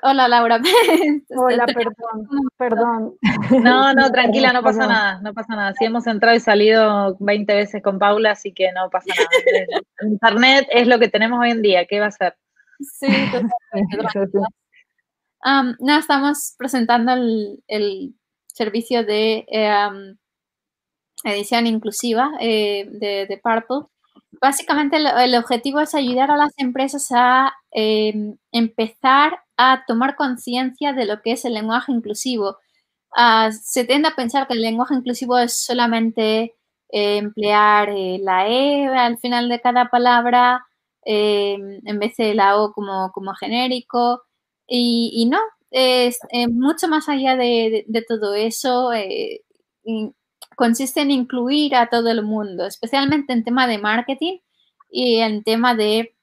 [0.03, 0.61] hola Laura.
[1.35, 2.27] Hola, perdón,
[2.57, 3.15] perdón.
[3.63, 5.73] No, no, tranquila, no pasa nada, no pasa nada.
[5.73, 9.81] Si hemos entrado y salido 20 veces con Paula, así que no pasa nada.
[10.07, 12.35] Internet es lo que tenemos hoy en día, ¿qué va a ser?
[12.79, 14.53] Sí, totalmente.
[15.79, 17.13] No, estamos presentando
[17.67, 18.15] el,
[18.47, 20.17] servicio de em,
[21.23, 23.87] edición inclusiva eh, de, Purple.
[24.41, 31.05] Básicamente el, objetivo es ayudar a las empresas a em, empezar a tomar conciencia de
[31.05, 32.57] lo que es el lenguaje inclusivo.
[33.15, 36.55] Ah, se tiende a pensar que el lenguaje inclusivo es solamente
[36.89, 40.65] eh, emplear eh, la E al final de cada palabra,
[41.05, 44.23] Em, en vez de la O como, como genérico.
[44.67, 45.39] Y, no,
[45.71, 48.93] es eh, mucho más allá de, todo eso.
[48.93, 49.41] Eh,
[50.55, 54.39] consiste en incluir a todo el mundo, especialmente en tema de marketing
[54.89, 56.15] y en tema de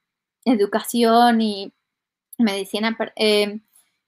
[0.44, 1.72] educación y
[2.38, 2.96] medicina.
[3.16, 3.60] Eh,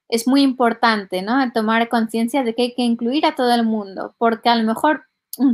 [0.09, 1.51] es muy importante, ¿no?
[1.53, 5.05] Tomar conciencia de que hay que incluir a todo el mundo, porque a lo mejor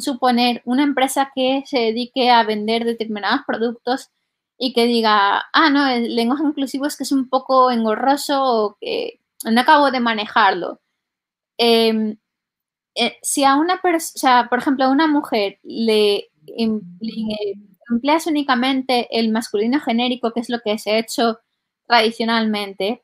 [0.01, 4.11] suponer una empresa que se dedique a vender determinados productos
[4.59, 8.77] y que diga, ah, no, el lenguaje inclusivo es que es un poco engorroso o
[8.81, 10.81] que no acabo de manejarlo.
[11.59, 12.19] Em,
[12.97, 16.81] eh, si a una persona, por ejemplo, a una mujer le, em,
[17.91, 21.41] empleas únicamente el masculino genérico, que es lo que se ha hecho
[21.87, 23.03] tradicionalmente,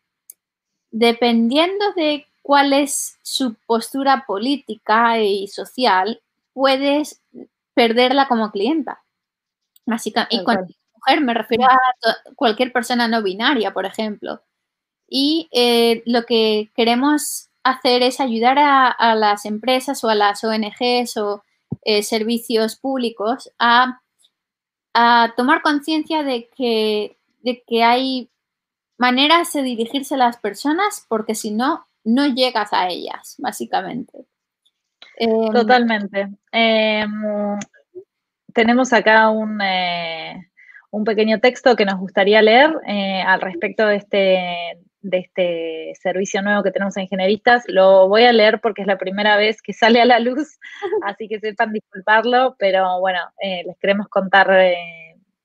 [0.91, 6.23] dependiendo de cuál es su postura política y social,
[6.53, 7.23] puedes
[7.75, 9.03] perderla como clienta.
[10.31, 10.45] Y
[11.21, 11.79] me refiero a
[12.37, 14.43] cualquier persona no binaria, por ejemplo.
[15.09, 21.17] Y eh, lo que queremos hacer es ayudar a, las empresas o a las ONGs
[21.17, 21.45] o
[21.83, 24.01] eh, servicios públicos a
[25.37, 28.31] tomar conciencia de que, de que hay
[28.99, 34.27] maneras de dirigirse a las personas porque si no, no llegas a ellas, básicamente.
[35.17, 36.29] Em, Totalmente.
[36.53, 37.59] Em,
[38.53, 40.51] tenemos acá un, eh,
[40.97, 46.43] un, pequeño texto que nos gustaría leer eh, al respecto de este, de este servicio
[46.43, 47.65] nuevo que tenemos en Ingenieristas.
[47.69, 50.59] Lo voy a leer porque es la primera vez que sale a la luz,
[51.05, 54.49] así que sepan disculparlo, pero bueno, eh, les queremos contar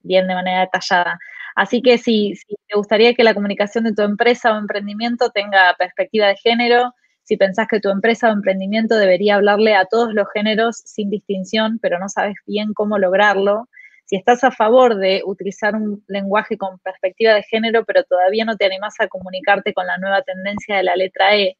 [0.01, 1.19] bien de manera detallada.
[1.55, 5.75] Así que si, si te gustaría que la comunicación de tu empresa o emprendimiento tenga
[5.77, 6.93] perspectiva de género,
[7.29, 11.77] si pensás que tu empresa o emprendimiento debería hablarle a todos los géneros sin distinción,
[11.79, 13.69] pero no sabes bien cómo lograrlo,
[14.09, 18.57] si estás a favor de utilizar un lenguaje con perspectiva de género, pero todavía no
[18.57, 21.57] te animas a comunicarte con la nueva tendencia de la letra E,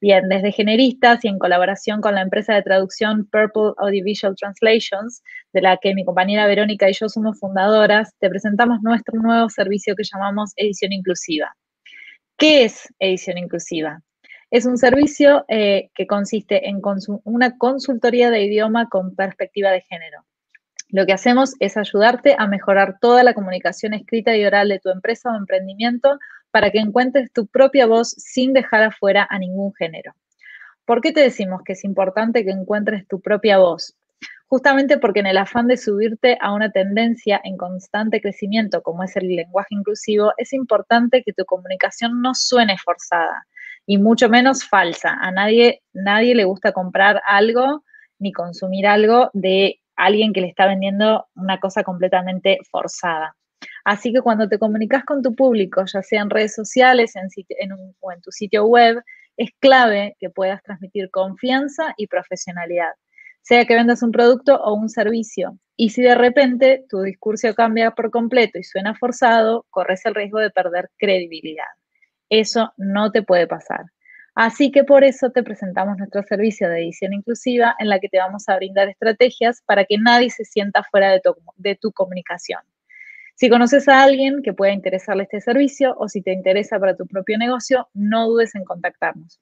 [0.00, 5.20] Bien, desde Generistas y en colaboración con la empresa de traducción Purple Audiovisual Translations,
[5.52, 9.96] de la que mi compañera Verónica y yo somos fundadoras, te presentamos nuestro nuevo servicio
[9.96, 11.56] que llamamos Edición Inclusiva.
[12.36, 14.00] ¿Qué es Edición Inclusiva?
[14.50, 16.80] Es un servicio eh, que consiste en
[17.24, 20.24] una consultoría de idioma con perspectiva de género.
[20.94, 24.90] Lo que hacemos es ayudarte a mejorar toda la comunicación escrita y oral de tu
[24.90, 26.20] empresa o emprendimiento
[26.52, 30.14] para que encuentres tu propia voz sin dejar afuera a ningún género.
[30.84, 33.96] ¿Por qué te decimos que es importante que encuentres tu propia voz?
[34.46, 39.16] Justamente porque en el afán de subirte a una tendencia en constante crecimiento como es
[39.16, 43.48] el lenguaje inclusivo, es importante que tu comunicación no suene forzada
[43.84, 45.18] y mucho menos falsa.
[45.20, 47.82] A nadie, nadie le gusta comprar algo
[48.20, 53.36] ni consumir algo de alguien que le está vendiendo una cosa completamente forzada.
[53.84, 57.28] Así que cuando te comunicas con tu público, ya sea en redes sociales en
[58.00, 59.02] o en tu sitio web,
[59.36, 62.92] es clave que puedas transmitir confianza y profesionalidad,
[63.42, 65.58] sea que vendas un producto o un servicio.
[65.76, 70.38] Y si de repente tu discurso cambia por completo y suena forzado, corres el riesgo
[70.38, 71.66] de perder credibilidad.
[72.30, 73.84] Eso no te puede pasar.
[74.34, 78.18] Así que por eso te presentamos nuestro servicio de edición inclusiva en la que te
[78.18, 81.12] vamos a brindar estrategias para que nadie se sienta fuera
[81.56, 82.60] de tu, comunicación.
[83.36, 87.06] Si conoces a alguien que pueda interesarle este servicio o si te interesa para tu
[87.06, 89.40] propio negocio, no dudes en contactarnos.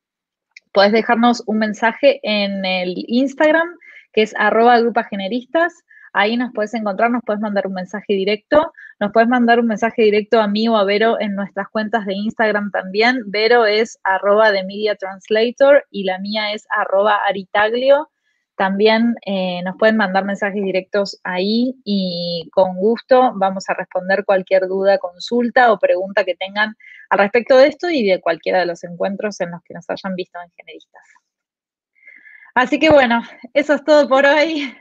[0.73, 3.77] Puedes dejarnos un mensaje en el Instagram,
[4.13, 4.79] que es arroba
[5.09, 8.73] generistas, Ahí nos puedes encontrar, nos puedes mandar un mensaje directo,
[9.03, 12.15] nos puedes mandar un mensaje directo a mí o a Vero en nuestras cuentas de
[12.15, 13.19] Instagram también.
[13.27, 18.13] Vero es arroba de Media Translator y la mía es arroba aritaglio.
[18.55, 24.69] También eh, nos pueden mandar mensajes directos ahí y con gusto vamos a responder cualquier
[24.69, 26.77] duda, consulta o pregunta que tengan
[27.11, 30.15] al respecto de esto y de cualquiera de los encuentros en los que nos hayan
[30.15, 31.03] visto en Generistas.
[32.55, 33.21] Así que bueno,
[33.53, 34.73] eso es todo por hoy.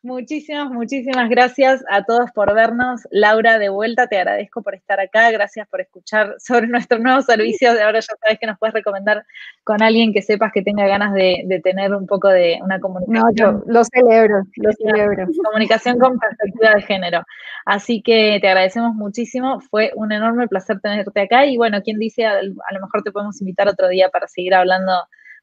[0.00, 3.00] Muchísimas, muchísimas gracias a todos por vernos.
[3.10, 5.28] Laura, de vuelta, te agradezco por estar acá.
[5.32, 7.70] Gracias por escuchar sobre nuestro nuevo servicio.
[7.70, 9.26] Ahora ya sabes que nos puedes recomendar
[9.64, 13.32] con alguien que sepas que tenga ganas de, tener un poco de una comunicación.
[13.34, 15.26] No, yo lo celebro, lo celebro.
[15.44, 17.22] Comunicación con perspectiva de género.
[17.64, 19.60] Así que te agradecemos muchísimo.
[19.68, 21.44] Fue un enorme placer tenerte acá.
[21.44, 24.92] Y bueno, quien dice, a lo mejor te podemos invitar otro día para seguir hablando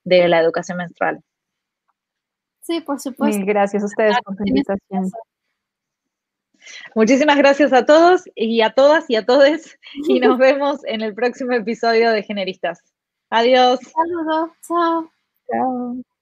[0.06, 1.22] de la educación menstrual.
[2.66, 3.46] Sí, por supuesto.
[3.46, 5.12] gracias a ustedes por su invitación.
[6.96, 9.78] Muchísimas gracias a todos y a todas y a todos
[10.08, 12.80] y nos vemos en el próximo episodio de Generistas.
[13.30, 13.80] Adiós.
[13.82, 14.50] Saludos.
[14.68, 15.12] Chao.
[15.48, 16.15] Chao.